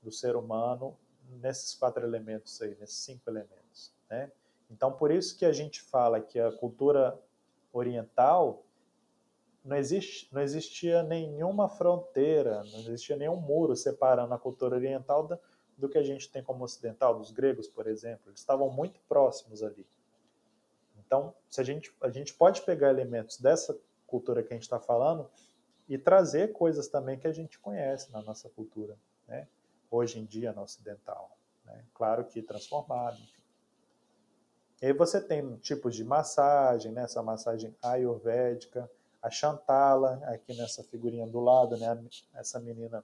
do 0.01 0.12
ser 0.12 0.36
humano 0.36 0.97
nesses 1.41 1.73
quatro 1.75 2.03
elementos 2.05 2.61
aí, 2.61 2.75
nesses 2.80 2.97
cinco 2.97 3.30
elementos, 3.30 3.93
né? 4.09 4.32
Então, 4.69 4.91
por 4.91 5.11
isso 5.11 5.38
que 5.38 5.45
a 5.45 5.51
gente 5.51 5.82
fala 5.82 6.19
que 6.19 6.39
a 6.39 6.51
cultura 6.51 7.17
oriental 7.71 8.65
não, 9.63 9.78
existe, 9.78 10.34
não 10.34 10.41
existia 10.41 11.03
nenhuma 11.03 11.69
fronteira, 11.69 12.63
não 12.71 12.80
existia 12.80 13.15
nenhum 13.15 13.36
muro 13.36 13.75
separando 13.75 14.34
a 14.34 14.39
cultura 14.39 14.75
oriental 14.75 15.28
da, 15.28 15.39
do 15.78 15.88
que 15.88 15.97
a 15.97 16.03
gente 16.03 16.30
tem 16.30 16.43
como 16.43 16.63
ocidental, 16.63 17.17
dos 17.17 17.32
gregos, 17.32 17.67
por 17.67 17.88
exemplo. 17.88 18.30
Eles 18.30 18.39
estavam 18.39 18.69
muito 18.69 18.99
próximos 19.07 19.63
ali. 19.63 19.86
Então, 20.97 21.34
se 21.49 21.61
a 21.61 21.63
gente, 21.63 21.95
a 22.01 22.09
gente 22.09 22.34
pode 22.34 22.61
pegar 22.63 22.89
elementos 22.89 23.39
dessa 23.39 23.78
cultura 24.05 24.41
que 24.41 24.53
a 24.53 24.55
gente 24.55 24.63
está 24.63 24.80
falando 24.80 25.30
e 25.88 25.97
trazer 25.97 26.51
coisas 26.51 26.88
também 26.88 27.17
que 27.17 27.28
a 27.28 27.32
gente 27.32 27.59
conhece 27.59 28.11
na 28.11 28.21
nossa 28.21 28.49
cultura, 28.49 28.97
né? 29.28 29.47
Hoje 29.89 30.19
em 30.19 30.25
dia 30.25 30.51
no 30.51 30.61
ocidental. 30.61 31.38
Né? 31.65 31.83
Claro 31.93 32.25
que 32.25 32.41
transformado. 32.41 33.17
Enfim. 33.17 33.41
E 34.81 34.85
aí 34.85 34.93
você 34.93 35.19
tem 35.19 35.55
tipos 35.57 35.95
de 35.95 36.03
massagem, 36.03 36.91
né? 36.91 37.03
essa 37.03 37.23
massagem 37.23 37.75
ayurvédica, 37.81 38.89
a 39.21 39.29
Chantala, 39.29 40.21
aqui 40.25 40.55
nessa 40.55 40.83
figurinha 40.83 41.25
do 41.25 41.39
lado, 41.39 41.75
né? 41.77 41.99
essa 42.35 42.59
menina 42.59 43.03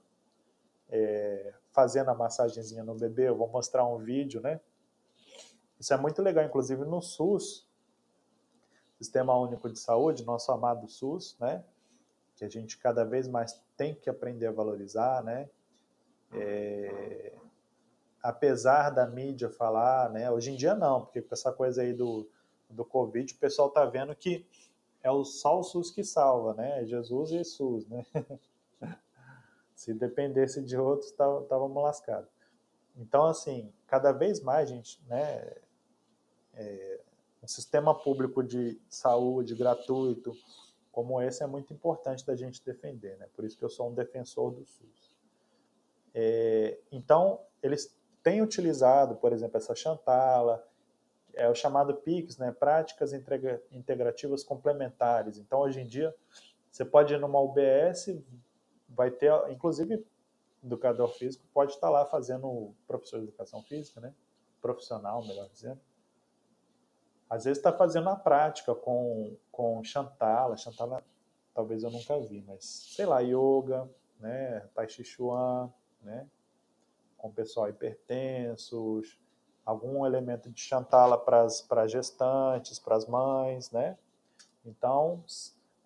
é, 0.88 1.52
fazendo 1.72 2.10
a 2.10 2.14
massagenzinha 2.14 2.84
no 2.84 2.94
bebê, 2.94 3.28
eu 3.28 3.36
vou 3.36 3.48
mostrar 3.48 3.84
um 3.84 3.98
vídeo, 3.98 4.40
né? 4.40 4.60
Isso 5.78 5.92
é 5.92 5.96
muito 5.96 6.22
legal, 6.22 6.44
inclusive 6.44 6.84
no 6.84 7.02
SUS, 7.02 7.68
Sistema 8.96 9.36
Único 9.36 9.68
de 9.68 9.78
Saúde, 9.78 10.24
nosso 10.24 10.52
amado 10.52 10.88
SUS, 10.88 11.36
né? 11.40 11.64
Que 12.36 12.44
a 12.44 12.48
gente 12.48 12.78
cada 12.78 13.04
vez 13.04 13.26
mais 13.26 13.60
tem 13.76 13.94
que 13.94 14.08
aprender 14.08 14.46
a 14.46 14.52
valorizar, 14.52 15.22
né? 15.24 15.50
É, 16.34 17.32
apesar 18.22 18.90
da 18.90 19.06
mídia 19.06 19.50
falar, 19.50 20.10
né? 20.10 20.30
Hoje 20.30 20.50
em 20.50 20.56
dia 20.56 20.74
não, 20.74 21.02
porque 21.02 21.22
com 21.22 21.34
essa 21.34 21.52
coisa 21.52 21.82
aí 21.82 21.92
do, 21.92 22.28
do 22.68 22.84
Covid, 22.84 23.32
o 23.32 23.38
pessoal 23.38 23.70
tá 23.70 23.84
vendo 23.84 24.14
que 24.14 24.46
é 25.02 25.10
o 25.10 25.24
só 25.24 25.58
o 25.60 25.62
SUS 25.62 25.90
que 25.90 26.02
salva, 26.02 26.54
né? 26.54 26.82
É 26.82 26.86
Jesus 26.86 27.30
e 27.32 27.44
SUS, 27.44 27.86
né? 27.86 28.04
Se 29.74 29.92
dependesse 29.92 30.62
de 30.62 30.76
outros, 30.76 31.10
estávamos 31.10 31.82
lascados. 31.82 32.30
Então, 32.96 33.26
assim, 33.26 33.72
cada 33.86 34.12
vez 34.12 34.40
mais, 34.40 34.68
gente, 34.68 35.02
né? 35.06 35.54
É, 36.54 37.00
um 37.42 37.48
sistema 37.48 37.94
público 37.94 38.42
de 38.42 38.80
saúde 38.88 39.54
gratuito 39.54 40.32
como 40.90 41.20
esse 41.20 41.42
é 41.42 41.46
muito 41.46 41.74
importante 41.74 42.24
da 42.24 42.36
gente 42.36 42.64
defender, 42.64 43.18
né? 43.18 43.28
Por 43.34 43.44
isso 43.44 43.58
que 43.58 43.64
eu 43.64 43.68
sou 43.68 43.90
um 43.90 43.94
defensor 43.94 44.52
do 44.52 44.64
SUS. 44.64 45.13
É, 46.14 46.78
então, 46.92 47.40
eles 47.62 47.96
têm 48.22 48.40
utilizado, 48.40 49.16
por 49.16 49.32
exemplo, 49.32 49.56
essa 49.56 49.74
chantala, 49.74 50.66
é 51.34 51.48
o 51.48 51.54
chamado 51.54 51.94
PICS, 51.94 52.38
né? 52.38 52.52
Práticas 52.52 53.12
Integrativas 53.72 54.44
Complementares. 54.44 55.36
Então, 55.36 55.60
hoje 55.60 55.80
em 55.80 55.86
dia, 55.86 56.14
você 56.70 56.84
pode 56.84 57.12
ir 57.12 57.18
numa 57.18 57.40
UBS, 57.40 58.16
vai 58.88 59.10
ter, 59.10 59.32
inclusive, 59.50 60.06
educador 60.62 61.08
físico 61.08 61.44
pode 61.52 61.72
estar 61.72 61.90
lá 61.90 62.06
fazendo 62.06 62.72
professor 62.86 63.18
de 63.18 63.24
educação 63.24 63.62
física, 63.62 64.00
né? 64.00 64.14
Profissional, 64.62 65.26
melhor 65.26 65.48
dizendo 65.50 65.80
às 67.28 67.44
vezes 67.44 67.58
está 67.58 67.72
fazendo 67.72 68.08
a 68.08 68.16
prática 68.16 68.74
com, 68.74 69.36
com 69.50 69.82
Chantala. 69.82 70.56
Chantala 70.56 71.02
talvez 71.54 71.82
eu 71.82 71.90
nunca 71.90 72.18
vi, 72.20 72.42
mas 72.46 72.64
sei 72.94 73.06
lá, 73.06 73.20
yoga, 73.20 73.88
né? 74.20 74.68
Tai 74.74 74.88
Chi 74.88 75.04
Chuan, 75.04 75.72
né? 76.04 76.28
Com 77.16 77.32
pessoal 77.32 77.68
hipertensos, 77.68 79.18
algum 79.64 80.04
elemento 80.04 80.50
de 80.50 80.60
Chantala 80.60 81.18
para 81.18 81.42
as 81.44 81.90
gestantes, 81.90 82.78
para 82.78 82.96
as 82.96 83.06
mães, 83.06 83.70
né? 83.70 83.96
Então, 84.64 85.24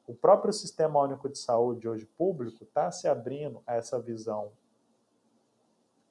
o 0.07 0.14
próprio 0.14 0.53
Sistema 0.53 1.01
Único 1.01 1.29
de 1.29 1.39
Saúde 1.39 1.89
hoje 1.89 2.07
público 2.07 2.64
está 2.64 2.91
se 2.91 3.07
abrindo 3.07 3.62
a 3.66 3.75
essa 3.75 4.01
visão 4.01 4.53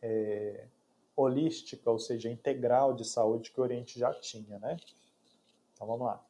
é, 0.01 0.68
holística, 1.16 1.89
ou 1.89 1.97
seja, 1.97 2.30
integral 2.30 2.93
de 2.93 3.03
saúde 3.03 3.51
que 3.51 3.60
o 3.60 3.64
Oriente 3.64 3.99
já 3.99 4.14
tinha, 4.14 4.60
né? 4.60 4.78
Então 5.74 5.88
vamos 5.88 6.05
lá. 6.05 6.24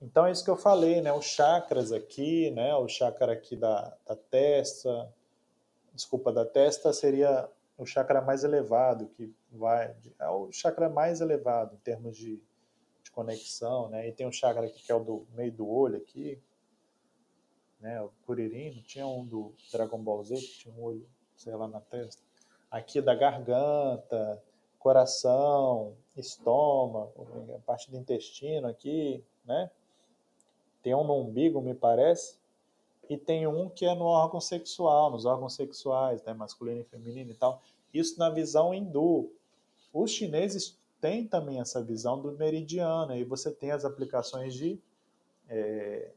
Então 0.00 0.26
é 0.26 0.30
isso 0.30 0.44
que 0.44 0.50
eu 0.50 0.56
falei, 0.56 1.00
né? 1.00 1.12
Os 1.12 1.24
chakras 1.24 1.90
aqui, 1.90 2.50
né? 2.50 2.74
O 2.76 2.86
chakra 2.86 3.32
aqui 3.32 3.56
da, 3.56 3.96
da 4.06 4.14
testa, 4.14 5.12
desculpa, 5.94 6.32
da 6.32 6.44
testa 6.44 6.92
seria 6.92 7.48
o 7.78 7.86
chakra 7.86 8.20
mais 8.20 8.44
elevado, 8.44 9.06
que 9.08 9.32
vai. 9.50 9.94
É 10.18 10.28
o 10.28 10.50
chakra 10.52 10.88
mais 10.88 11.20
elevado 11.20 11.74
em 11.74 11.78
termos 11.78 12.16
de, 12.16 12.42
de 13.02 13.10
conexão, 13.10 13.88
né? 13.88 14.08
E 14.08 14.12
tem 14.12 14.26
um 14.26 14.32
chakra 14.32 14.66
aqui 14.66 14.82
que 14.82 14.92
é 14.92 14.94
o 14.94 15.02
do 15.02 15.26
meio 15.34 15.52
do 15.52 15.68
olho 15.68 15.96
aqui, 15.96 16.40
né? 17.80 18.00
O 18.02 18.10
Kuririn, 18.26 18.82
tinha 18.86 19.06
um 19.06 19.24
do 19.24 19.54
Dragon 19.72 19.98
Ball 19.98 20.24
Z 20.24 20.36
que 20.36 20.58
tinha 20.58 20.74
um 20.74 20.82
olho, 20.82 21.08
sei 21.36 21.54
lá, 21.54 21.68
na 21.68 21.80
testa. 21.80 22.22
Aqui 22.70 23.00
da 23.00 23.14
garganta, 23.14 24.42
coração, 24.78 25.96
estômago, 26.16 27.54
a 27.54 27.58
parte 27.60 27.90
do 27.90 27.96
intestino 27.96 28.66
aqui, 28.66 29.24
né? 29.44 29.70
Tem 30.82 30.94
um 30.94 31.04
no 31.04 31.14
umbigo, 31.14 31.60
me 31.60 31.74
parece 31.74 32.38
e 33.08 33.16
tem 33.16 33.46
um 33.46 33.68
que 33.68 33.86
é 33.86 33.94
no 33.94 34.04
órgão 34.04 34.40
sexual, 34.40 35.10
nos 35.10 35.24
órgãos 35.24 35.54
sexuais, 35.54 36.22
né, 36.22 36.32
masculino 36.32 36.80
e 36.80 36.84
feminino 36.84 37.30
e 37.30 37.34
tal. 37.34 37.62
Isso 37.92 38.18
na 38.18 38.30
visão 38.30 38.74
hindu. 38.74 39.32
Os 39.92 40.10
chineses 40.10 40.78
têm 41.00 41.26
também 41.26 41.60
essa 41.60 41.82
visão 41.82 42.20
do 42.20 42.32
meridiano, 42.32 43.14
e 43.14 43.24
você 43.24 43.50
tem 43.50 43.70
as 43.70 43.84
aplicações 43.84 44.54
de 44.54 44.80
é, 45.48 46.10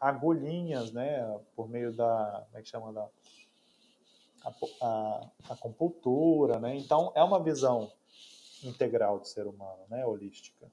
agulhinhas, 0.00 0.92
né, 0.92 1.40
por 1.54 1.68
meio 1.68 1.92
da, 1.92 2.44
como 2.46 2.58
é 2.58 2.62
que 2.62 2.68
chama, 2.68 2.92
da 2.92 3.08
a, 4.44 4.54
a, 4.82 5.30
a 5.48 5.52
acupuntura, 5.52 6.58
né, 6.58 6.76
então 6.76 7.12
é 7.14 7.22
uma 7.22 7.42
visão 7.42 7.90
integral 8.62 9.18
do 9.18 9.26
ser 9.26 9.46
humano, 9.46 9.82
né, 9.88 10.04
holística. 10.04 10.70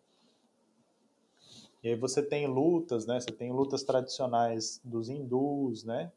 E 1.86 1.90
aí 1.90 1.96
você 1.96 2.24
tem 2.24 2.48
lutas, 2.48 3.06
né? 3.06 3.20
Você 3.20 3.32
tem 3.32 3.52
lutas 3.52 3.84
tradicionais 3.84 4.82
dos 4.84 5.08
hindus, 5.08 5.84
né? 5.84 6.12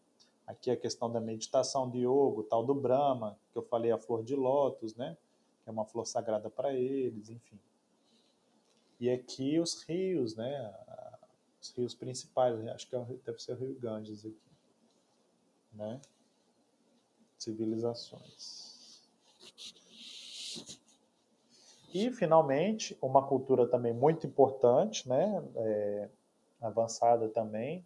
Aqui 0.46 0.70
a 0.70 0.76
questão 0.78 1.12
da 1.12 1.20
meditação 1.20 1.90
de 1.90 2.06
yoga, 2.06 2.42
tal 2.48 2.64
do 2.64 2.74
Brahma, 2.74 3.38
que 3.52 3.58
eu 3.58 3.62
falei 3.62 3.92
a 3.92 3.98
flor 3.98 4.24
de 4.24 4.34
lótus, 4.34 4.94
né? 4.94 5.14
Que 5.62 5.68
é 5.68 5.70
uma 5.70 5.84
flor 5.84 6.06
sagrada 6.06 6.48
para 6.48 6.72
eles, 6.72 7.28
enfim. 7.28 7.60
E 8.98 9.10
aqui 9.10 9.60
os 9.60 9.82
rios, 9.82 10.34
né? 10.34 10.74
Os 11.60 11.70
rios 11.72 11.94
principais, 11.94 12.66
acho 12.68 12.88
que 12.88 12.96
é 12.96 13.04
deve 13.26 13.38
ser 13.38 13.52
o 13.52 13.56
Rio 13.56 13.78
Ganges 13.78 14.24
aqui, 14.24 14.40
né? 15.74 16.00
Civilizações. 17.36 18.67
E, 21.98 22.12
finalmente, 22.12 22.96
uma 23.02 23.26
cultura 23.26 23.66
também 23.66 23.92
muito 23.92 24.24
importante, 24.24 25.08
né, 25.08 25.42
é, 25.56 26.08
avançada 26.60 27.28
também, 27.28 27.84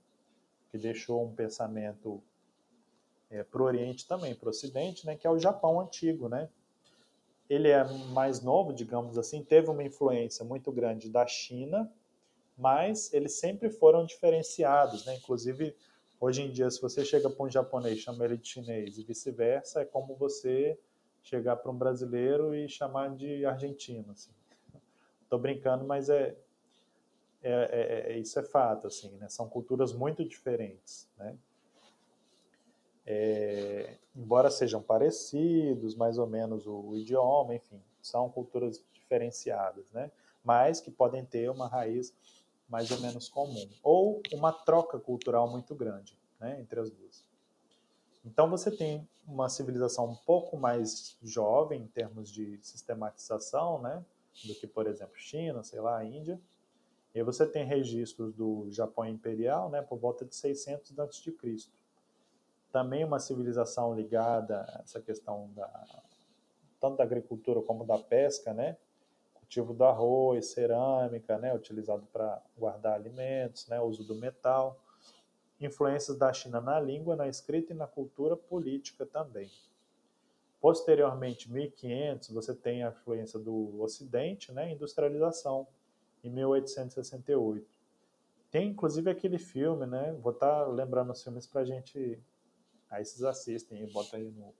que 0.71 0.77
deixou 0.77 1.25
um 1.25 1.35
pensamento 1.35 2.23
é, 3.31 3.43
para 3.43 3.63
o 3.63 3.65
Oriente 3.65 4.07
também, 4.07 4.35
para 4.35 4.49
o 4.49 4.51
Ocidente, 4.51 5.07
né, 5.07 5.17
que 5.17 5.27
é 5.27 5.31
o 5.31 5.39
Japão 5.39 5.81
antigo. 5.81 6.29
Né? 6.29 6.51
Ele 7.49 7.71
é 7.71 7.83
mais 8.13 8.43
novo, 8.43 8.71
digamos 8.71 9.17
assim, 9.17 9.43
teve 9.43 9.71
uma 9.71 9.83
influência 9.83 10.45
muito 10.45 10.71
grande 10.71 11.09
da 11.09 11.27
China, 11.27 11.91
mas 12.55 13.15
eles 13.15 13.33
sempre 13.33 13.71
foram 13.71 14.05
diferenciados. 14.05 15.07
Né? 15.07 15.17
Inclusive, 15.17 15.75
hoje 16.21 16.43
em 16.43 16.51
dia, 16.53 16.71
se 16.71 16.83
você 16.83 17.03
chega 17.03 17.31
para 17.31 17.47
um 17.47 17.51
japonês 17.51 17.97
e 17.97 18.03
chama 18.03 18.27
ele 18.27 18.37
de 18.37 18.47
chinês 18.47 18.99
e 18.99 19.05
vice-versa, 19.05 19.81
é 19.81 19.85
como 19.87 20.15
você 20.17 20.79
chegar 21.23 21.57
para 21.57 21.71
um 21.71 21.77
brasileiro 21.77 22.55
e 22.55 22.69
chamar 22.69 23.15
de 23.15 23.45
argentino. 23.45 24.13
Assim. 24.13 24.31
Tô 25.29 25.39
brincando, 25.39 25.85
mas 25.85 26.11
é, 26.11 26.37
é, 27.43 27.53
é, 27.53 28.13
é, 28.13 28.19
isso 28.19 28.39
é 28.39 28.43
fato, 28.43 28.87
assim, 28.87 29.11
né? 29.17 29.29
São 29.29 29.49
culturas 29.49 29.93
muito 29.93 30.25
diferentes, 30.25 31.09
né? 31.19 31.37
É, 33.05 33.97
embora 34.15 34.49
sejam 34.49 34.81
parecidos, 34.81 35.97
mais 35.97 36.19
ou 36.19 36.27
menos 36.27 36.67
o, 36.67 36.91
o, 36.91 36.97
idioma, 36.97 37.55
enfim, 37.55 37.83
são 38.01 38.31
culturas 38.31 38.85
diferenciadas, 38.93 39.91
né? 39.91 40.11
Mas 40.45 40.81
que 40.81 40.91
podem 40.91 41.25
ter 41.25 41.51
uma 41.51 41.67
raiz 41.67 42.15
mais 42.69 42.91
ou 42.91 43.01
menos 43.01 43.29
comum 43.29 43.69
ou 43.83 44.23
uma 44.33 44.53
troca 44.53 44.99
cultural 44.99 45.51
muito 45.51 45.75
grande, 45.75 46.17
né? 46.39 46.61
Entre 46.61 46.79
as 46.79 46.91
duas. 46.91 47.25
Então 48.25 48.49
você 48.49 48.71
tem 48.71 49.07
uma 49.27 49.49
civilização 49.49 50.07
um 50.07 50.15
pouco 50.15 50.57
mais 50.57 51.17
jovem 51.23 51.83
em 51.83 51.87
termos 51.87 52.31
de 52.31 52.59
sistematização, 52.63 53.81
né, 53.81 54.05
do 54.45 54.55
que, 54.55 54.67
por 54.67 54.87
exemplo, 54.87 55.17
China, 55.17 55.63
sei 55.63 55.81
lá, 55.81 56.05
Índia. 56.05 56.41
E 57.15 57.23
você 57.23 57.47
tem 57.47 57.65
registros 57.65 58.33
do 58.33 58.71
Japão 58.71 59.07
Imperial, 59.07 59.69
né, 59.69 59.83
por 59.83 59.99
volta 59.99 60.25
de 60.25 60.35
600 60.35 60.99
a.C. 60.99 61.35
Também 62.71 63.05
uma 63.05 63.19
civilização 63.19 63.95
ligada 63.95 64.65
a 64.69 64.83
essa 64.83 65.01
questão 65.01 65.51
da 65.55 65.87
tanto 66.81 66.97
da 66.97 67.05
agricultura 67.05 67.63
como 67.63 67.85
da 67.85 67.97
pesca, 67.97 68.53
né, 68.53 68.77
cultivo 69.35 69.73
do 69.73 69.85
arroz, 69.85 70.47
cerâmica, 70.47 71.39
né, 71.39 71.55
utilizado 71.55 72.05
para 72.13 72.43
guardar 72.59 72.95
alimentos, 72.95 73.69
né, 73.69 73.81
uso 73.81 74.03
do 74.03 74.17
metal 74.17 74.77
influências 75.67 76.17
da 76.17 76.33
China 76.33 76.61
na 76.61 76.79
língua, 76.81 77.17
na 77.17 77.29
escrita 77.29 77.73
e 77.73 77.77
na 77.77 77.87
cultura 77.87 78.37
política 78.37 79.07
também. 79.07 79.51
Posteriormente, 80.61 81.51
1500, 81.51 82.31
você 82.31 82.55
tem 82.55 82.85
a 82.85 82.91
influência 82.91 83.39
do 83.39 83.81
Ocidente, 83.83 84.53
né, 84.53 84.73
industrialização, 84.73 85.67
em 86.23 86.31
1868. 86.31 87.67
Tem 88.51 88.69
inclusive 88.69 89.11
aquele 89.11 89.39
filme, 89.39 89.87
né? 89.87 90.13
Vou 90.23 90.31
estar 90.31 90.65
tá 90.65 90.67
lembrando 90.67 91.11
os 91.11 91.23
filmes 91.23 91.47
para 91.47 91.63
a 91.63 91.65
gente. 91.65 92.23
Aí 92.91 93.05
vocês 93.05 93.25
assistem, 93.25 93.87
bota 93.87 94.19
aí 94.19 94.31
no, 94.31 94.55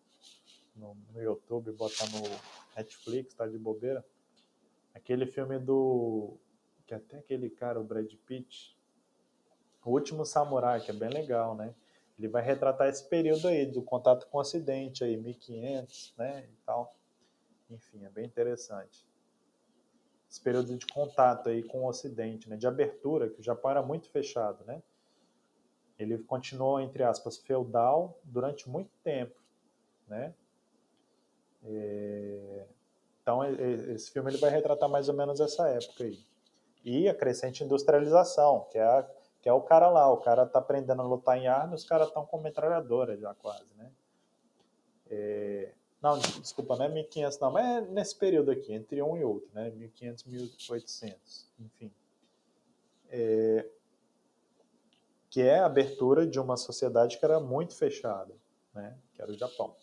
no, 0.75 0.97
no 1.13 1.23
YouTube, 1.23 1.71
bota 1.73 2.05
no 2.07 2.23
Netflix, 2.75 3.35
tá 3.35 3.47
de 3.47 3.59
bobeira. 3.59 4.05
Aquele 4.95 5.27
filme 5.27 5.59
do. 5.59 6.39
Que 6.87 6.95
até 6.95 7.19
aquele 7.19 7.51
cara, 7.51 7.79
o 7.79 7.85
Brad 7.85 8.11
Pitt, 8.27 8.77
o 9.85 9.91
Último 9.91 10.25
Samurai, 10.25 10.81
que 10.81 10.91
é 10.91 10.95
bem 10.95 11.09
legal, 11.09 11.55
né? 11.55 11.75
Ele 12.19 12.29
vai 12.29 12.43
retratar 12.43 12.89
esse 12.89 13.09
período 13.09 13.49
aí 13.49 13.67
do 13.67 13.83
contato 13.83 14.27
com 14.29 14.39
o 14.39 14.41
Ocidente, 14.41 15.03
aí 15.03 15.17
1500, 15.17 16.15
né, 16.17 16.47
e 16.49 16.57
tal. 16.65 16.95
Enfim, 17.71 18.05
é 18.05 18.11
bem 18.11 18.27
interessante. 18.27 19.07
Esse 20.31 20.41
período 20.41 20.77
de 20.77 20.87
contato 20.87 21.49
aí 21.49 21.63
com 21.63 21.83
o 21.83 21.89
Ocidente, 21.89 22.49
né, 22.49 22.57
de 22.57 22.67
abertura, 22.67 23.29
que 23.29 23.41
o 23.41 23.43
Japão 23.43 23.71
era 23.71 23.83
muito 23.83 24.09
fechado, 24.09 24.65
né? 24.65 24.83
Ele 25.99 26.19
continuou, 26.19 26.81
entre 26.81 27.03
aspas, 27.03 27.37
feudal 27.39 28.19
durante 28.25 28.69
muito 28.69 28.91
tempo, 29.03 29.41
né? 30.09 30.35
É... 31.65 32.67
Então, 33.23 33.45
esse 33.45 34.11
filme 34.11 34.31
ele 34.31 34.39
vai 34.39 34.51
retratar 34.51 34.89
mais 34.89 35.09
ou 35.09 35.15
menos 35.15 35.39
essa 35.41 35.69
época 35.69 36.05
aí. 36.05 36.19
E 36.85 37.09
a 37.09 37.15
crescente 37.15 37.63
industrialização, 37.63 38.67
que 38.71 38.79
é 38.79 38.83
a 38.83 39.09
que 39.43 39.49
é 39.49 39.53
o 39.53 39.61
cara 39.61 39.91
lá, 39.91 40.09
o 40.09 40.19
cara 40.19 40.47
tá 40.47 40.61
aprendendo 40.61 41.03
a 41.03 41.05
lutar 41.05 41.37
em 41.37 41.49
arma, 41.49 41.75
os 41.75 41.85
caras 41.85 42.07
estão 42.07 42.25
com 42.25 42.41
metralhadora 42.41 43.17
já 43.19 43.35
quase, 43.35 43.75
né? 43.75 43.91
É... 45.11 45.75
Não, 46.01 46.17
desculpa, 46.19 46.77
não 46.77 46.85
é 46.85 46.89
1500 46.89 47.39
não, 47.41 47.51
mas 47.51 47.67
é 47.67 47.81
nesse 47.81 48.17
período 48.17 48.53
aqui, 48.53 48.73
entre 48.73 49.03
um 49.03 49.17
e 49.17 49.25
outro, 49.25 49.51
né? 49.53 49.71
1500 49.71 50.25
e 50.25 50.31
1800, 50.31 51.49
enfim. 51.59 51.93
É... 53.11 53.69
Que 55.29 55.43
é 55.43 55.59
a 55.59 55.67
abertura 55.67 56.25
de 56.25 56.39
uma 56.39 56.57
sociedade 56.57 57.19
que 57.19 57.25
era 57.25 57.41
muito 57.41 57.75
fechada, 57.75 58.33
né? 58.73 58.97
Que 59.13 59.23
era 59.23 59.33
o 59.33 59.37
Japão. 59.37 59.75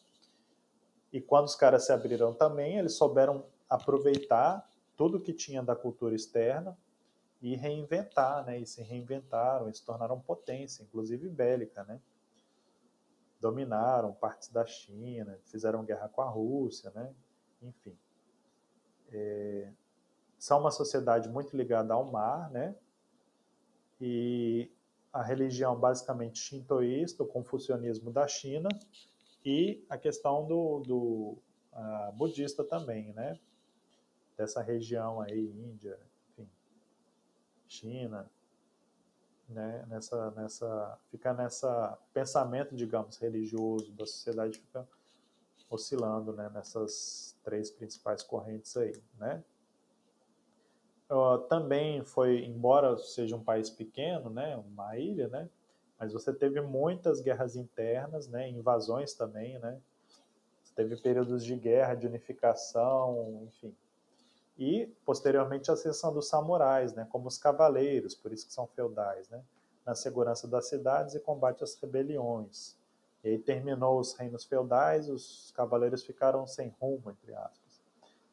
E 1.12 1.20
quando 1.20 1.48
os 1.48 1.56
caras 1.56 1.86
se 1.86 1.92
abriram 1.92 2.34
também, 2.34 2.78
eles 2.78 2.94
souberam 2.94 3.44
aproveitar 3.68 4.70
tudo 4.96 5.20
que 5.20 5.34
tinha 5.34 5.62
da 5.62 5.76
cultura 5.76 6.16
externa 6.16 6.78
e 7.42 7.56
reinventar, 7.56 8.46
né? 8.46 8.60
E 8.60 8.66
se 8.66 8.82
reinventaram 8.82 9.70
e 9.70 9.74
se 9.74 9.84
tornaram 9.86 10.20
potência, 10.20 10.84
inclusive 10.84 11.30
bélica, 11.30 11.84
né? 11.84 12.02
Dominaram 13.40 14.14
partes 14.14 14.50
da 14.50 14.66
China, 14.66 15.40
fizeram 15.46 15.86
guerra 15.86 16.10
com 16.10 16.22
a 16.22 16.30
Rússia, 16.30 16.92
né? 16.92 17.14
Enfim. 17.62 17.98
É, 19.12 19.72
são 20.38 20.60
uma 20.60 20.72
sociedade 20.72 21.30
muito 21.30 21.56
ligada 21.56 21.94
ao 21.94 22.06
mar, 22.06 22.50
né? 22.52 22.76
E 24.02 24.72
a 25.12 25.24
religião 25.24 25.78
basicamente 25.78 26.40
shintoísta, 26.40 27.24
o 27.24 27.28
confucionismo 27.28 28.12
da 28.12 28.28
China 28.28 28.70
e 29.44 29.84
a 29.90 29.98
questão 29.98 30.46
do, 30.46 30.80
do 30.80 31.38
uh, 31.74 32.12
budista 32.14 32.64
também, 32.64 33.14
né? 33.14 33.40
Dessa 34.38 34.62
região 34.62 35.20
aí, 35.20 35.50
Índia, 35.50 36.00
China, 37.70 38.30
né, 39.48 39.86
nessa, 39.88 40.32
nessa, 40.32 41.00
fica 41.10 41.34
nessa 41.34 41.98
pensamento, 42.14 42.76
digamos, 42.76 43.18
religioso 43.18 43.92
da 43.94 44.06
sociedade 44.06 44.60
fica 44.60 44.88
oscilando, 45.70 46.34
né, 46.34 46.50
nessas 46.50 47.38
três 47.44 47.70
principais 47.70 48.24
correntes 48.24 48.76
aí, 48.76 48.94
né. 49.18 49.44
Uh, 51.10 51.40
também 51.48 52.04
foi, 52.04 52.46
embora 52.46 52.96
seja 52.98 53.36
um 53.36 53.44
país 53.44 53.70
pequeno, 53.70 54.30
né, 54.30 54.58
uma 54.58 54.98
ilha, 54.98 55.28
né, 55.28 55.50
mas 56.00 56.12
você 56.12 56.34
teve 56.34 56.60
muitas 56.62 57.22
guerras 57.22 57.56
internas, 57.56 58.28
né, 58.28 58.50
invasões 58.50 59.14
também, 59.14 59.60
né. 59.60 59.80
Você 60.64 60.74
teve 60.76 60.98
períodos 60.98 61.46
de 61.46 61.56
guerra, 61.56 61.96
de 61.96 62.08
unificação, 62.08 63.44
enfim. 63.48 63.76
E, 64.60 64.88
posteriormente, 65.06 65.72
a 65.72 65.74
ascensão 65.74 66.14
dos 66.14 66.28
samurais, 66.28 66.94
né, 66.94 67.08
como 67.10 67.30
os 67.30 67.38
cavaleiros, 67.38 68.14
por 68.14 68.34
isso 68.34 68.46
que 68.46 68.54
são 68.54 68.68
feudais, 68.68 69.30
né, 69.30 69.42
na 69.86 69.96
segurança 69.96 70.48
das 70.50 70.68
cidades 70.68 71.16
e 71.16 71.20
combate 71.20 71.64
às 71.64 71.76
rebeliões. 71.76 72.78
E 73.24 73.30
aí 73.30 73.40
terminou 73.40 74.00
os 74.00 74.14
reinos 74.14 74.44
feudais, 74.44 75.10
os 75.10 75.54
cavaleiros 75.56 76.06
ficaram 76.06 76.46
sem 76.46 76.76
rumo, 76.80 77.10
entre 77.10 77.34
aspas. 77.34 77.82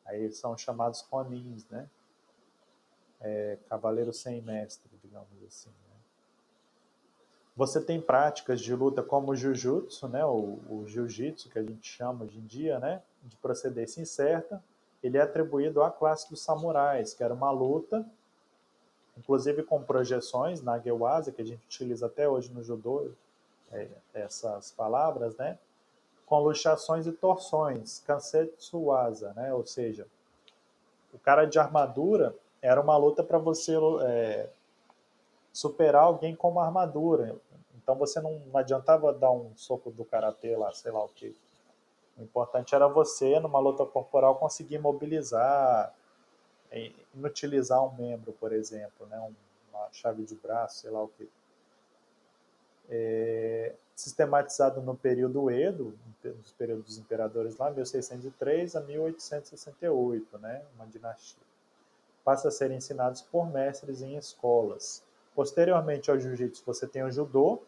Aí 0.05 0.22
eles 0.22 0.37
são 0.37 0.57
chamados 0.57 1.01
ronins, 1.03 1.66
né? 1.68 1.89
É, 3.20 3.59
cavaleiros 3.68 4.18
sem 4.20 4.41
mestre, 4.43 4.91
digamos 5.03 5.43
assim. 5.45 5.70
Né? 5.70 5.97
Você 7.57 7.81
tem 7.81 8.01
práticas 8.01 8.61
de 8.61 8.74
luta 8.74 9.03
como 9.03 9.33
o 9.33 9.37
jiu-jitsu, 9.37 10.07
né? 10.09 10.24
O, 10.24 10.61
o 10.68 10.85
jiu-jitsu, 10.87 11.49
que 11.49 11.59
a 11.59 11.62
gente 11.62 11.89
chama 11.89 12.24
hoje 12.24 12.39
em 12.39 12.47
dia, 12.47 12.79
né? 12.79 13.03
De 13.22 13.37
procedência 13.37 14.01
incerta. 14.01 14.62
Ele 15.07 15.18
é 15.18 15.22
atribuído 15.22 15.82
à 15.82 15.90
classe 15.90 16.28
dos 16.28 16.40
samurais, 16.40 17.14
que 17.14 17.22
era 17.22 17.32
uma 17.32 17.50
luta, 17.50 18.04
inclusive 19.16 19.62
com 19.62 19.82
projeções 19.82 20.61
na 20.61 20.78
Gewasa, 20.78 21.32
que 21.32 21.42
a 21.42 21.44
gente 21.44 21.64
utiliza 21.64 22.07
até 22.07 22.28
hoje 22.28 22.52
no 22.52 22.62
judô, 22.62 23.11
é, 23.72 23.88
essas 24.14 24.70
palavras, 24.72 25.36
né? 25.36 25.59
Com 26.26 26.40
luxações 26.40 27.07
e 27.07 27.12
torções, 27.12 28.02
kansetsu 28.07 28.92
asa, 28.92 29.32
né? 29.34 29.52
Ou 29.54 29.64
seja, 29.64 30.07
o 31.12 31.18
cara 31.18 31.44
de 31.44 31.59
armadura 31.59 32.34
era 32.61 32.80
uma 32.80 32.96
luta 32.96 33.22
para 33.22 33.38
você 33.38 33.74
é, 34.02 34.48
superar 35.52 36.02
alguém 36.02 36.34
com 36.34 36.50
uma 36.50 36.64
armadura. 36.64 37.36
Então 37.76 37.94
você 37.94 38.20
não, 38.20 38.40
não 38.40 38.59
adiantava 38.59 39.12
dar 39.12 39.30
um 39.30 39.52
soco 39.57 39.90
do 39.90 40.04
karatê 40.04 40.57
lá, 40.57 40.72
sei 40.72 40.90
lá 40.90 41.04
o 41.04 41.09
que. 41.09 41.34
O 42.16 42.22
importante 42.22 42.74
era 42.74 42.86
você, 42.88 43.38
numa 43.40 43.58
luta 43.58 43.84
corporal, 43.84 44.36
conseguir 44.36 44.78
mobilizar, 44.78 45.94
inutilizar 47.14 47.84
um 47.84 47.94
membro, 47.94 48.32
por 48.32 48.52
exemplo, 48.52 49.06
né? 49.06 49.18
uma 49.70 49.88
chave 49.92 50.24
de 50.24 50.34
braço, 50.34 50.80
sei 50.80 50.90
lá 50.90 51.02
o 51.02 51.08
que 51.08 51.28
é, 52.88 53.74
sistematizado 53.94 54.80
no 54.80 54.94
período 54.94 55.50
Edo, 55.50 55.98
nos 56.24 56.52
períodos 56.52 56.84
dos 56.86 56.98
imperadores 56.98 57.56
lá, 57.56 57.70
1603 57.70 58.76
a 58.76 58.80
1868, 58.80 60.38
né, 60.38 60.62
uma 60.74 60.86
dinastia. 60.86 61.42
Passa 62.24 62.48
a 62.48 62.50
ser 62.50 62.70
ensinados 62.72 63.22
por 63.22 63.48
mestres 63.50 64.02
em 64.02 64.16
escolas. 64.16 65.02
Posteriormente 65.34 66.10
ao 66.10 66.18
jiu-jitsu, 66.18 66.62
você 66.66 66.86
tem 66.86 67.04
o 67.04 67.10
judô, 67.10 67.62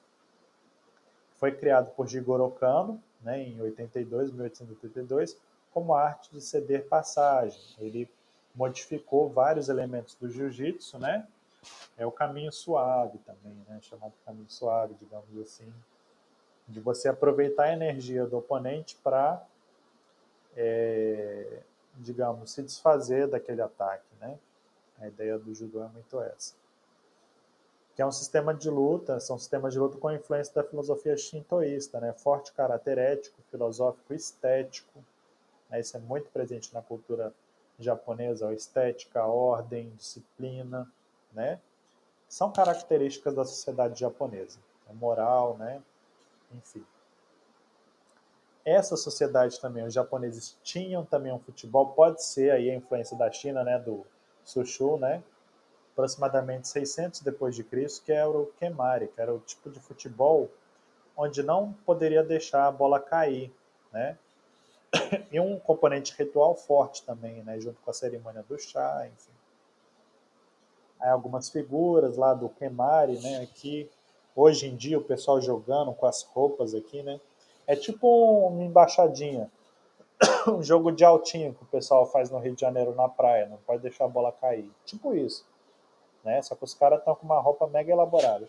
foi 1.36 1.52
criado 1.52 1.92
por 1.92 2.08
Jigoro 2.08 2.50
Kano, 2.50 3.00
né, 3.22 3.42
em 3.42 3.60
82, 3.60 4.30
1882, 4.32 5.36
como 5.72 5.94
arte 5.94 6.30
de 6.30 6.40
ceder 6.40 6.86
passagem. 6.86 7.60
Ele 7.78 8.08
modificou 8.54 9.28
vários 9.28 9.68
elementos 9.68 10.14
do 10.14 10.28
jiu-jitsu, 10.28 10.98
né, 10.98 11.26
é 11.96 12.06
o 12.06 12.12
caminho 12.12 12.52
suave 12.52 13.18
também, 13.18 13.56
né? 13.68 13.78
chamado 13.82 14.12
caminho 14.24 14.48
suave, 14.48 14.94
digamos 14.94 15.36
assim, 15.40 15.72
de 16.66 16.80
você 16.80 17.08
aproveitar 17.08 17.64
a 17.64 17.72
energia 17.72 18.26
do 18.26 18.38
oponente 18.38 18.96
para, 19.02 19.44
é, 20.56 21.60
digamos, 21.96 22.52
se 22.52 22.62
desfazer 22.62 23.26
daquele 23.26 23.62
ataque. 23.62 24.06
Né? 24.20 24.38
A 25.00 25.08
ideia 25.08 25.38
do 25.38 25.52
judô 25.54 25.82
é 25.82 25.88
muito 25.88 26.20
essa. 26.20 26.54
Que 27.98 28.02
é 28.02 28.06
um 28.06 28.12
sistema 28.12 28.54
de 28.54 28.70
luta, 28.70 29.18
são 29.18 29.36
sistemas 29.36 29.72
de 29.72 29.80
luta 29.80 29.98
com 29.98 30.08
influência 30.12 30.54
da 30.54 30.62
filosofia 30.62 31.16
shintoísta, 31.16 31.98
né? 31.98 32.12
forte 32.12 32.52
caráter 32.52 32.96
ético, 32.96 33.42
filosófico, 33.50 34.14
estético. 34.14 35.04
Né? 35.68 35.80
Isso 35.80 35.96
é 35.96 36.00
muito 36.00 36.30
presente 36.30 36.72
na 36.72 36.80
cultura 36.80 37.34
japonesa, 37.76 38.50
a 38.50 38.54
estética, 38.54 39.22
a 39.22 39.26
ordem, 39.26 39.92
disciplina, 39.96 40.88
né? 41.32 41.58
São 42.28 42.52
características 42.52 43.34
da 43.34 43.44
sociedade 43.44 43.98
japonesa, 43.98 44.60
a 44.88 44.92
moral, 44.92 45.56
né? 45.58 45.82
Enfim. 46.56 46.86
Essa 48.64 48.96
sociedade 48.96 49.60
também, 49.60 49.84
os 49.84 49.92
japoneses 49.92 50.56
tinham 50.62 51.04
também 51.04 51.32
um 51.32 51.40
futebol, 51.40 51.88
pode 51.88 52.22
ser 52.22 52.52
aí 52.52 52.70
a 52.70 52.76
influência 52.76 53.18
da 53.18 53.28
China, 53.28 53.64
né, 53.64 53.76
do 53.76 54.06
Sushu, 54.44 54.98
né? 54.98 55.20
Aproximadamente 55.98 56.68
600 56.68 57.20
depois 57.22 57.56
de 57.56 57.64
Cristo, 57.64 58.04
que 58.04 58.12
era 58.12 58.30
o 58.30 58.46
kemari, 58.58 59.08
que 59.08 59.20
era 59.20 59.34
o 59.34 59.40
tipo 59.40 59.68
de 59.68 59.80
futebol 59.80 60.48
onde 61.16 61.42
não 61.42 61.72
poderia 61.84 62.22
deixar 62.22 62.66
a 62.66 62.70
bola 62.70 63.00
cair, 63.00 63.52
né? 63.92 64.16
E 65.32 65.40
um 65.40 65.58
componente 65.58 66.14
ritual 66.16 66.54
forte 66.54 67.02
também, 67.02 67.42
né, 67.42 67.58
junto 67.60 67.80
com 67.82 67.90
a 67.90 67.94
cerimônia 67.94 68.44
do 68.48 68.56
chá, 68.58 69.08
enfim 69.12 69.32
algumas 71.00 71.48
figuras 71.48 72.16
lá 72.16 72.34
do 72.34 72.48
Kemari, 72.48 73.18
né? 73.20 73.38
Aqui, 73.38 73.88
hoje 74.34 74.66
em 74.66 74.76
dia, 74.76 74.98
o 74.98 75.04
pessoal 75.04 75.40
jogando 75.40 75.92
com 75.92 76.06
as 76.06 76.22
roupas 76.22 76.74
aqui, 76.74 77.02
né? 77.02 77.20
É 77.66 77.76
tipo 77.76 78.08
uma 78.48 78.64
embaixadinha, 78.64 79.50
um 80.48 80.62
jogo 80.62 80.90
de 80.90 81.04
altinho 81.04 81.54
que 81.54 81.62
o 81.62 81.66
pessoal 81.66 82.06
faz 82.06 82.30
no 82.30 82.38
Rio 82.38 82.54
de 82.54 82.60
Janeiro 82.60 82.94
na 82.94 83.08
praia, 83.08 83.46
não 83.46 83.58
pode 83.58 83.82
deixar 83.82 84.06
a 84.06 84.08
bola 84.08 84.32
cair. 84.32 84.70
Tipo 84.84 85.14
isso, 85.14 85.44
né? 86.28 86.42
Só 86.42 86.54
que 86.54 86.64
os 86.64 86.74
caras 86.74 86.98
estão 86.98 87.14
com 87.14 87.24
uma 87.24 87.40
roupa 87.40 87.66
mega 87.66 87.90
elaborada. 87.90 88.46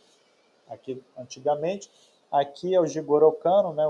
Aqui, 0.69 1.01
antigamente, 1.17 1.89
aqui 2.31 2.75
é 2.75 2.79
o 2.79 2.85
Jigoro 2.85 3.31
Kano, 3.31 3.73
né? 3.73 3.87